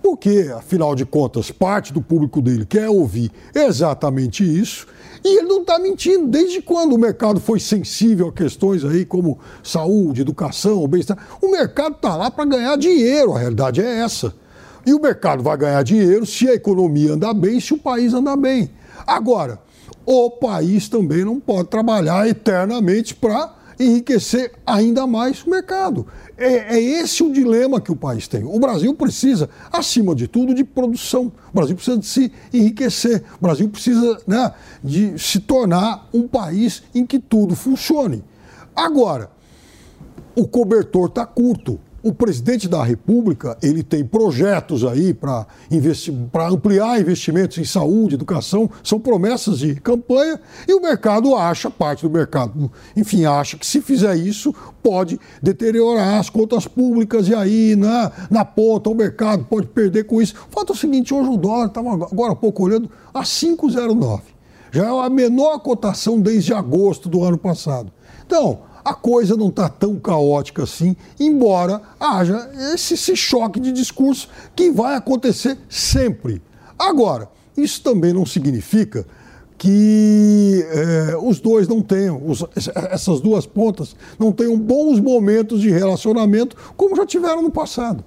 porque, 0.02 0.52
afinal 0.54 0.94
de 0.94 1.06
contas, 1.06 1.50
parte 1.50 1.90
do 1.90 2.02
público 2.02 2.42
dele 2.42 2.66
quer 2.66 2.90
ouvir 2.90 3.30
exatamente 3.54 4.44
isso, 4.44 4.86
e 5.24 5.38
ele 5.38 5.48
não 5.48 5.62
está 5.62 5.78
mentindo. 5.78 6.26
Desde 6.26 6.60
quando 6.60 6.92
o 6.92 6.98
mercado 6.98 7.40
foi 7.40 7.58
sensível 7.58 8.28
a 8.28 8.32
questões 8.32 8.84
aí 8.84 9.06
como 9.06 9.38
saúde, 9.62 10.20
educação, 10.20 10.86
bem-estar? 10.86 11.16
O 11.40 11.50
mercado 11.50 11.94
está 11.94 12.16
lá 12.16 12.30
para 12.30 12.44
ganhar 12.44 12.76
dinheiro, 12.76 13.32
a 13.32 13.38
realidade 13.38 13.80
é 13.80 14.00
essa. 14.00 14.34
E 14.84 14.92
o 14.92 15.00
mercado 15.00 15.42
vai 15.42 15.56
ganhar 15.56 15.82
dinheiro 15.82 16.26
se 16.26 16.46
a 16.46 16.54
economia 16.54 17.14
andar 17.14 17.32
bem, 17.32 17.58
se 17.58 17.72
o 17.72 17.78
país 17.78 18.12
andar 18.12 18.36
bem. 18.36 18.70
Agora, 19.06 19.58
o 20.04 20.30
país 20.30 20.86
também 20.86 21.24
não 21.24 21.40
pode 21.40 21.68
trabalhar 21.68 22.28
eternamente 22.28 23.14
para 23.14 23.54
enriquecer 23.78 24.52
ainda 24.66 25.06
mais 25.06 25.42
o 25.42 25.50
mercado. 25.50 26.06
É, 26.36 26.76
é 26.76 26.80
esse 26.80 27.22
o 27.22 27.32
dilema 27.32 27.80
que 27.80 27.92
o 27.92 27.96
país 27.96 28.26
tem. 28.26 28.44
O 28.44 28.58
Brasil 28.58 28.94
precisa, 28.94 29.48
acima 29.72 30.14
de 30.14 30.26
tudo, 30.26 30.54
de 30.54 30.64
produção. 30.64 31.32
O 31.52 31.54
Brasil 31.54 31.76
precisa 31.76 31.98
de 31.98 32.06
se 32.06 32.32
enriquecer. 32.52 33.22
O 33.38 33.42
Brasil 33.42 33.68
precisa 33.68 34.18
né, 34.26 34.52
de 34.82 35.18
se 35.18 35.40
tornar 35.40 36.08
um 36.12 36.26
país 36.26 36.82
em 36.94 37.06
que 37.06 37.18
tudo 37.18 37.54
funcione. 37.54 38.24
Agora, 38.74 39.30
o 40.34 40.46
cobertor 40.46 41.08
está 41.08 41.24
curto. 41.24 41.78
O 42.04 42.12
presidente 42.12 42.68
da 42.68 42.84
República 42.84 43.56
ele 43.62 43.82
tem 43.82 44.04
projetos 44.04 44.84
aí 44.84 45.14
para 45.14 45.46
ampliar 46.50 47.00
investimentos 47.00 47.56
em 47.56 47.64
saúde, 47.64 48.14
educação, 48.14 48.70
são 48.82 49.00
promessas 49.00 49.60
de 49.60 49.76
campanha, 49.76 50.38
e 50.68 50.74
o 50.74 50.82
mercado 50.82 51.34
acha, 51.34 51.70
parte 51.70 52.02
do 52.02 52.10
mercado, 52.10 52.70
enfim, 52.94 53.24
acha 53.24 53.56
que 53.56 53.66
se 53.66 53.80
fizer 53.80 54.16
isso 54.16 54.54
pode 54.82 55.18
deteriorar 55.42 56.20
as 56.20 56.28
contas 56.28 56.66
públicas 56.66 57.26
e 57.26 57.34
aí 57.34 57.74
na, 57.74 58.12
na 58.30 58.44
ponta 58.44 58.90
o 58.90 58.94
mercado 58.94 59.46
pode 59.46 59.68
perder 59.68 60.04
com 60.04 60.20
isso. 60.20 60.34
O 60.50 60.52
fato 60.52 60.74
é 60.74 60.76
o 60.76 60.78
seguinte, 60.78 61.14
hoje 61.14 61.30
o 61.30 61.38
dólar 61.38 61.68
estava 61.68 61.94
agora 61.94 62.32
há 62.32 62.36
pouco 62.36 62.64
olhando 62.64 62.90
a 63.14 63.22
5,09. 63.22 64.20
Já 64.70 64.84
é 64.88 65.06
a 65.06 65.08
menor 65.08 65.58
cotação 65.60 66.20
desde 66.20 66.52
agosto 66.52 67.08
do 67.08 67.24
ano 67.24 67.38
passado. 67.38 67.90
Então, 68.26 68.58
a 68.84 68.92
coisa 68.92 69.36
não 69.36 69.48
está 69.48 69.68
tão 69.68 69.96
caótica 69.96 70.64
assim, 70.64 70.94
embora 71.18 71.80
haja 71.98 72.50
esse, 72.74 72.94
esse 72.94 73.16
choque 73.16 73.58
de 73.58 73.72
discurso 73.72 74.28
que 74.54 74.70
vai 74.70 74.96
acontecer 74.96 75.56
sempre. 75.68 76.42
Agora, 76.78 77.28
isso 77.56 77.82
também 77.82 78.12
não 78.12 78.26
significa 78.26 79.06
que 79.56 80.66
eh, 80.68 81.16
os 81.22 81.40
dois 81.40 81.66
não 81.66 81.80
tenham, 81.80 82.20
os, 82.26 82.44
essas 82.90 83.20
duas 83.20 83.46
pontas 83.46 83.96
não 84.18 84.32
tenham 84.32 84.58
bons 84.58 85.00
momentos 85.00 85.60
de 85.60 85.70
relacionamento 85.70 86.56
como 86.76 86.94
já 86.96 87.06
tiveram 87.06 87.40
no 87.40 87.50
passado. 87.50 88.04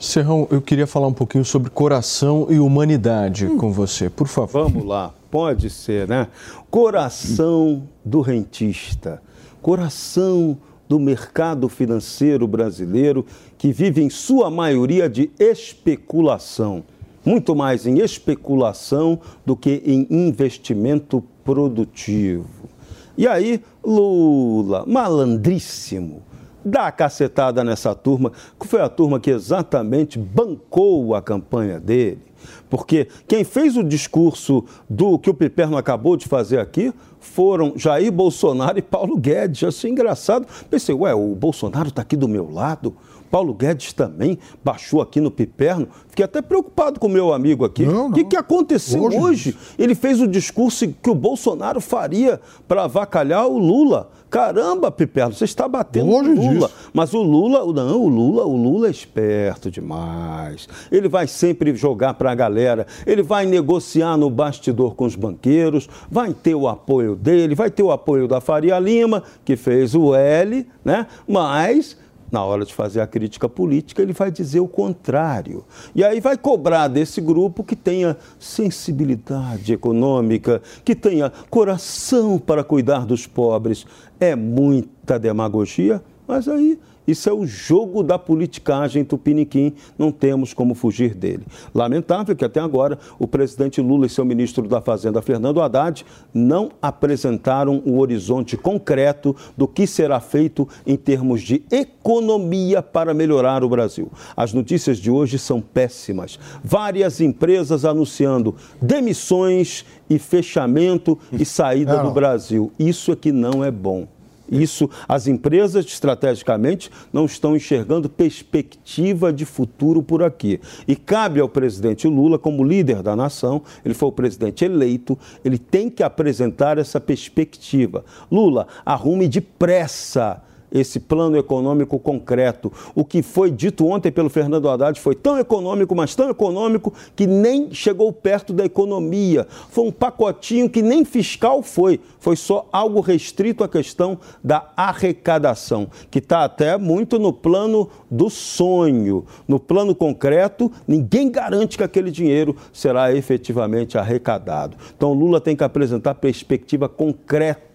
Serrão, 0.00 0.48
eu 0.50 0.62
queria 0.62 0.86
falar 0.86 1.06
um 1.06 1.12
pouquinho 1.12 1.44
sobre 1.44 1.68
coração 1.68 2.46
e 2.48 2.58
humanidade 2.58 3.46
hum. 3.46 3.58
com 3.58 3.70
você, 3.70 4.08
por 4.08 4.26
favor. 4.26 4.64
Vamos 4.70 4.86
lá, 4.86 5.12
pode 5.30 5.70
ser, 5.70 6.08
né? 6.08 6.28
Coração 6.70 7.88
do 8.04 8.20
rentista, 8.20 9.22
coração 9.62 10.58
do 10.88 10.98
mercado 10.98 11.68
financeiro 11.68 12.48
brasileiro 12.48 13.24
que 13.56 13.72
vive 13.72 14.02
em 14.02 14.10
sua 14.10 14.50
maioria 14.50 15.08
de 15.08 15.30
especulação 15.38 16.84
muito 17.24 17.54
mais 17.54 17.86
em 17.86 17.98
especulação 17.98 19.20
do 19.44 19.54
que 19.54 19.82
em 19.84 20.06
investimento 20.10 21.22
produtivo. 21.44 22.68
E 23.16 23.26
aí, 23.26 23.60
Lula, 23.84 24.84
malandríssimo, 24.86 26.22
dá 26.64 26.86
a 26.86 26.92
cacetada 26.92 27.64
nessa 27.64 27.94
turma, 27.94 28.32
que 28.58 28.66
foi 28.66 28.80
a 28.80 28.88
turma 28.88 29.20
que 29.20 29.30
exatamente 29.30 30.18
bancou 30.18 31.14
a 31.14 31.22
campanha 31.22 31.78
dele. 31.78 32.22
Porque 32.68 33.08
quem 33.26 33.44
fez 33.44 33.76
o 33.76 33.82
discurso 33.82 34.64
do 34.88 35.18
que 35.18 35.28
o 35.28 35.34
Piperno 35.34 35.76
acabou 35.76 36.16
de 36.16 36.26
fazer 36.26 36.58
aqui 36.58 36.92
foram 37.18 37.74
Jair 37.76 38.10
Bolsonaro 38.10 38.78
e 38.78 38.82
Paulo 38.82 39.16
Guedes. 39.16 39.64
Achei 39.64 39.90
engraçado. 39.90 40.46
Pensei, 40.70 40.94
ué, 40.94 41.14
o 41.14 41.34
Bolsonaro 41.34 41.88
está 41.88 42.02
aqui 42.02 42.16
do 42.16 42.28
meu 42.28 42.50
lado, 42.50 42.94
Paulo 43.30 43.54
Guedes 43.54 43.92
também 43.92 44.38
baixou 44.62 45.00
aqui 45.00 45.20
no 45.20 45.30
Piperno. 45.30 45.88
Fiquei 46.08 46.24
até 46.24 46.42
preocupado 46.42 46.98
com 46.98 47.06
o 47.06 47.10
meu 47.10 47.32
amigo 47.32 47.64
aqui. 47.64 47.86
O 47.86 48.12
que, 48.12 48.24
que 48.24 48.36
aconteceu 48.36 49.04
hoje? 49.04 49.18
hoje? 49.18 49.58
Ele 49.78 49.94
fez 49.94 50.20
o 50.20 50.26
discurso 50.26 50.88
que 51.00 51.08
o 51.08 51.14
Bolsonaro 51.14 51.80
faria 51.80 52.40
para 52.66 52.84
avacalhar 52.84 53.46
o 53.46 53.58
Lula. 53.58 54.10
Caramba, 54.30 54.92
Piperno, 54.92 55.34
você 55.34 55.44
está 55.44 55.66
batendo 55.66 56.10
Longe 56.10 56.30
no 56.30 56.40
Lula. 56.40 56.68
Disso. 56.68 56.90
Mas 56.92 57.12
o 57.12 57.20
Lula, 57.20 57.72
não, 57.72 58.00
o 58.00 58.08
Lula, 58.08 58.44
o 58.44 58.56
Lula 58.56 58.86
é 58.86 58.90
esperto 58.90 59.70
demais. 59.70 60.68
Ele 60.90 61.08
vai 61.08 61.26
sempre 61.26 61.74
jogar 61.74 62.14
para 62.14 62.30
a 62.30 62.34
galera, 62.34 62.86
ele 63.04 63.22
vai 63.24 63.44
negociar 63.44 64.16
no 64.16 64.30
bastidor 64.30 64.94
com 64.94 65.04
os 65.04 65.16
banqueiros, 65.16 65.88
vai 66.08 66.32
ter 66.32 66.54
o 66.54 66.68
apoio 66.68 67.16
dele, 67.16 67.56
vai 67.56 67.70
ter 67.70 67.82
o 67.82 67.90
apoio 67.90 68.28
da 68.28 68.40
Faria 68.40 68.78
Lima, 68.78 69.24
que 69.44 69.56
fez 69.56 69.96
o 69.96 70.14
L, 70.14 70.64
né? 70.84 71.08
Mas 71.26 71.98
na 72.30 72.44
hora 72.44 72.64
de 72.64 72.72
fazer 72.72 73.00
a 73.00 73.06
crítica 73.06 73.48
política, 73.48 74.00
ele 74.00 74.12
vai 74.12 74.30
dizer 74.30 74.60
o 74.60 74.68
contrário. 74.68 75.64
E 75.94 76.04
aí 76.04 76.20
vai 76.20 76.36
cobrar 76.36 76.86
desse 76.88 77.20
grupo 77.20 77.64
que 77.64 77.74
tenha 77.74 78.16
sensibilidade 78.38 79.72
econômica, 79.72 80.62
que 80.84 80.94
tenha 80.94 81.32
coração 81.50 82.38
para 82.38 82.62
cuidar 82.62 83.04
dos 83.04 83.26
pobres. 83.26 83.84
É 84.20 84.36
muita 84.36 85.18
demagogia, 85.18 86.02
mas 86.28 86.46
aí 86.46 86.78
isso 87.06 87.28
é 87.28 87.32
o 87.32 87.46
jogo 87.46 88.02
da 88.02 88.18
politicagem 88.18 89.04
tupiniquim, 89.04 89.74
não 89.98 90.12
temos 90.12 90.54
como 90.54 90.74
fugir 90.74 91.14
dele. 91.14 91.44
Lamentável 91.74 92.36
que 92.36 92.44
até 92.44 92.60
agora 92.60 92.98
o 93.18 93.26
presidente 93.26 93.80
Lula 93.80 94.06
e 94.06 94.08
seu 94.08 94.24
ministro 94.24 94.68
da 94.68 94.80
Fazenda, 94.80 95.20
Fernando 95.22 95.60
Haddad, 95.60 96.04
não 96.32 96.70
apresentaram 96.80 97.82
o 97.84 97.92
um 97.92 97.98
horizonte 97.98 98.56
concreto 98.56 99.34
do 99.56 99.66
que 99.66 99.86
será 99.86 100.20
feito 100.20 100.68
em 100.86 100.96
termos 100.96 101.42
de 101.42 101.64
economia 101.70 102.82
para 102.82 103.14
melhorar 103.14 103.64
o 103.64 103.68
Brasil. 103.68 104.10
As 104.36 104.52
notícias 104.52 104.98
de 104.98 105.10
hoje 105.10 105.38
são 105.38 105.60
péssimas. 105.60 106.38
Várias 106.62 107.20
empresas 107.20 107.84
anunciando 107.84 108.54
demissões 108.80 109.84
e 110.08 110.18
fechamento 110.18 111.18
e 111.32 111.44
saída 111.44 112.02
do 112.02 112.10
Brasil. 112.10 112.72
Isso 112.78 113.12
é 113.12 113.16
que 113.16 113.32
não 113.32 113.64
é 113.64 113.70
bom. 113.70 114.06
Isso, 114.50 114.90
as 115.08 115.26
empresas 115.26 115.84
estrategicamente 115.86 116.90
não 117.12 117.24
estão 117.24 117.54
enxergando 117.54 118.08
perspectiva 118.08 119.32
de 119.32 119.44
futuro 119.44 120.02
por 120.02 120.22
aqui. 120.22 120.60
E 120.88 120.96
cabe 120.96 121.40
ao 121.40 121.48
presidente 121.48 122.08
Lula, 122.08 122.38
como 122.38 122.64
líder 122.64 123.02
da 123.02 123.14
nação, 123.14 123.62
ele 123.84 123.94
foi 123.94 124.08
o 124.08 124.12
presidente 124.12 124.64
eleito, 124.64 125.18
ele 125.44 125.58
tem 125.58 125.88
que 125.88 126.02
apresentar 126.02 126.78
essa 126.78 127.00
perspectiva. 127.00 128.04
Lula, 128.30 128.66
arrume 128.84 129.28
depressa 129.28 130.42
esse 130.72 131.00
plano 131.00 131.36
econômico 131.36 131.98
concreto. 131.98 132.72
O 132.94 133.04
que 133.04 133.22
foi 133.22 133.50
dito 133.50 133.86
ontem 133.86 134.10
pelo 134.10 134.30
Fernando 134.30 134.68
Haddad 134.68 135.00
foi 135.00 135.14
tão 135.14 135.38
econômico, 135.38 135.94
mas 135.94 136.14
tão 136.14 136.30
econômico, 136.30 136.92
que 137.16 137.26
nem 137.26 137.72
chegou 137.72 138.12
perto 138.12 138.52
da 138.52 138.64
economia. 138.64 139.46
Foi 139.70 139.86
um 139.86 139.92
pacotinho 139.92 140.68
que 140.68 140.82
nem 140.82 141.04
fiscal 141.04 141.62
foi, 141.62 142.00
foi 142.18 142.36
só 142.36 142.68
algo 142.72 143.00
restrito 143.00 143.64
à 143.64 143.68
questão 143.68 144.18
da 144.42 144.70
arrecadação, 144.76 145.88
que 146.10 146.18
está 146.18 146.44
até 146.44 146.76
muito 146.76 147.18
no 147.18 147.32
plano 147.32 147.88
do 148.10 148.28
sonho. 148.30 149.24
No 149.46 149.58
plano 149.58 149.94
concreto, 149.94 150.70
ninguém 150.86 151.30
garante 151.30 151.76
que 151.76 151.84
aquele 151.84 152.10
dinheiro 152.10 152.56
será 152.72 153.14
efetivamente 153.14 153.98
arrecadado. 153.98 154.76
Então, 154.96 155.12
Lula 155.12 155.40
tem 155.40 155.56
que 155.56 155.64
apresentar 155.64 156.14
perspectiva 156.14 156.88
concreta 156.88 157.69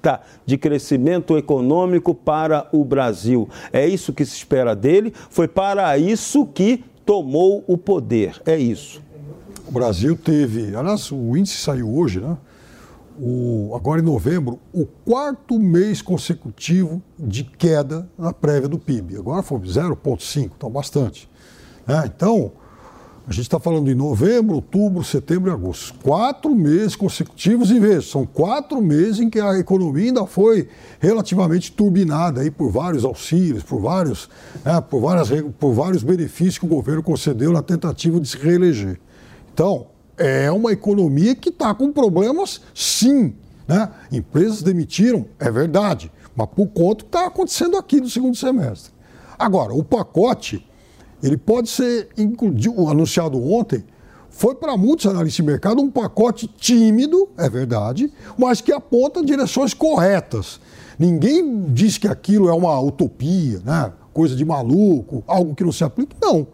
de 0.46 0.58
crescimento 0.58 1.38
econômico 1.38 2.14
para 2.14 2.68
o 2.72 2.84
Brasil. 2.84 3.50
É 3.72 3.88
isso 3.88 4.14
que 4.14 4.26
se 4.26 4.36
espera 4.36 4.76
dele, 4.76 5.14
foi 5.30 5.48
para 5.48 5.98
isso 5.98 6.46
que 6.46 6.84
tomou 7.06 7.64
o 7.68 7.78
poder. 7.78 8.42
É 8.46 8.58
isso. 8.58 9.02
O 9.68 9.72
Brasil 9.72 10.16
teve, 10.16 10.76
aliás, 10.76 11.12
o 11.12 11.36
índice 11.36 11.58
saiu 11.58 11.94
hoje, 11.96 12.20
né? 12.20 12.38
O, 13.18 13.72
agora 13.74 14.02
em 14.02 14.04
novembro, 14.04 14.60
o 14.74 14.86
quarto 14.86 15.58
mês 15.58 16.02
consecutivo 16.02 17.02
de 17.18 17.46
queda 17.46 18.10
na 18.18 18.34
prévia 18.34 18.68
do 18.68 18.78
PIB. 18.78 19.18
Agora 19.18 19.42
foi 19.42 19.60
0,5, 19.60 20.52
então 20.58 20.70
bastante. 20.70 21.30
É, 21.88 22.06
então, 22.06 22.52
a 23.28 23.32
gente 23.32 23.42
está 23.42 23.60
falando 23.60 23.86
de 23.86 23.96
novembro, 23.96 24.56
outubro, 24.56 25.04
setembro 25.04 25.50
e 25.50 25.54
agosto. 25.54 25.96
Quatro 26.04 26.54
meses 26.54 26.96
consecutivos 26.96 27.72
e 27.72 27.80
veja, 27.80 28.04
são 28.04 28.24
quatro 28.24 28.80
meses 28.80 29.20
em 29.20 29.32
que 29.32 29.40
a 29.40 29.58
economia 29.58 30.06
ainda 30.06 30.28
foi 30.28 30.68
relativamente 31.00 31.72
turbinada 31.72 32.42
aí 32.42 32.52
por 32.52 32.70
vários 32.70 33.04
auxílios, 33.04 33.64
por 33.64 33.82
vários, 33.82 34.30
né, 34.64 34.80
por, 34.80 35.02
várias, 35.02 35.30
por 35.60 35.74
vários 35.74 36.04
benefícios 36.04 36.60
que 36.60 36.66
o 36.66 36.70
governo 36.70 37.02
concedeu 37.02 37.52
na 37.52 37.64
tentativa 37.64 38.20
de 38.20 38.28
se 38.28 38.38
reeleger. 38.38 39.00
Então, 39.52 39.88
é 40.18 40.52
uma 40.52 40.72
economia 40.72 41.36
que 41.36 41.50
está 41.50 41.74
com 41.74 41.92
problemas, 41.92 42.62
sim. 42.76 43.34
Né? 43.68 43.90
Empresas 44.12 44.62
demitiram, 44.62 45.26
é 45.40 45.50
verdade, 45.50 46.12
mas 46.36 46.48
por 46.56 46.68
conta 46.68 47.04
que 47.04 47.10
está 47.10 47.26
acontecendo 47.26 47.76
aqui 47.76 48.00
no 48.00 48.08
segundo 48.08 48.38
semestre. 48.38 48.94
Agora, 49.38 49.74
o 49.74 49.84
pacote 49.84 50.64
ele 51.26 51.38
pode 51.38 51.70
ser 51.70 52.10
anunciado 52.88 53.44
ontem, 53.44 53.84
foi 54.30 54.54
para 54.54 54.78
muitos 54.78 55.08
analistas 55.08 55.44
de 55.44 55.52
mercado 55.52 55.82
um 55.82 55.90
pacote 55.90 56.48
tímido, 56.48 57.28
é 57.36 57.50
verdade, 57.50 58.14
mas 58.38 58.62
que 58.62 58.72
aponta 58.72 59.26
direções 59.26 59.74
corretas. 59.74 60.60
Ninguém 61.00 61.66
diz 61.74 61.98
que 61.98 62.08
aquilo 62.08 62.48
é 62.48 62.54
uma 62.54 62.80
utopia, 62.80 63.60
né? 63.66 63.92
coisa 64.14 64.36
de 64.36 64.46
maluco, 64.46 65.24
algo 65.26 65.56
que 65.56 65.64
não 65.64 65.72
se 65.72 65.84
aplica. 65.84 66.16
Não. 66.22 66.46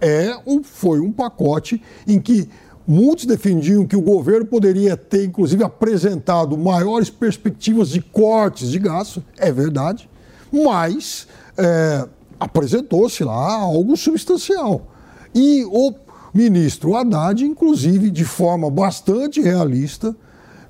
É 0.00 0.36
um, 0.44 0.60
foi 0.64 0.98
um 0.98 1.12
pacote 1.12 1.80
em 2.04 2.20
que 2.20 2.48
muitos 2.84 3.26
defendiam 3.26 3.86
que 3.86 3.94
o 3.94 4.02
governo 4.02 4.44
poderia 4.44 4.96
ter, 4.96 5.24
inclusive, 5.24 5.62
apresentado 5.62 6.58
maiores 6.58 7.10
perspectivas 7.10 7.90
de 7.90 8.00
cortes 8.00 8.70
de 8.72 8.78
gastos, 8.80 9.22
é 9.38 9.52
verdade, 9.52 10.10
mas. 10.50 11.28
É, 11.56 12.08
apresentou-se 12.40 13.22
lá 13.22 13.52
algo 13.60 13.96
substancial. 13.96 14.88
E 15.34 15.64
o 15.66 15.92
ministro 16.32 16.96
Haddad, 16.96 17.44
inclusive, 17.44 18.10
de 18.10 18.24
forma 18.24 18.70
bastante 18.70 19.40
realista, 19.40 20.16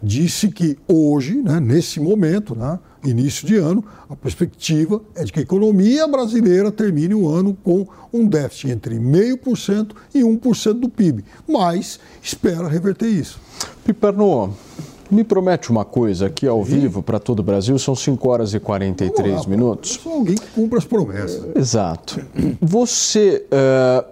disse 0.03 0.49
que 0.49 0.79
hoje, 0.89 1.37
né, 1.41 1.61
nesse 1.61 2.01
momento, 2.01 2.55
né, 2.55 2.79
início 3.05 3.47
de 3.47 3.57
ano, 3.57 3.85
a 4.09 4.17
perspectiva 4.17 5.01
é 5.15 5.25
de 5.25 5.33
que 5.33 5.41
a 5.41 5.43
economia 5.43 6.07
brasileira 6.09 6.73
termine 6.73 7.15
o 7.15 7.29
ano 7.29 7.57
com 7.63 7.87
um 8.13 8.27
déficit 8.27 8.71
entre 8.71 8.99
0,5% 8.99 9.93
e 10.15 10.21
1% 10.21 10.73
do 10.75 10.89
PIB, 10.89 11.25
mas 11.49 12.01
espera 12.23 12.69
reverter 12.69 13.09
isso. 13.09 13.41
Piperno, 13.85 14.55
me 15.11 15.25
promete 15.25 15.71
uma 15.71 15.85
coisa 15.85 16.27
aqui 16.27 16.47
ao 16.47 16.63
vivo 16.63 17.03
para 17.03 17.19
todo 17.19 17.41
o 17.41 17.43
Brasil, 17.43 17.79
são 17.79 17.95
5 17.95 18.29
horas 18.29 18.55
e 18.55 18.61
43 18.61 19.43
lá, 19.43 19.49
minutos. 19.49 19.97
Eu 19.97 20.03
sou 20.03 20.13
alguém 20.13 20.35
que 20.35 20.47
cumpre 20.49 20.79
as 20.79 20.85
promessas. 20.85 21.57
Exato. 21.57 22.21
Você 22.61 23.47
uh, 23.47 24.05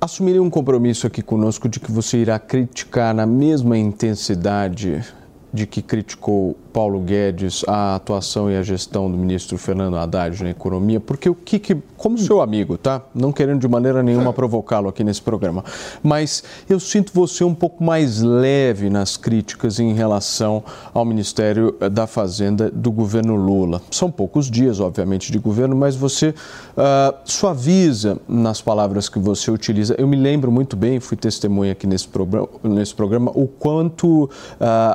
assumiria 0.00 0.42
um 0.42 0.50
compromisso 0.50 1.06
aqui 1.06 1.22
conosco 1.22 1.68
de 1.68 1.80
que 1.80 1.90
você 1.90 2.18
irá 2.18 2.38
criticar 2.38 3.14
na 3.14 3.26
mesma 3.26 3.78
intensidade 3.78 5.04
de 5.52 5.66
que 5.66 5.80
criticou 5.80 6.56
Paulo 6.74 6.98
Guedes 6.98 7.64
a 7.68 7.94
atuação 7.94 8.50
e 8.50 8.56
a 8.56 8.62
gestão 8.62 9.08
do 9.08 9.16
ministro 9.16 9.56
Fernando 9.56 9.96
Haddad 9.96 10.42
na 10.42 10.50
economia, 10.50 10.98
porque 10.98 11.30
o 11.30 11.34
que, 11.34 11.60
que 11.60 11.76
como 11.96 12.18
seu 12.18 12.42
amigo, 12.42 12.76
tá? 12.76 13.00
Não 13.14 13.30
querendo 13.30 13.60
de 13.60 13.68
maneira 13.68 14.02
nenhuma 14.02 14.32
provocá-lo 14.32 14.88
aqui 14.88 15.04
nesse 15.04 15.22
programa, 15.22 15.64
mas 16.02 16.42
eu 16.68 16.80
sinto 16.80 17.12
você 17.14 17.44
um 17.44 17.54
pouco 17.54 17.84
mais 17.84 18.20
leve 18.20 18.90
nas 18.90 19.16
críticas 19.16 19.78
em 19.78 19.94
relação 19.94 20.64
ao 20.92 21.04
Ministério 21.04 21.76
da 21.92 22.08
Fazenda 22.08 22.68
do 22.68 22.90
governo 22.90 23.36
Lula. 23.36 23.80
São 23.92 24.10
poucos 24.10 24.50
dias, 24.50 24.80
obviamente, 24.80 25.30
de 25.30 25.38
governo, 25.38 25.76
mas 25.76 25.94
você 25.94 26.30
uh, 26.30 27.14
suaviza 27.24 28.18
nas 28.26 28.60
palavras 28.60 29.08
que 29.08 29.20
você 29.20 29.48
utiliza. 29.48 29.94
Eu 29.96 30.08
me 30.08 30.16
lembro 30.16 30.50
muito 30.50 30.76
bem, 30.76 30.98
fui 30.98 31.16
testemunha 31.16 31.70
aqui 31.70 31.86
nesse, 31.86 32.08
programa, 32.08 32.48
nesse 32.64 32.94
programa, 32.96 33.30
o 33.32 33.46
quanto 33.46 34.24
uh, 34.24 34.30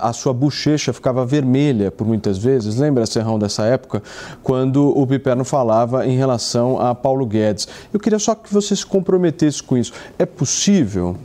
a 0.02 0.12
sua 0.12 0.34
bochecha 0.34 0.92
ficava 0.92 1.26
vermelha 1.26 1.69
por 1.96 2.06
muitas 2.06 2.38
vezes. 2.38 2.78
Lembra, 2.78 3.06
Serrão, 3.06 3.40
dessa 3.40 3.64
época, 3.64 4.02
quando 4.44 4.90
o 4.98 5.06
Piperno 5.06 5.44
falava 5.44 6.06
em 6.06 6.16
relação 6.16 6.80
a 6.80 6.94
Paulo 6.94 7.26
Guedes. 7.26 7.68
Eu 7.94 8.00
queria 8.00 8.20
só 8.20 8.36
que 8.36 8.54
você 8.54 8.76
se 8.76 8.86
comprometesse 8.86 9.62
com 9.62 9.78
isso. 9.78 9.94
É 10.18 10.26
possível? 10.26 11.16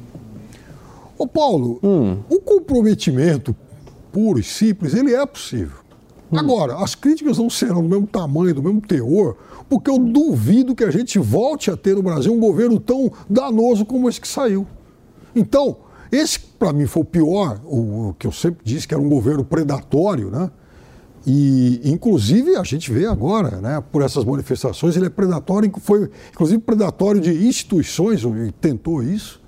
Ô 1.16 1.26
Paulo, 1.26 1.78
hum. 1.82 2.18
o 2.28 2.40
comprometimento 2.40 3.54
puro 4.12 4.38
e 4.38 4.42
simples, 4.42 4.94
ele 4.94 5.14
é 5.14 5.26
possível. 5.26 5.78
Hum. 6.32 6.38
Agora, 6.38 6.76
as 6.76 6.94
críticas 6.94 7.38
não 7.38 7.50
serão 7.50 7.82
do 7.82 7.88
mesmo 7.88 8.06
tamanho, 8.06 8.54
do 8.54 8.62
mesmo 8.62 8.80
teor, 8.80 9.36
porque 9.68 9.90
eu 9.90 9.98
duvido 9.98 10.74
que 10.74 10.84
a 10.84 10.90
gente 10.90 11.18
volte 11.18 11.70
a 11.70 11.76
ter 11.76 11.94
no 11.94 12.02
Brasil 12.02 12.32
um 12.32 12.40
governo 12.40 12.78
tão 12.78 13.10
danoso 13.28 13.84
como 13.84 14.08
esse 14.08 14.20
que 14.20 14.28
saiu. 14.28 14.66
Então, 15.34 15.76
esse 16.10 16.38
para 16.40 16.72
mim 16.72 16.86
foi 16.86 17.02
o 17.02 17.06
pior, 17.06 17.60
o 17.64 18.14
que 18.18 18.26
eu 18.26 18.32
sempre 18.32 18.60
disse 18.64 18.86
que 18.86 18.94
era 18.94 19.02
um 19.02 19.08
governo 19.08 19.44
predatório, 19.44 20.30
né? 20.30 20.50
E, 21.26 21.80
inclusive, 21.84 22.56
a 22.56 22.62
gente 22.62 22.92
vê 22.92 23.06
agora, 23.06 23.58
né, 23.60 23.82
por 23.90 24.02
essas 24.02 24.24
manifestações, 24.24 24.94
ele 24.94 25.06
é 25.06 25.10
predatório, 25.10 25.72
foi 25.80 26.10
inclusive 26.30 26.60
predatório 26.60 27.20
de 27.20 27.46
instituições, 27.46 28.22
ele 28.24 28.52
tentou 28.52 29.02
isso. 29.02 29.40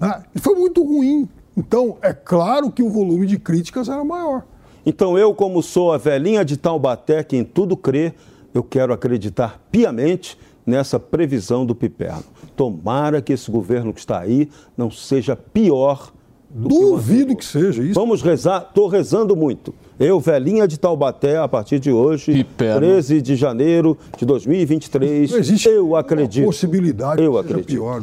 Né, 0.00 0.22
e 0.34 0.38
foi 0.38 0.54
muito 0.54 0.84
ruim. 0.84 1.28
Então, 1.56 1.98
é 2.00 2.12
claro 2.12 2.70
que 2.70 2.82
o 2.82 2.90
volume 2.90 3.26
de 3.26 3.38
críticas 3.38 3.88
era 3.88 4.04
maior. 4.04 4.44
Então, 4.84 5.18
eu, 5.18 5.34
como 5.34 5.62
sou 5.62 5.92
a 5.92 5.98
velhinha 5.98 6.44
de 6.44 6.56
Taubaté, 6.56 7.24
que 7.24 7.36
em 7.36 7.42
tudo 7.42 7.76
crê, 7.76 8.14
eu 8.54 8.62
quero 8.62 8.92
acreditar 8.92 9.60
piamente 9.70 10.38
nessa 10.64 11.00
previsão 11.00 11.66
do 11.66 11.74
Piperno. 11.74 12.24
Tomara 12.56 13.20
que 13.20 13.32
esse 13.32 13.50
governo 13.50 13.92
que 13.92 14.00
está 14.00 14.20
aí 14.20 14.48
não 14.76 14.90
seja 14.90 15.36
pior 15.36 16.12
do 16.48 16.68
Duvido 16.68 17.28
que, 17.28 17.36
que 17.36 17.44
seja 17.44 17.82
isso. 17.82 17.94
Vamos 17.94 18.22
rezar, 18.22 18.66
estou 18.68 18.88
rezando 18.88 19.36
muito. 19.36 19.74
Eu, 19.98 20.20
velhinha 20.20 20.68
de 20.68 20.78
Taubaté, 20.78 21.38
a 21.38 21.48
partir 21.48 21.78
de 21.78 21.90
hoje, 21.90 22.32
Piperno. 22.32 22.80
13 22.80 23.22
de 23.22 23.34
janeiro 23.34 23.96
de 24.18 24.26
2023, 24.26 25.30
Não 25.30 25.38
existe 25.38 25.68
eu 25.68 25.96
acredito. 25.96 26.44
possibilidade 26.44 27.22
eu 27.22 27.38
acredito. 27.38 27.66
pior. 27.66 28.00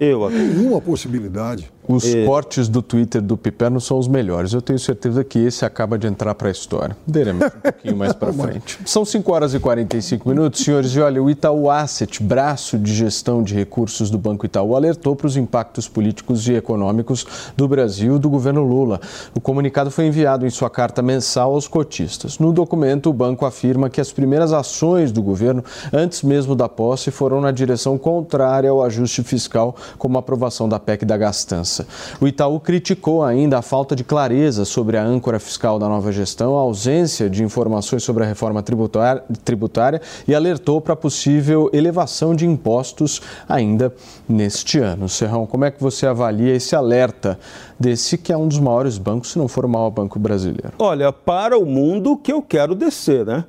Eu 0.00 0.24
acredito. 0.24 0.54
Nenhuma 0.56 0.80
possibilidade. 0.80 1.70
Os 1.86 2.04
é. 2.04 2.24
cortes 2.24 2.68
do 2.68 2.80
Twitter 2.80 3.20
do 3.20 3.36
Piperno 3.36 3.80
são 3.80 3.98
os 3.98 4.06
melhores. 4.06 4.52
Eu 4.52 4.62
tenho 4.62 4.78
certeza 4.78 5.24
que 5.24 5.38
esse 5.40 5.64
acaba 5.64 5.98
de 5.98 6.06
entrar 6.06 6.32
para 6.34 6.48
a 6.48 6.50
história. 6.50 6.96
Veremos 7.06 7.44
um 7.46 7.60
pouquinho 7.60 7.96
mais 7.96 8.12
para 8.12 8.30
frente. 8.32 8.78
São 8.84 9.04
5 9.04 9.32
horas 9.32 9.52
e 9.54 9.58
45 9.58 10.28
minutos, 10.28 10.62
senhores. 10.64 10.94
E 10.94 11.00
olha, 11.00 11.20
o 11.22 11.28
Itaú 11.28 11.68
Asset, 11.68 12.22
braço 12.22 12.78
de 12.78 12.94
gestão 12.94 13.42
de 13.42 13.54
recursos 13.54 14.10
do 14.10 14.18
Banco 14.18 14.46
Itaú, 14.46 14.76
alertou 14.76 15.16
para 15.16 15.26
os 15.26 15.36
impactos 15.36 15.88
políticos 15.88 16.46
e 16.48 16.54
econômicos 16.54 17.26
do 17.56 17.66
Brasil 17.66 18.16
do 18.18 18.30
governo 18.30 18.62
Lula. 18.62 19.00
O 19.34 19.40
comunicado 19.40 19.90
foi 19.90 20.06
enviado 20.06 20.46
em 20.46 20.50
sua 20.50 20.70
carta 20.70 21.02
mensal 21.12 21.52
aos 21.52 21.68
cotistas. 21.68 22.38
No 22.38 22.52
documento, 22.52 23.10
o 23.10 23.12
banco 23.12 23.44
afirma 23.44 23.90
que 23.90 24.00
as 24.00 24.10
primeiras 24.10 24.52
ações 24.52 25.12
do 25.12 25.22
governo, 25.22 25.62
antes 25.92 26.22
mesmo 26.22 26.54
da 26.54 26.68
posse, 26.68 27.10
foram 27.10 27.40
na 27.40 27.50
direção 27.50 27.98
contrária 27.98 28.70
ao 28.70 28.82
ajuste 28.82 29.22
fiscal, 29.22 29.76
como 29.98 30.16
a 30.16 30.20
aprovação 30.20 30.66
da 30.66 30.78
PEC 30.78 31.04
da 31.04 31.18
gastança. 31.18 31.86
O 32.18 32.26
Itaú 32.26 32.58
criticou 32.58 33.22
ainda 33.22 33.58
a 33.58 33.62
falta 33.62 33.94
de 33.94 34.02
clareza 34.02 34.64
sobre 34.64 34.96
a 34.96 35.04
âncora 35.04 35.38
fiscal 35.38 35.78
da 35.78 35.86
nova 35.86 36.10
gestão, 36.10 36.56
a 36.56 36.60
ausência 36.60 37.28
de 37.28 37.44
informações 37.44 38.02
sobre 38.02 38.24
a 38.24 38.26
reforma 38.26 38.62
tributária 38.62 40.00
e 40.26 40.34
alertou 40.34 40.80
para 40.80 40.96
possível 40.96 41.68
elevação 41.74 42.34
de 42.34 42.46
impostos 42.46 43.20
ainda 43.46 43.92
neste 44.26 44.78
ano. 44.78 45.08
Serrão, 45.08 45.46
como 45.46 45.66
é 45.66 45.70
que 45.70 45.82
você 45.82 46.06
avalia 46.06 46.54
esse 46.54 46.74
alerta 46.74 47.38
desse 47.78 48.16
que 48.18 48.32
é 48.32 48.36
um 48.36 48.48
dos 48.48 48.58
maiores 48.58 48.98
bancos, 48.98 49.32
se 49.32 49.38
não 49.38 49.48
for 49.48 49.64
o 49.64 49.68
maior 49.68 49.90
banco 49.90 50.18
brasileiro? 50.18 50.72
Olha, 50.78 51.12
para 51.12 51.58
o 51.58 51.66
mundo 51.66 52.16
que 52.16 52.32
eu 52.32 52.42
quero 52.42 52.74
descer, 52.74 53.24
né? 53.26 53.44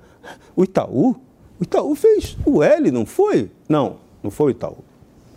O 0.55 0.63
Itaú, 0.63 1.15
o 1.59 1.63
Itaú 1.63 1.95
fez 1.95 2.37
o 2.45 2.63
L, 2.63 2.91
não 2.91 3.05
foi? 3.05 3.51
Não, 3.67 3.97
não 4.21 4.31
foi 4.31 4.47
o 4.47 4.51
Itaú. 4.51 4.77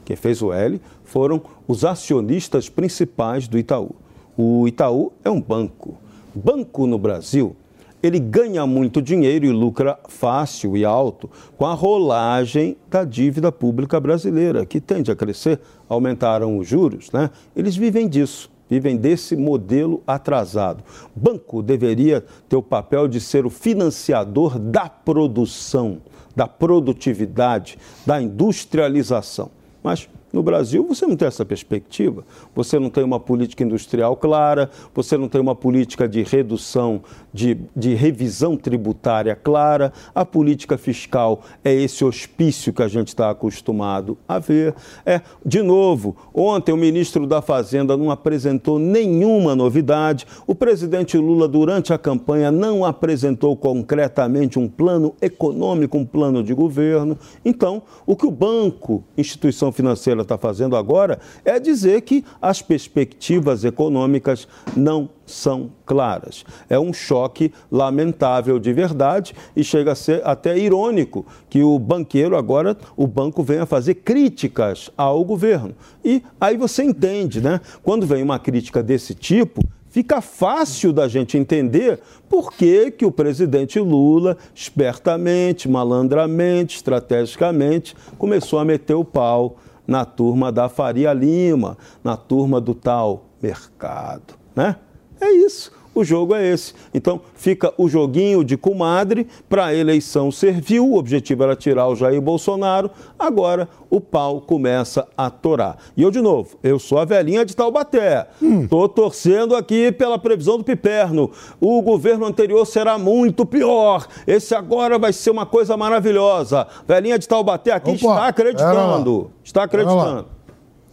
Quem 0.04 0.16
fez 0.16 0.40
o 0.40 0.52
L 0.52 0.80
foram 1.04 1.42
os 1.66 1.84
acionistas 1.84 2.68
principais 2.68 3.48
do 3.48 3.58
Itaú. 3.58 3.90
O 4.36 4.68
Itaú 4.68 5.12
é 5.24 5.30
um 5.30 5.40
banco. 5.40 5.94
Banco 6.34 6.86
no 6.86 6.98
Brasil, 6.98 7.56
ele 8.02 8.18
ganha 8.18 8.66
muito 8.66 9.00
dinheiro 9.02 9.46
e 9.46 9.50
lucra 9.50 9.98
fácil 10.08 10.76
e 10.76 10.84
alto 10.84 11.28
com 11.56 11.66
a 11.66 11.74
rolagem 11.74 12.76
da 12.88 13.04
dívida 13.04 13.50
pública 13.50 13.98
brasileira, 13.98 14.66
que 14.66 14.80
tende 14.80 15.10
a 15.10 15.16
crescer, 15.16 15.60
aumentaram 15.88 16.58
os 16.58 16.68
juros, 16.68 17.10
né? 17.10 17.30
Eles 17.54 17.76
vivem 17.76 18.08
disso, 18.08 18.50
vivem 18.68 18.96
desse 18.96 19.36
modelo 19.36 20.02
atrasado. 20.06 20.82
Banco 21.14 21.62
deveria 21.62 22.24
ter 22.48 22.56
o 22.56 22.62
papel 22.62 23.08
de 23.08 23.20
ser 23.20 23.46
o 23.46 23.50
financiador 23.50 24.58
da 24.58 24.88
produção, 24.88 26.00
da 26.34 26.46
produtividade, 26.46 27.78
da 28.04 28.20
industrialização. 28.20 29.50
Mas 29.82 30.08
no 30.36 30.42
Brasil, 30.42 30.86
você 30.86 31.06
não 31.06 31.16
tem 31.16 31.26
essa 31.26 31.46
perspectiva. 31.46 32.22
Você 32.54 32.78
não 32.78 32.90
tem 32.90 33.02
uma 33.02 33.18
política 33.18 33.64
industrial 33.64 34.14
clara, 34.16 34.70
você 34.94 35.16
não 35.16 35.30
tem 35.30 35.40
uma 35.40 35.54
política 35.54 36.06
de 36.06 36.22
redução, 36.22 37.00
de, 37.32 37.56
de 37.74 37.94
revisão 37.94 38.54
tributária 38.54 39.34
clara. 39.34 39.94
A 40.14 40.26
política 40.26 40.76
fiscal 40.76 41.40
é 41.64 41.72
esse 41.72 42.04
hospício 42.04 42.70
que 42.70 42.82
a 42.82 42.88
gente 42.88 43.08
está 43.08 43.30
acostumado 43.30 44.18
a 44.28 44.38
ver. 44.38 44.74
É, 45.06 45.22
de 45.44 45.62
novo, 45.62 46.14
ontem 46.34 46.70
o 46.70 46.76
ministro 46.76 47.26
da 47.26 47.40
Fazenda 47.40 47.96
não 47.96 48.10
apresentou 48.10 48.78
nenhuma 48.78 49.56
novidade. 49.56 50.26
O 50.46 50.54
presidente 50.54 51.16
Lula, 51.16 51.48
durante 51.48 51.94
a 51.94 51.98
campanha, 51.98 52.50
não 52.50 52.84
apresentou 52.84 53.56
concretamente 53.56 54.58
um 54.58 54.68
plano 54.68 55.14
econômico, 55.22 55.96
um 55.96 56.04
plano 56.04 56.44
de 56.44 56.52
governo. 56.52 57.16
Então, 57.42 57.82
o 58.04 58.14
que 58.14 58.26
o 58.26 58.30
banco, 58.30 59.02
instituição 59.16 59.72
financeira, 59.72 60.25
está 60.26 60.36
fazendo 60.36 60.76
agora 60.76 61.18
é 61.44 61.58
dizer 61.58 62.02
que 62.02 62.24
as 62.42 62.60
perspectivas 62.60 63.64
econômicas 63.64 64.46
não 64.76 65.08
são 65.24 65.70
claras. 65.84 66.44
É 66.68 66.78
um 66.78 66.92
choque 66.92 67.52
lamentável 67.70 68.58
de 68.58 68.72
verdade 68.72 69.34
e 69.54 69.64
chega 69.64 69.92
a 69.92 69.96
ser 69.96 70.20
até 70.24 70.56
irônico 70.56 71.26
que 71.48 71.62
o 71.62 71.78
banqueiro 71.78 72.36
agora, 72.36 72.76
o 72.96 73.06
banco 73.06 73.42
venha 73.42 73.66
fazer 73.66 73.94
críticas 73.94 74.90
ao 74.96 75.24
governo. 75.24 75.74
E 76.04 76.22
aí 76.40 76.56
você 76.56 76.84
entende, 76.84 77.40
né? 77.40 77.60
Quando 77.82 78.06
vem 78.06 78.22
uma 78.22 78.38
crítica 78.38 78.82
desse 78.82 79.14
tipo, 79.14 79.62
fica 79.96 80.20
fácil 80.20 80.92
da 80.92 81.08
gente 81.08 81.38
entender 81.38 81.98
por 82.28 82.52
que, 82.52 82.90
que 82.90 83.06
o 83.06 83.10
presidente 83.10 83.80
Lula, 83.80 84.36
espertamente, 84.54 85.68
malandramente, 85.68 86.76
estrategicamente, 86.76 87.96
começou 88.18 88.58
a 88.58 88.64
meter 88.64 88.94
o 88.94 89.04
pau 89.04 89.56
na 89.86 90.04
turma 90.04 90.50
da 90.50 90.68
Faria 90.68 91.12
Lima, 91.12 91.76
na 92.02 92.16
turma 92.16 92.60
do 92.60 92.74
tal 92.74 93.26
mercado, 93.40 94.34
né? 94.54 94.76
É 95.20 95.30
isso. 95.30 95.72
O 95.96 96.04
jogo 96.04 96.34
é 96.34 96.46
esse. 96.46 96.74
Então 96.92 97.22
fica 97.34 97.72
o 97.78 97.88
joguinho 97.88 98.44
de 98.44 98.54
comadre 98.54 99.26
para 99.48 99.64
a 99.64 99.74
eleição 99.74 100.30
serviu. 100.30 100.86
O 100.86 100.98
objetivo 100.98 101.42
era 101.42 101.56
tirar 101.56 101.88
o 101.88 101.96
Jair 101.96 102.20
Bolsonaro. 102.20 102.90
Agora 103.18 103.66
o 103.88 103.98
pau 103.98 104.42
começa 104.42 105.08
a 105.16 105.30
torar. 105.30 105.78
E 105.96 106.02
eu, 106.02 106.10
de 106.10 106.20
novo, 106.20 106.58
eu 106.62 106.78
sou 106.78 106.98
a 106.98 107.06
velhinha 107.06 107.46
de 107.46 107.56
Taubaté. 107.56 108.28
Estou 108.42 108.84
hum. 108.84 108.88
torcendo 108.88 109.56
aqui 109.56 109.90
pela 109.90 110.18
previsão 110.18 110.58
do 110.58 110.64
Piperno. 110.64 111.30
O 111.58 111.80
governo 111.80 112.26
anterior 112.26 112.66
será 112.66 112.98
muito 112.98 113.46
pior. 113.46 114.06
Esse 114.26 114.54
agora 114.54 114.98
vai 114.98 115.14
ser 115.14 115.30
uma 115.30 115.46
coisa 115.46 115.78
maravilhosa. 115.78 116.66
Velhinha 116.86 117.18
de 117.18 117.26
Taubaté 117.26 117.72
aqui 117.72 117.92
Opa, 117.92 117.96
está 117.96 118.26
acreditando. 118.26 119.30
Está 119.42 119.62
acreditando. 119.62 120.35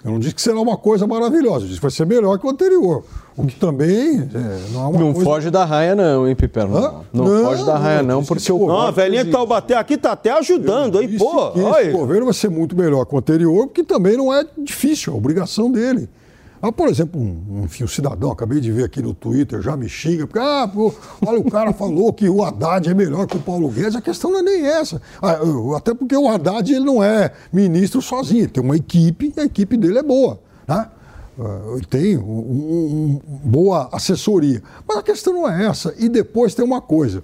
Eu 0.04 0.12
não 0.12 0.20
disse 0.20 0.36
que 0.36 0.42
será 0.42 0.60
uma 0.60 0.76
coisa 0.76 1.08
maravilhosa, 1.08 1.64
eu 1.64 1.68
disse 1.68 1.76
que 1.76 1.82
vai 1.82 1.92
ser 1.92 2.06
melhor 2.06 2.38
que 2.38 2.46
o 2.46 2.50
anterior. 2.50 3.04
O 3.38 3.48
que 3.48 3.56
também 3.56 4.20
é, 4.20 4.72
não 4.72 4.82
é 4.82 4.88
uma 4.88 5.00
Não 5.00 5.14
coisa... 5.14 5.30
foge 5.30 5.50
da 5.50 5.64
raia, 5.66 5.96
não, 5.96 6.28
hein, 6.28 6.36
Piperno? 6.36 6.78
Hã? 6.78 6.94
Não, 7.12 7.26
Não, 7.26 7.46
foge 7.46 7.66
da 7.66 7.78
raia, 7.78 8.04
não, 8.04 8.24
porque 8.24 8.44
que 8.44 8.52
o. 8.52 8.68
Não, 8.68 8.82
a 8.82 8.92
velhinha 8.92 9.24
que 9.24 9.32
tá 9.32 9.42
o 9.42 9.48
bater 9.48 9.78
aqui 9.78 9.98
tá 9.98 10.12
até 10.12 10.32
ajudando, 10.32 11.02
hein, 11.02 11.18
pô. 11.18 11.52
que 11.52 11.60
esse 11.60 11.92
governo 11.92 12.26
vai 12.26 12.34
ser 12.34 12.50
muito 12.50 12.76
melhor 12.76 13.06
que 13.06 13.16
o 13.16 13.18
anterior, 13.18 13.66
porque 13.66 13.84
também 13.84 14.18
não 14.18 14.34
é 14.34 14.46
difícil, 14.58 15.14
é 15.14 15.16
obrigação 15.16 15.72
dele. 15.72 16.10
Ah, 16.66 16.72
por 16.72 16.88
exemplo, 16.88 17.20
um, 17.20 17.64
enfim, 17.66 17.84
um 17.84 17.88
cidadão, 17.90 18.32
acabei 18.32 18.62
de 18.62 18.72
ver 18.72 18.86
aqui 18.86 19.02
no 19.02 19.14
Twitter, 19.14 19.62
já 19.62 19.76
me 19.76 19.90
xinga, 19.90 20.26
porque, 20.26 20.40
ah, 20.40 20.66
pô, 20.74 20.94
olha, 21.26 21.38
o 21.38 21.52
cara 21.52 21.74
falou 21.74 22.14
que 22.14 22.30
o 22.30 22.42
Haddad 22.42 22.90
é 22.90 22.94
melhor 22.94 23.28
que 23.28 23.36
o 23.36 23.40
Paulo 23.42 23.68
Guedes, 23.68 23.98
a 23.98 24.02
questão 24.02 24.32
não 24.32 24.40
é 24.40 24.44
nem 24.44 24.66
essa. 24.66 25.02
Ah, 25.22 25.34
eu- 25.34 25.76
até 25.76 25.94
porque 25.94 26.16
o 26.16 26.26
Haddad 26.30 26.74
ele 26.74 26.86
não 26.86 27.04
é 27.04 27.34
ministro 27.52 28.02
sozinho, 28.02 28.48
tem 28.50 28.64
uma 28.64 28.78
equipe 28.78 29.34
e 29.36 29.40
a 29.42 29.44
equipe 29.44 29.76
dele 29.76 29.98
é 29.98 30.04
boa. 30.04 30.40
Né? 30.66 30.88
Ele 31.76 31.86
tem 31.86 32.18
um- 32.18 32.22
um- 32.22 33.22
um- 33.28 33.40
boa 33.50 33.90
assessoria. 33.92 34.64
Mas 34.88 34.98
a 35.00 35.04
questão 35.04 35.34
não 35.34 35.50
é 35.50 35.66
essa. 35.66 35.94
E 35.98 36.08
depois 36.08 36.56
tem 36.56 36.64
uma 36.64 36.80
coisa. 36.80 37.24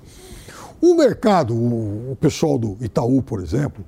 O 0.82 0.96
mercado, 0.96 1.54
o, 1.54 2.12
o 2.12 2.18
pessoal 2.20 2.58
do 2.58 2.76
Itaú, 2.82 3.22
por 3.22 3.40
exemplo, 3.42 3.86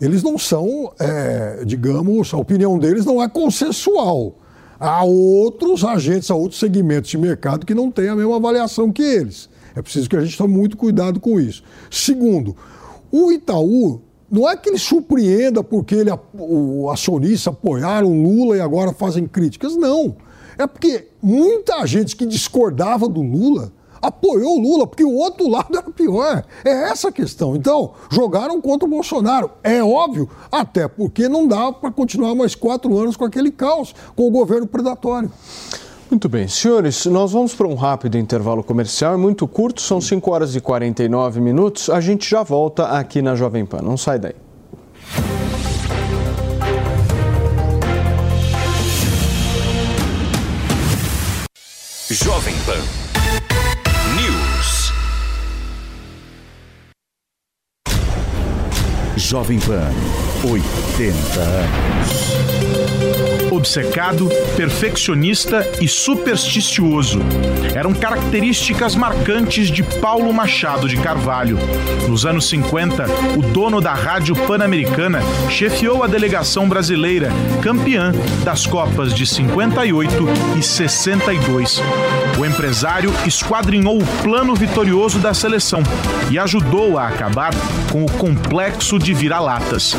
eles 0.00 0.22
não 0.22 0.36
são, 0.36 0.92
é, 1.00 1.62
digamos, 1.64 2.34
a 2.34 2.36
opinião 2.36 2.78
deles 2.78 3.06
não 3.06 3.22
é 3.22 3.28
consensual. 3.28 4.34
Há 4.82 5.04
outros 5.04 5.84
agentes, 5.84 6.28
há 6.28 6.34
outros 6.34 6.58
segmentos 6.58 7.08
de 7.08 7.16
mercado 7.16 7.64
que 7.64 7.72
não 7.72 7.88
têm 7.88 8.08
a 8.08 8.16
mesma 8.16 8.34
avaliação 8.34 8.90
que 8.90 9.00
eles. 9.00 9.48
É 9.76 9.80
preciso 9.80 10.10
que 10.10 10.16
a 10.16 10.20
gente 10.20 10.36
tome 10.36 10.52
muito 10.52 10.76
cuidado 10.76 11.20
com 11.20 11.38
isso. 11.38 11.62
Segundo, 11.88 12.56
o 13.08 13.30
Itaú 13.30 14.00
não 14.28 14.50
é 14.50 14.56
que 14.56 14.68
ele 14.68 14.78
surpreenda 14.78 15.62
porque 15.62 15.94
ele, 15.94 16.10
o 16.34 16.90
acionista 16.90 17.50
apoiaram 17.50 18.08
Lula 18.22 18.56
e 18.56 18.60
agora 18.60 18.92
fazem 18.92 19.24
críticas. 19.24 19.76
Não. 19.76 20.16
É 20.58 20.66
porque 20.66 21.06
muita 21.22 21.86
gente 21.86 22.16
que 22.16 22.26
discordava 22.26 23.08
do 23.08 23.22
Lula 23.22 23.72
apoiou 24.02 24.58
o 24.58 24.60
Lula, 24.60 24.86
porque 24.86 25.04
o 25.04 25.14
outro 25.14 25.48
lado 25.48 25.78
era 25.78 25.90
pior. 25.90 26.44
É 26.64 26.90
essa 26.90 27.08
a 27.08 27.12
questão. 27.12 27.54
Então, 27.54 27.92
jogaram 28.10 28.60
contra 28.60 28.86
o 28.86 28.90
Bolsonaro. 28.90 29.50
É 29.62 29.82
óbvio, 29.82 30.28
até 30.50 30.88
porque 30.88 31.28
não 31.28 31.46
dá 31.46 31.72
para 31.72 31.92
continuar 31.92 32.34
mais 32.34 32.56
quatro 32.56 32.98
anos 32.98 33.16
com 33.16 33.24
aquele 33.24 33.52
caos, 33.52 33.94
com 34.16 34.26
o 34.26 34.30
governo 34.30 34.66
predatório. 34.66 35.30
Muito 36.10 36.28
bem, 36.28 36.46
senhores, 36.46 37.06
nós 37.06 37.32
vamos 37.32 37.54
para 37.54 37.66
um 37.66 37.74
rápido 37.74 38.18
intervalo 38.18 38.62
comercial, 38.62 39.14
é 39.14 39.16
muito 39.16 39.48
curto, 39.48 39.80
são 39.80 39.98
5 39.98 40.30
horas 40.30 40.54
e 40.54 40.60
49 40.60 41.40
minutos. 41.40 41.88
A 41.88 42.02
gente 42.02 42.28
já 42.28 42.42
volta 42.42 42.88
aqui 42.88 43.22
na 43.22 43.34
Jovem 43.34 43.64
Pan, 43.64 43.80
não 43.80 43.96
sai 43.96 44.18
daí. 44.18 44.34
Jovem 52.10 52.54
Pan 52.66 53.01
Jovem 59.32 59.58
Pan, 59.60 59.94
80 60.44 61.38
anos. 61.38 63.31
Obcecado, 63.52 64.30
perfeccionista 64.56 65.70
e 65.78 65.86
supersticioso. 65.86 67.20
Eram 67.74 67.92
características 67.92 68.94
marcantes 68.94 69.70
de 69.70 69.82
Paulo 69.82 70.32
Machado 70.32 70.88
de 70.88 70.96
Carvalho. 70.96 71.58
Nos 72.08 72.24
anos 72.24 72.48
50, 72.48 73.04
o 73.36 73.42
dono 73.42 73.78
da 73.78 73.92
Rádio 73.92 74.34
Pan-Americana 74.34 75.20
chefiou 75.50 76.02
a 76.02 76.06
delegação 76.06 76.66
brasileira, 76.66 77.28
campeã 77.60 78.12
das 78.42 78.66
Copas 78.66 79.12
de 79.12 79.26
58 79.26 80.24
e 80.58 80.62
62. 80.62 81.82
O 82.38 82.46
empresário 82.46 83.12
esquadrinhou 83.26 84.00
o 84.00 84.06
plano 84.22 84.54
vitorioso 84.54 85.18
da 85.18 85.34
seleção 85.34 85.82
e 86.30 86.38
ajudou 86.38 86.96
a 86.96 87.06
acabar 87.06 87.52
com 87.90 88.02
o 88.02 88.10
complexo 88.12 88.98
de 88.98 89.12
vira-latas. 89.12 89.94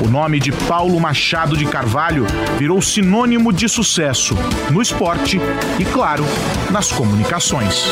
O 0.00 0.08
nome 0.08 0.38
de 0.38 0.52
Paulo 0.52 1.00
Machado 1.00 1.56
de 1.56 1.66
Carvalho 1.66 2.24
virou 2.56 2.80
sinônimo 2.80 3.52
de 3.52 3.68
sucesso 3.68 4.34
no 4.70 4.80
esporte 4.80 5.40
e, 5.78 5.84
claro, 5.84 6.24
nas 6.70 6.92
comunicações. 6.92 7.84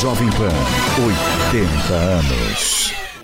Jovem 0.00 0.30
Pan, 0.30 0.48
80 1.52 1.92
anos. 1.92 2.79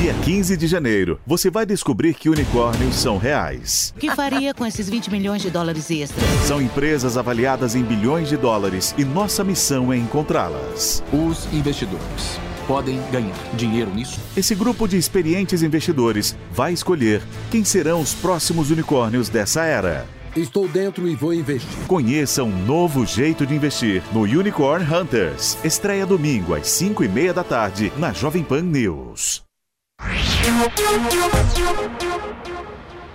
Dia 0.00 0.14
15 0.14 0.56
de 0.56 0.66
janeiro, 0.66 1.20
você 1.26 1.50
vai 1.50 1.66
descobrir 1.66 2.14
que 2.14 2.30
unicórnios 2.30 2.94
são 2.94 3.18
reais. 3.18 3.92
O 3.94 4.00
que 4.00 4.10
faria 4.10 4.54
com 4.54 4.64
esses 4.64 4.88
20 4.88 5.10
milhões 5.10 5.42
de 5.42 5.50
dólares 5.50 5.90
extras? 5.90 6.24
São 6.46 6.58
empresas 6.58 7.18
avaliadas 7.18 7.74
em 7.74 7.82
bilhões 7.82 8.26
de 8.26 8.38
dólares 8.38 8.94
e 8.96 9.04
nossa 9.04 9.44
missão 9.44 9.92
é 9.92 9.98
encontrá-las. 9.98 11.04
Os 11.12 11.44
investidores 11.52 12.40
podem 12.66 12.98
ganhar 13.12 13.36
dinheiro 13.52 13.94
nisso? 13.94 14.18
Esse 14.34 14.54
grupo 14.54 14.88
de 14.88 14.96
experientes 14.96 15.62
investidores 15.62 16.34
vai 16.50 16.72
escolher 16.72 17.20
quem 17.50 17.62
serão 17.62 18.00
os 18.00 18.14
próximos 18.14 18.70
unicórnios 18.70 19.28
dessa 19.28 19.64
era. 19.64 20.06
Estou 20.34 20.66
dentro 20.66 21.06
e 21.08 21.14
vou 21.14 21.34
investir. 21.34 21.68
Conheça 21.86 22.42
um 22.42 22.64
novo 22.64 23.04
jeito 23.04 23.44
de 23.44 23.54
investir 23.54 24.02
no 24.14 24.22
Unicorn 24.22 24.82
Hunters. 24.82 25.58
Estreia 25.62 26.06
domingo 26.06 26.54
às 26.54 26.68
5 26.68 27.04
e 27.04 27.08
meia 27.08 27.34
da 27.34 27.44
tarde 27.44 27.92
na 27.98 28.14
Jovem 28.14 28.42
Pan 28.42 28.62
News. 28.62 29.49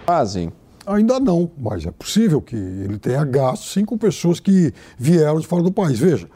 Fazem. 0.05 0.51
Ainda 0.85 1.19
não, 1.19 1.49
mas 1.57 1.85
é 1.85 1.91
possível 1.91 2.39
que 2.39 2.55
ele 2.55 2.99
tenha 2.99 3.25
gasto 3.25 3.63
sim 3.63 3.83
com 3.83 3.97
pessoas 3.97 4.39
que 4.39 4.71
vieram 4.97 5.39
de 5.39 5.47
fora 5.47 5.63
do 5.63 5.71
país. 5.71 5.97
Veja, 5.97 6.29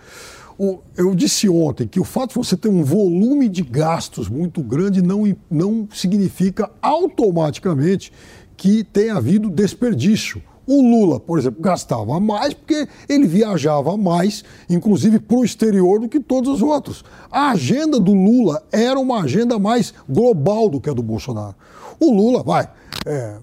eu 0.97 1.13
disse 1.13 1.47
ontem 1.47 1.87
que 1.87 1.99
o 1.99 2.03
fato 2.03 2.29
de 2.29 2.35
você 2.35 2.57
ter 2.57 2.67
um 2.67 2.83
volume 2.83 3.47
de 3.47 3.61
gastos 3.61 4.27
muito 4.27 4.63
grande 4.63 5.01
não, 5.01 5.23
não 5.49 5.87
significa 5.93 6.69
automaticamente 6.81 8.11
que 8.57 8.83
tenha 8.83 9.15
havido 9.15 9.49
desperdício. 9.49 10.41
O 10.71 10.83
Lula, 10.83 11.19
por 11.19 11.39
exemplo, 11.39 11.59
gastava 11.63 12.19
mais 12.19 12.53
porque 12.53 12.87
ele 13.09 13.25
viajava 13.25 13.97
mais, 13.97 14.43
inclusive 14.69 15.17
para 15.17 15.37
o 15.37 15.43
exterior, 15.43 15.99
do 15.99 16.07
que 16.07 16.19
todos 16.19 16.47
os 16.47 16.61
outros. 16.61 17.03
A 17.31 17.49
agenda 17.49 17.99
do 17.99 18.13
Lula 18.13 18.61
era 18.71 18.99
uma 18.99 19.23
agenda 19.23 19.57
mais 19.57 19.91
global 20.07 20.69
do 20.69 20.79
que 20.79 20.87
a 20.87 20.93
do 20.93 21.01
Bolsonaro. 21.01 21.55
O 21.99 22.13
Lula, 22.13 22.43
vai, 22.43 22.69
é, 23.03 23.37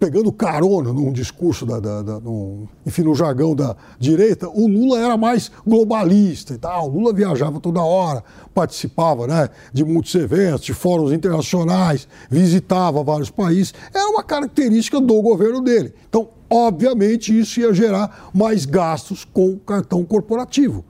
pegando 0.00 0.32
carona 0.32 0.92
num 0.92 1.12
discurso, 1.12 1.64
da, 1.64 1.78
da, 1.78 2.02
da 2.02 2.18
num, 2.18 2.66
enfim, 2.84 3.02
no 3.02 3.14
jargão 3.14 3.54
da 3.54 3.76
direita, 3.96 4.48
o 4.48 4.66
Lula 4.66 4.98
era 4.98 5.16
mais 5.16 5.52
globalista 5.64 6.54
e 6.54 6.58
tal. 6.58 6.88
O 6.88 6.98
Lula 6.98 7.12
viajava 7.12 7.60
toda 7.60 7.80
hora, 7.80 8.24
participava 8.52 9.28
né, 9.28 9.48
de 9.72 9.84
muitos 9.84 10.12
eventos, 10.16 10.62
de 10.62 10.74
fóruns 10.74 11.12
internacionais, 11.12 12.08
visitava 12.28 13.04
vários 13.04 13.30
países. 13.30 13.72
Era 13.94 14.08
uma 14.08 14.24
característica 14.24 15.00
do 15.00 15.22
governo 15.22 15.60
dele. 15.60 15.94
Então, 16.08 16.39
obviamente, 16.50 17.38
isso 17.38 17.60
ia 17.60 17.72
gerar 17.72 18.30
mais 18.34 18.66
gastos 18.66 19.24
com 19.24 19.50
o 19.50 19.58
cartão 19.58 20.04
corporativo. 20.04 20.84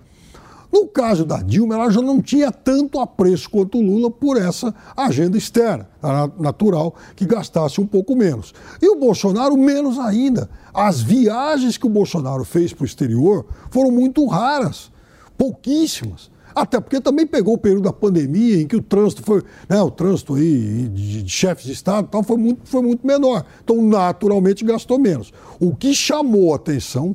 No 0.72 0.86
caso 0.86 1.24
da 1.24 1.42
Dilma, 1.42 1.74
ela 1.74 1.90
já 1.90 2.00
não 2.00 2.22
tinha 2.22 2.52
tanto 2.52 3.00
apreço 3.00 3.50
quanto 3.50 3.78
o 3.78 3.82
Lula 3.82 4.08
por 4.10 4.36
essa 4.36 4.72
agenda 4.96 5.36
externa. 5.36 5.88
Era 6.00 6.30
natural 6.38 6.94
que 7.16 7.26
gastasse 7.26 7.80
um 7.80 7.86
pouco 7.86 8.14
menos. 8.14 8.54
E 8.80 8.88
o 8.88 8.96
Bolsonaro, 8.96 9.56
menos 9.56 9.98
ainda. 9.98 10.48
As 10.72 11.00
viagens 11.00 11.76
que 11.76 11.86
o 11.86 11.90
Bolsonaro 11.90 12.44
fez 12.44 12.72
para 12.72 12.84
o 12.84 12.86
exterior 12.86 13.46
foram 13.70 13.90
muito 13.90 14.24
raras, 14.26 14.92
pouquíssimas. 15.36 16.30
Até 16.54 16.80
porque 16.80 17.00
também 17.00 17.26
pegou 17.26 17.54
o 17.54 17.58
período 17.58 17.84
da 17.84 17.92
pandemia, 17.92 18.60
em 18.60 18.66
que 18.66 18.76
o 18.76 18.82
trânsito 18.82 19.22
foi, 19.22 19.42
né, 19.68 19.80
o 19.80 19.90
trânsito 19.90 20.34
aí 20.34 20.88
de, 20.88 21.28
chefes 21.28 21.64
de 21.64 21.72
Estado 21.72 22.08
tal, 22.08 22.22
foi 22.22 22.36
muito, 22.36 22.60
foi 22.64 22.82
muito 22.82 23.06
menor. 23.06 23.44
Então, 23.62 23.80
naturalmente, 23.82 24.64
gastou 24.64 24.98
menos. 24.98 25.32
O 25.58 25.74
que 25.74 25.94
chamou 25.94 26.52
a 26.52 26.56
atenção 26.56 27.14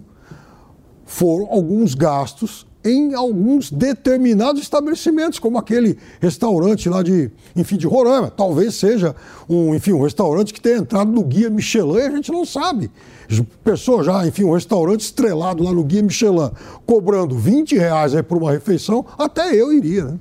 foram 1.05 1.47
alguns 1.51 1.93
gastos 1.93 2.65
em 2.85 3.15
alguns 3.15 3.71
determinados 3.71 4.61
estabelecimentos, 4.61 5.39
como 5.39 5.57
aquele 5.57 5.97
restaurante 6.21 6.87
lá 6.87 7.01
de, 7.01 7.31
enfim, 7.55 7.77
de 7.77 7.87
Roraima. 7.87 8.29
Talvez 8.29 8.75
seja 8.75 9.15
um, 9.49 9.73
enfim, 9.73 9.91
um 9.93 10.03
restaurante 10.03 10.53
que 10.53 10.61
tenha 10.61 10.77
entrado 10.77 11.11
no 11.11 11.23
guia 11.23 11.49
Michelin, 11.49 12.01
a 12.01 12.11
gente 12.11 12.31
não 12.31 12.45
sabe. 12.45 12.91
Pessoa 13.63 14.03
já, 14.03 14.25
enfim, 14.27 14.43
um 14.43 14.53
restaurante 14.53 15.01
estrelado 15.01 15.63
lá 15.63 15.73
no 15.73 15.83
guia 15.83 16.03
Michelin, 16.03 16.51
cobrando 16.85 17.35
20 17.35 17.75
reais 17.75 18.13
aí 18.13 18.21
por 18.21 18.37
uma 18.37 18.51
refeição, 18.51 19.03
até 19.17 19.55
eu 19.55 19.73
iria, 19.73 20.05
né? 20.05 20.19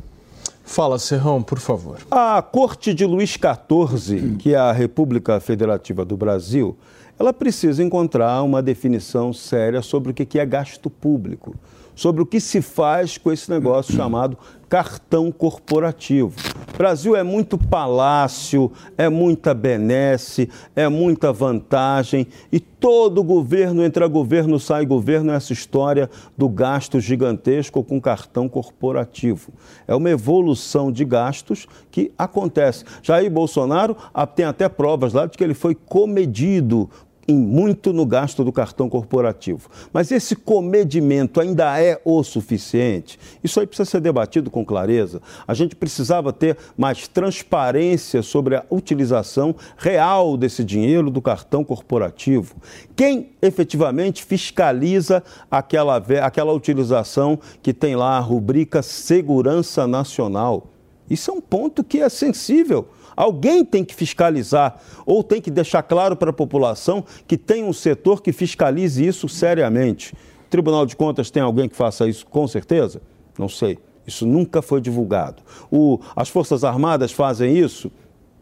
Fala, 0.65 0.99
Serrão, 0.99 1.43
por 1.43 1.61
favor. 1.61 1.99
A 2.11 2.41
Corte 2.43 2.95
de 2.95 3.05
Luís 3.05 3.31
XIV, 3.31 4.37
que 4.39 4.55
é 4.55 4.57
a 4.57 4.73
República 4.73 5.39
Federativa 5.39 6.05
do 6.05 6.17
Brasil, 6.17 6.77
ela 7.19 7.33
precisa 7.33 7.83
encontrar 7.83 8.43
uma 8.43 8.63
definição 8.63 9.33
séria 9.33 9.83
sobre 9.83 10.11
o 10.11 10.15
que 10.15 10.39
é 10.39 10.47
gasto 10.47 10.91
público 10.91 11.55
sobre 11.95 12.23
o 12.23 12.27
que 12.27 12.41
se 12.41 12.61
faz 12.61 13.17
com 13.17 13.33
esse 13.33 13.51
negócio 13.51 13.95
chamado 13.95 14.37
cartão 14.75 15.31
corporativo. 15.31 16.33
Brasil 16.77 17.15
é 17.15 17.23
muito 17.23 17.57
palácio, 17.57 18.73
é 18.99 19.09
muita 19.09 19.55
benesse, 19.55 20.51
é 20.75 20.89
muita 20.89 21.33
vantagem 21.33 22.27
e 22.51 22.59
todo 22.59 23.23
governo 23.23 23.85
entra 23.85 24.09
governo, 24.09 24.59
sai 24.59 24.85
governo, 24.85 25.31
essa 25.31 25.53
história 25.53 26.11
do 26.37 26.49
gasto 26.49 26.99
gigantesco 26.99 27.85
com 27.85 28.01
cartão 28.01 28.49
corporativo. 28.49 29.53
É 29.87 29.95
uma 29.95 30.11
evolução 30.11 30.91
de 30.91 31.05
gastos 31.05 31.69
que 31.89 32.11
acontece. 32.19 32.85
Jair 33.01 33.31
Bolsonaro 33.31 33.97
tem 34.35 34.45
até 34.45 34.69
provas 34.69 35.13
lá 35.13 35.27
de 35.27 35.39
que 35.39 35.45
ele 35.45 35.55
foi 35.55 35.77
comedido 35.77 36.91
em 37.27 37.37
muito 37.37 37.93
no 37.93 38.05
gasto 38.05 38.45
do 38.45 38.53
cartão 38.53 38.89
corporativo. 38.89 39.69
Mas 39.93 40.11
esse 40.11 40.37
comedimento 40.37 41.41
ainda 41.41 41.81
é 41.81 42.01
o 42.05 42.23
suficiente? 42.23 43.19
Isso 43.43 43.59
aí 43.61 43.67
precisa 43.67 43.91
ser 43.91 44.01
debatido 44.01 44.51
com 44.51 44.65
clareza. 44.65 45.21
A 45.47 45.55
gente 45.55 45.75
precisava 45.75 46.33
ter 46.33 46.57
mais 46.77 47.09
transparência 47.09 48.23
sobre 48.23 48.57
a 48.57 48.65
utilização 48.71 49.55
real 49.77 50.37
desse 50.37 50.65
dinheiro 50.65 51.11
do 51.11 51.23
cartão 51.23 51.65
corporativo. 51.65 52.57
Quem 52.95 53.31
efetivamente 53.41 54.25
fiscaliza 54.25 55.23
aquela, 55.51 56.03
aquela 56.23 56.53
utilização 56.53 57.39
que 57.63 57.73
tem 57.73 57.97
lá 57.97 58.17
a 58.17 58.21
rubrica 58.21 58.83
Segurança 58.83 59.87
Nacional? 59.87 60.69
Isso 61.09 61.31
é 61.31 61.35
um 61.35 61.41
ponto 61.41 61.85
que 61.85 62.01
é 62.01 62.09
sensível 62.09 62.89
Alguém 63.17 63.65
tem 63.65 63.85
que 63.85 63.95
fiscalizar 63.95 64.81
ou 65.07 65.23
tem 65.23 65.41
que 65.41 65.51
deixar 65.51 65.83
claro 65.83 66.17
para 66.17 66.31
a 66.31 66.33
população 66.33 67.05
que 67.27 67.37
tem 67.37 67.65
um 67.65 67.73
setor 67.73 68.23
que 68.23 68.33
fiscalize 68.33 69.05
isso 69.05 69.29
seriamente. 69.29 70.15
O 70.47 70.51
Tribunal 70.51 70.87
de 70.87 70.97
Contas 70.97 71.31
tem 71.31 71.43
alguém 71.43 71.69
que 71.69 71.77
faça 71.77 72.09
isso 72.09 72.27
com 72.27 72.47
certeza? 72.47 73.01
Não 73.39 73.49
sei. 73.49 73.79
Isso 74.07 74.27
nunca 74.27 74.61
foi 74.61 74.81
divulgado. 74.81 75.43
O, 75.71 75.99
as 76.15 76.29
Forças 76.29 76.63
Armadas 76.63 77.13
fazem 77.13 77.57
isso? 77.57 77.91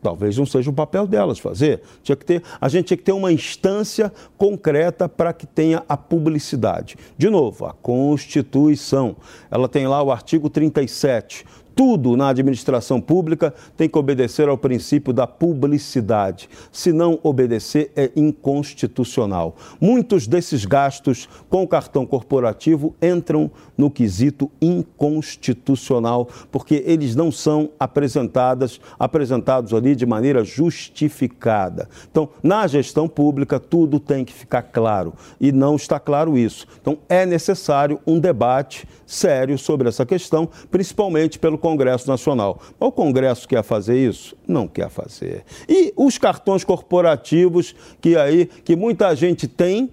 Talvez 0.02 0.36
não 0.36 0.44
seja 0.44 0.68
o 0.68 0.72
papel 0.72 1.06
delas 1.06 1.38
fazer. 1.38 1.80
Tinha 2.02 2.16
que 2.16 2.24
ter, 2.24 2.42
a 2.60 2.68
gente 2.68 2.86
tinha 2.86 2.96
que 2.96 3.04
ter 3.04 3.12
uma 3.12 3.32
instância 3.32 4.12
concreta 4.36 5.08
para 5.08 5.32
que 5.32 5.46
tenha 5.46 5.84
a 5.88 5.96
publicidade. 5.96 6.96
De 7.16 7.30
novo, 7.30 7.66
a 7.66 7.72
Constituição. 7.72 9.14
Ela 9.48 9.68
tem 9.68 9.86
lá 9.86 10.02
o 10.02 10.10
artigo 10.10 10.50
37 10.50 11.46
tudo 11.74 12.16
na 12.16 12.28
administração 12.28 13.00
pública 13.00 13.54
tem 13.76 13.88
que 13.88 13.98
obedecer 13.98 14.48
ao 14.48 14.58
princípio 14.58 15.12
da 15.12 15.26
publicidade. 15.26 16.48
Se 16.70 16.92
não 16.92 17.18
obedecer, 17.22 17.90
é 17.96 18.10
inconstitucional. 18.14 19.56
Muitos 19.80 20.26
desses 20.26 20.64
gastos 20.64 21.28
com 21.48 21.62
o 21.62 21.68
cartão 21.68 22.06
corporativo 22.06 22.94
entram 23.00 23.50
no 23.82 23.90
quesito 23.90 24.48
inconstitucional, 24.60 26.28
porque 26.52 26.84
eles 26.86 27.16
não 27.16 27.32
são 27.32 27.70
apresentadas, 27.80 28.80
apresentados 28.96 29.74
ali 29.74 29.96
de 29.96 30.06
maneira 30.06 30.44
justificada. 30.44 31.88
Então, 32.08 32.28
na 32.44 32.64
gestão 32.68 33.08
pública, 33.08 33.58
tudo 33.58 33.98
tem 33.98 34.24
que 34.24 34.32
ficar 34.32 34.62
claro 34.62 35.14
e 35.40 35.50
não 35.50 35.74
está 35.74 35.98
claro 35.98 36.38
isso. 36.38 36.64
Então, 36.80 36.96
é 37.08 37.26
necessário 37.26 37.98
um 38.06 38.20
debate 38.20 38.86
sério 39.04 39.58
sobre 39.58 39.88
essa 39.88 40.06
questão, 40.06 40.48
principalmente 40.70 41.40
pelo 41.40 41.58
Congresso 41.58 42.08
Nacional. 42.08 42.60
O 42.78 42.92
Congresso 42.92 43.48
quer 43.48 43.64
fazer 43.64 43.98
isso? 43.98 44.36
Não 44.46 44.68
quer 44.68 44.90
fazer. 44.90 45.44
E 45.68 45.92
os 45.96 46.18
cartões 46.18 46.62
corporativos 46.62 47.74
que 48.00 48.16
aí 48.16 48.46
que 48.46 48.76
muita 48.76 49.12
gente 49.16 49.48
tem, 49.48 49.90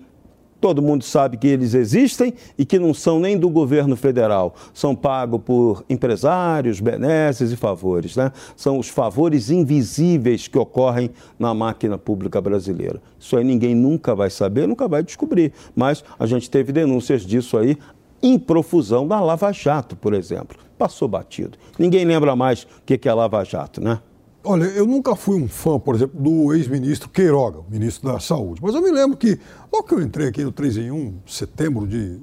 todo 0.60 0.82
mundo 0.82 1.04
sabe 1.04 1.38
que 1.38 1.48
eles 1.48 1.74
existem 1.74 2.34
e 2.58 2.66
que 2.66 2.78
não 2.78 2.94
são 2.94 3.20
nem 3.20 3.38
do 3.38 3.50
governo 3.50 3.96
federal, 3.96 4.56
são 4.74 4.96
pagos 4.96 5.42
por 5.46 5.84
empresários, 5.90 6.80
benesses 6.80 7.52
e 7.52 7.56
favores, 7.56 8.16
né? 8.16 8.32
São 8.56 8.78
os 8.78 8.90
favores 8.90 9.50
invisíveis 9.50 10.48
que 10.48 10.58
ocorrem 10.58 11.12
na 11.38 11.54
máquina 11.54 11.98
pública 11.98 12.42
brasileira. 12.42 13.02
Isso 13.20 13.38
aí 13.38 13.44
ninguém 13.44 13.74
nunca 13.76 14.16
vai 14.16 14.30
saber, 14.30 14.68
nunca 14.68 14.88
vai 14.88 15.04
descobrir, 15.04 15.54
mas 15.76 16.04
a 16.18 16.26
gente 16.26 16.50
teve 16.50 16.72
denúncias 16.72 17.26
disso 17.26 17.58
aí 17.58 17.78
em 18.22 18.38
profusão 18.38 19.08
da 19.08 19.20
Lava 19.20 19.52
Jato, 19.52 19.96
por 19.96 20.14
exemplo. 20.14 20.58
Passou 20.78 21.08
batido. 21.08 21.58
Ninguém 21.78 22.06
lembra 22.06 22.36
mais 22.36 22.64
o 22.64 22.68
que 22.86 23.08
é 23.08 23.14
Lava 23.14 23.44
Jato, 23.44 23.82
né? 23.82 24.00
Olha, 24.44 24.64
eu 24.66 24.86
nunca 24.86 25.16
fui 25.16 25.42
um 25.42 25.48
fã, 25.48 25.78
por 25.78 25.96
exemplo, 25.96 26.20
do 26.20 26.54
ex-ministro 26.54 27.10
Queiroga, 27.10 27.60
ministro 27.70 28.12
da 28.12 28.20
Saúde. 28.20 28.62
Mas 28.64 28.74
eu 28.74 28.82
me 28.82 28.90
lembro 28.90 29.18
que, 29.18 29.38
logo 29.72 29.86
que 29.86 29.94
eu 29.94 30.02
entrei 30.02 30.28
aqui 30.28 30.44
no 30.44 30.52
3 30.52 30.78
em 30.78 30.92
1, 30.92 31.20
setembro 31.28 31.86
de 31.86 32.20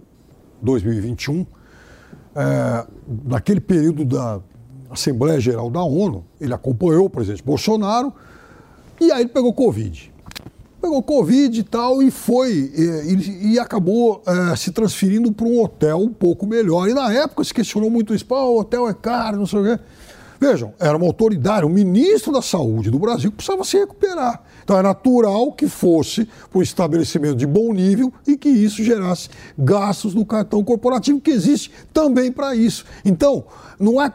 2021, 0.63 1.47
é, 2.35 2.87
naquele 3.25 3.61
período 3.61 4.05
da 4.05 4.41
Assembleia 4.91 5.39
Geral 5.39 5.71
da 5.71 5.83
ONU, 5.83 6.25
ele 6.41 6.55
acompanhou 6.55 7.05
o 7.05 7.11
presidente 7.11 7.43
Bolsonaro 7.43 8.13
e 8.99 9.13
aí 9.13 9.23
ele 9.23 9.31
pegou 9.31 9.53
Covid 9.53 10.17
pegou 10.87 11.03
Covid 11.03 11.59
e 11.59 11.63
tal 11.65 12.03
e 12.03 12.11
foi, 12.11 12.53
e, 12.53 13.55
e 13.55 13.59
acabou 13.59 14.23
é, 14.25 14.55
se 14.55 14.71
transferindo 14.71 15.33
para 15.33 15.47
um 15.47 15.61
hotel 15.61 15.99
um 15.99 16.13
pouco 16.13 16.47
melhor. 16.47 16.89
E 16.89 16.95
na 16.95 17.13
época 17.13 17.43
se 17.43 17.53
questionou 17.53 17.91
muito 17.91 18.15
isso, 18.15 18.25
o 18.31 18.61
hotel 18.61 18.89
é 18.89 18.95
caro, 18.95 19.37
não 19.37 19.47
sei 19.47 19.59
o 19.59 19.65
quê. 19.65 19.83
Vejam, 20.41 20.75
era 20.79 20.97
uma 20.97 21.07
autoridade, 21.07 21.65
um 21.65 21.71
ministro 21.71 22.33
da 22.33 22.43
saúde 22.43 22.91
do 22.91 22.99
Brasil 22.99 23.31
que 23.31 23.37
precisava 23.37 23.65
se 23.65 23.79
recuperar. 23.79 24.43
Então 24.63 24.77
é 24.77 24.83
natural 24.83 25.53
que 25.53 25.69
fosse 25.69 26.25
para 26.51 26.59
um 26.59 26.63
estabelecimento 26.63 27.37
de 27.37 27.47
bom 27.47 27.73
nível 27.73 28.13
e 28.27 28.37
que 28.37 28.49
isso 28.49 28.83
gerasse 28.83 29.29
gastos 29.57 30.13
no 30.13 30.27
cartão 30.27 30.65
corporativo, 30.65 31.21
que 31.21 31.31
existe 31.31 31.71
também 31.93 32.33
para 32.33 32.55
isso. 32.55 32.85
Então, 33.05 33.45
não 33.79 34.03
é 34.03 34.13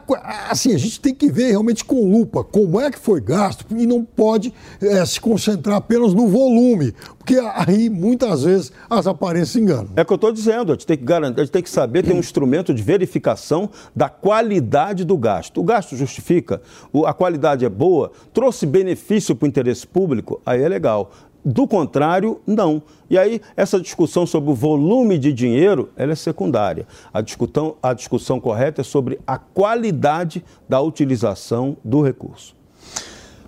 assim, 0.50 0.74
a 0.74 0.78
gente 0.78 1.00
tem 1.00 1.14
que 1.14 1.30
ver 1.30 1.50
realmente 1.50 1.84
com 1.84 2.10
lupa 2.10 2.44
como 2.44 2.80
é 2.80 2.90
que 2.90 2.98
foi 2.98 3.20
gasto 3.20 3.64
e 3.70 3.86
não 3.86 4.04
pode 4.04 4.52
é, 4.80 5.04
se 5.06 5.20
concentrar 5.20 5.76
apenas 5.76 6.12
no 6.12 6.28
volume, 6.28 6.94
porque 7.24 7.38
aí 7.54 7.88
muitas 7.88 8.42
vezes 8.42 8.72
as 8.90 9.06
aparências 9.06 9.54
enganam. 9.54 9.90
É 9.94 10.02
o 10.02 10.04
que 10.04 10.12
eu 10.12 10.16
estou 10.16 10.32
dizendo, 10.32 10.72
a 10.72 10.74
gente 10.74 10.86
tem 10.86 10.96
que 10.96 11.04
garantir, 11.04 11.40
a 11.40 11.44
gente 11.44 11.52
tem 11.52 11.62
que 11.62 11.70
saber 11.70 12.02
ter 12.02 12.12
um 12.12 12.18
instrumento 12.18 12.74
de 12.74 12.82
verificação 12.82 13.70
da 13.94 14.08
qualidade 14.08 15.04
do 15.04 15.16
gasto. 15.16 15.60
O 15.60 15.62
gasto 15.62 15.96
justifica, 15.96 16.60
a 17.06 17.14
qualidade 17.14 17.64
é 17.64 17.68
boa, 17.68 18.10
trouxe 18.34 18.66
benefício 18.66 19.36
para 19.36 19.46
o 19.46 19.48
interesse 19.48 19.86
público, 19.86 20.42
aí 20.44 20.62
é 20.62 20.68
legal 20.68 21.12
Do 21.44 21.66
contrário, 21.66 22.40
não. 22.46 22.82
E 23.10 23.18
aí, 23.18 23.40
essa 23.56 23.80
discussão 23.80 24.24
sobre 24.24 24.50
o 24.50 24.54
volume 24.54 25.18
de 25.18 25.32
dinheiro, 25.32 25.90
ela 25.96 26.12
é 26.12 26.14
secundária. 26.14 26.86
A 27.12 27.20
discussão, 27.20 27.76
a 27.82 27.92
discussão 27.92 28.38
correta 28.38 28.80
é 28.80 28.84
sobre 28.84 29.18
a 29.26 29.36
qualidade 29.38 30.44
da 30.68 30.80
utilização 30.80 31.76
do 31.84 32.00
recurso. 32.00 32.54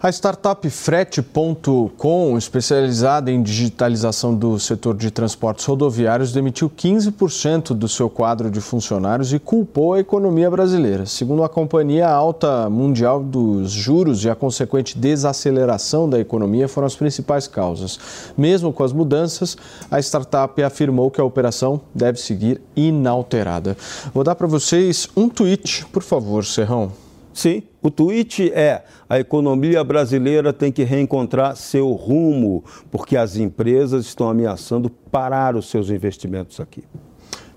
A 0.04 0.10
startup 0.10 0.68
Frete.com, 0.68 2.36
especializada 2.36 3.32
em 3.32 3.42
digitalização 3.42 4.34
do 4.34 4.60
setor 4.60 4.94
de 4.94 5.10
transportes 5.10 5.64
rodoviários, 5.64 6.30
demitiu 6.30 6.68
15% 6.68 7.68
do 7.68 7.88
seu 7.88 8.10
quadro 8.10 8.50
de 8.50 8.60
funcionários 8.60 9.32
e 9.32 9.38
culpou 9.38 9.94
a 9.94 10.00
economia 10.00 10.50
brasileira. 10.50 11.06
Segundo 11.06 11.42
a 11.42 11.48
companhia, 11.48 12.06
a 12.06 12.12
alta 12.12 12.68
mundial 12.68 13.22
dos 13.22 13.70
juros 13.70 14.22
e 14.22 14.28
a 14.28 14.34
consequente 14.34 14.98
desaceleração 14.98 16.06
da 16.06 16.20
economia 16.20 16.68
foram 16.68 16.86
as 16.86 16.94
principais 16.94 17.48
causas. 17.48 17.98
Mesmo 18.36 18.74
com 18.74 18.84
as 18.84 18.92
mudanças, 18.92 19.56
a 19.90 19.98
startup 20.00 20.62
afirmou 20.62 21.10
que 21.10 21.18
a 21.18 21.24
operação 21.24 21.80
deve 21.94 22.20
seguir 22.20 22.60
inalterada. 22.76 23.74
Vou 24.12 24.22
dar 24.22 24.34
para 24.34 24.46
vocês 24.46 25.08
um 25.16 25.30
tweet, 25.30 25.86
por 25.86 26.02
favor, 26.02 26.44
Serrão. 26.44 27.03
Sim, 27.34 27.64
o 27.82 27.90
tweet 27.90 28.52
é: 28.52 28.84
a 29.08 29.18
economia 29.18 29.82
brasileira 29.82 30.52
tem 30.52 30.70
que 30.70 30.84
reencontrar 30.84 31.56
seu 31.56 31.90
rumo, 31.92 32.62
porque 32.92 33.16
as 33.16 33.36
empresas 33.36 34.06
estão 34.06 34.30
ameaçando 34.30 34.88
parar 34.88 35.56
os 35.56 35.68
seus 35.68 35.90
investimentos 35.90 36.60
aqui. 36.60 36.84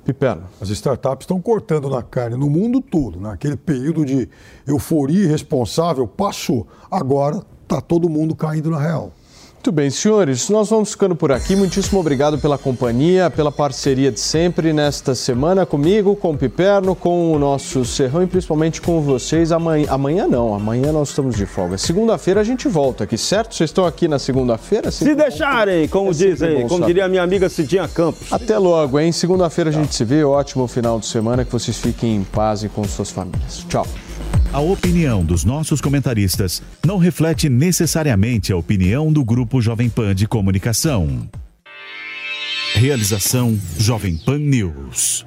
Piperno. 0.03 0.43
As 0.59 0.69
startups 0.69 1.25
estão 1.25 1.39
cortando 1.39 1.89
na 1.89 2.01
carne 2.01 2.37
no 2.37 2.49
mundo 2.49 2.81
todo. 2.81 3.19
Naquele 3.19 3.53
né? 3.53 3.59
período 3.63 4.03
de 4.03 4.27
euforia 4.65 5.25
irresponsável 5.25 6.07
passou. 6.07 6.65
Agora 6.89 7.43
está 7.61 7.79
todo 7.79 8.09
mundo 8.09 8.33
caindo 8.33 8.71
na 8.71 8.79
real. 8.79 9.11
Muito 9.57 9.75
bem, 9.75 9.89
senhores, 9.89 10.49
nós 10.49 10.69
vamos 10.69 10.91
ficando 10.91 11.13
por 11.13 11.29
aqui. 11.29 11.53
Muitíssimo 11.53 11.99
obrigado 11.99 12.37
pela 12.37 12.57
companhia, 12.57 13.29
pela 13.29 13.51
parceria 13.51 14.09
de 14.09 14.19
sempre 14.19 14.71
nesta 14.71 15.13
semana 15.13 15.65
comigo, 15.65 16.15
com 16.15 16.31
o 16.31 16.37
Piperno, 16.37 16.95
com 16.95 17.33
o 17.33 17.39
nosso 17.39 17.83
Serrão 17.83 18.23
e 18.23 18.27
principalmente 18.27 18.81
com 18.81 19.01
vocês. 19.01 19.51
Amanhã, 19.51 19.87
amanhã 19.89 20.25
não, 20.25 20.53
amanhã 20.53 20.93
nós 20.93 21.09
estamos 21.09 21.35
de 21.35 21.45
folga. 21.45 21.77
Segunda-feira 21.77 22.39
a 22.39 22.43
gente 22.45 22.69
volta 22.69 23.03
aqui, 23.03 23.17
certo? 23.17 23.55
Vocês 23.55 23.69
estão 23.69 23.85
aqui 23.85 24.07
na 24.07 24.19
segunda-feira? 24.19 24.89
Se 24.89 25.13
deixarem, 25.13 25.85
como 25.89 26.11
é 26.11 26.13
dizem, 26.13 26.65
como 26.65 26.85
diria 26.85 27.03
a 27.03 27.09
minha 27.09 27.23
amiga 27.23 27.49
Cidinha 27.49 27.89
Campos. 27.89 28.31
Até 28.31 28.57
logo, 28.57 28.97
hein? 28.97 29.11
Segunda-feira 29.11 29.69
a 29.69 29.73
gente 29.73 29.93
se 29.93 30.05
vê. 30.05 30.23
Ótimo 30.23 30.65
final 30.67 30.97
de 30.97 31.07
semana, 31.07 31.43
que 31.43 31.51
vocês 31.51 31.77
fiquem 31.77 32.15
em 32.15 32.23
paz 32.23 32.63
e 32.63 32.69
com 32.69 32.85
suas 32.85 33.09
famílias. 33.09 33.65
Tchau. 33.67 33.85
A 34.53 34.61
opinião 34.61 35.25
dos 35.25 35.43
nossos 35.43 35.81
comentaristas 35.81 36.63
não 36.85 36.97
reflete 36.97 37.49
necessariamente 37.49 38.53
a 38.53 38.57
opinião 38.57 39.11
do 39.11 39.23
Grupo 39.23 39.61
Jovem 39.61 39.89
Pan 39.89 40.15
de 40.15 40.25
Comunicação. 40.25 41.29
Realização 42.73 43.59
Jovem 43.77 44.17
Pan 44.17 44.39
News. 44.39 45.25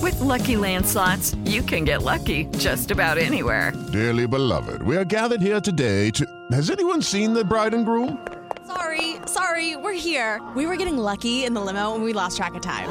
With 0.00 0.20
lucky 0.20 0.54
landslots, 0.54 1.36
you 1.44 1.60
can 1.62 1.84
get 1.84 2.04
lucky 2.04 2.46
just 2.56 2.92
about 2.92 3.18
anywhere. 3.18 3.72
Dearly 3.90 4.28
beloved, 4.28 4.80
we 4.82 4.96
are 4.96 5.04
gathered 5.04 5.42
here 5.42 5.60
today 5.60 6.12
to. 6.12 6.24
Has 6.52 6.70
anyone 6.70 7.02
seen 7.02 7.34
the 7.34 7.44
bride 7.44 7.74
and 7.74 7.84
groom? 7.84 8.16
Sorry, 8.64 9.16
sorry, 9.26 9.76
we're 9.76 9.98
here. 9.98 10.40
We 10.54 10.66
were 10.66 10.76
getting 10.76 10.98
lucky 10.98 11.44
in 11.44 11.52
the 11.52 11.60
limo 11.60 11.96
and 11.96 12.04
we 12.04 12.12
lost 12.12 12.36
track 12.36 12.54
of 12.54 12.62
time. 12.62 12.88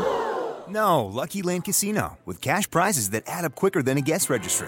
No, 0.68 1.06
Lucky 1.06 1.44
Land 1.44 1.64
Casino, 1.64 2.18
with 2.26 2.42
cash 2.42 2.70
prizes 2.70 3.12
that 3.12 3.24
add 3.26 3.46
up 3.46 3.56
quicker 3.56 3.82
than 3.82 3.98
a 3.98 4.02
guest 4.02 4.30
registry 4.30 4.68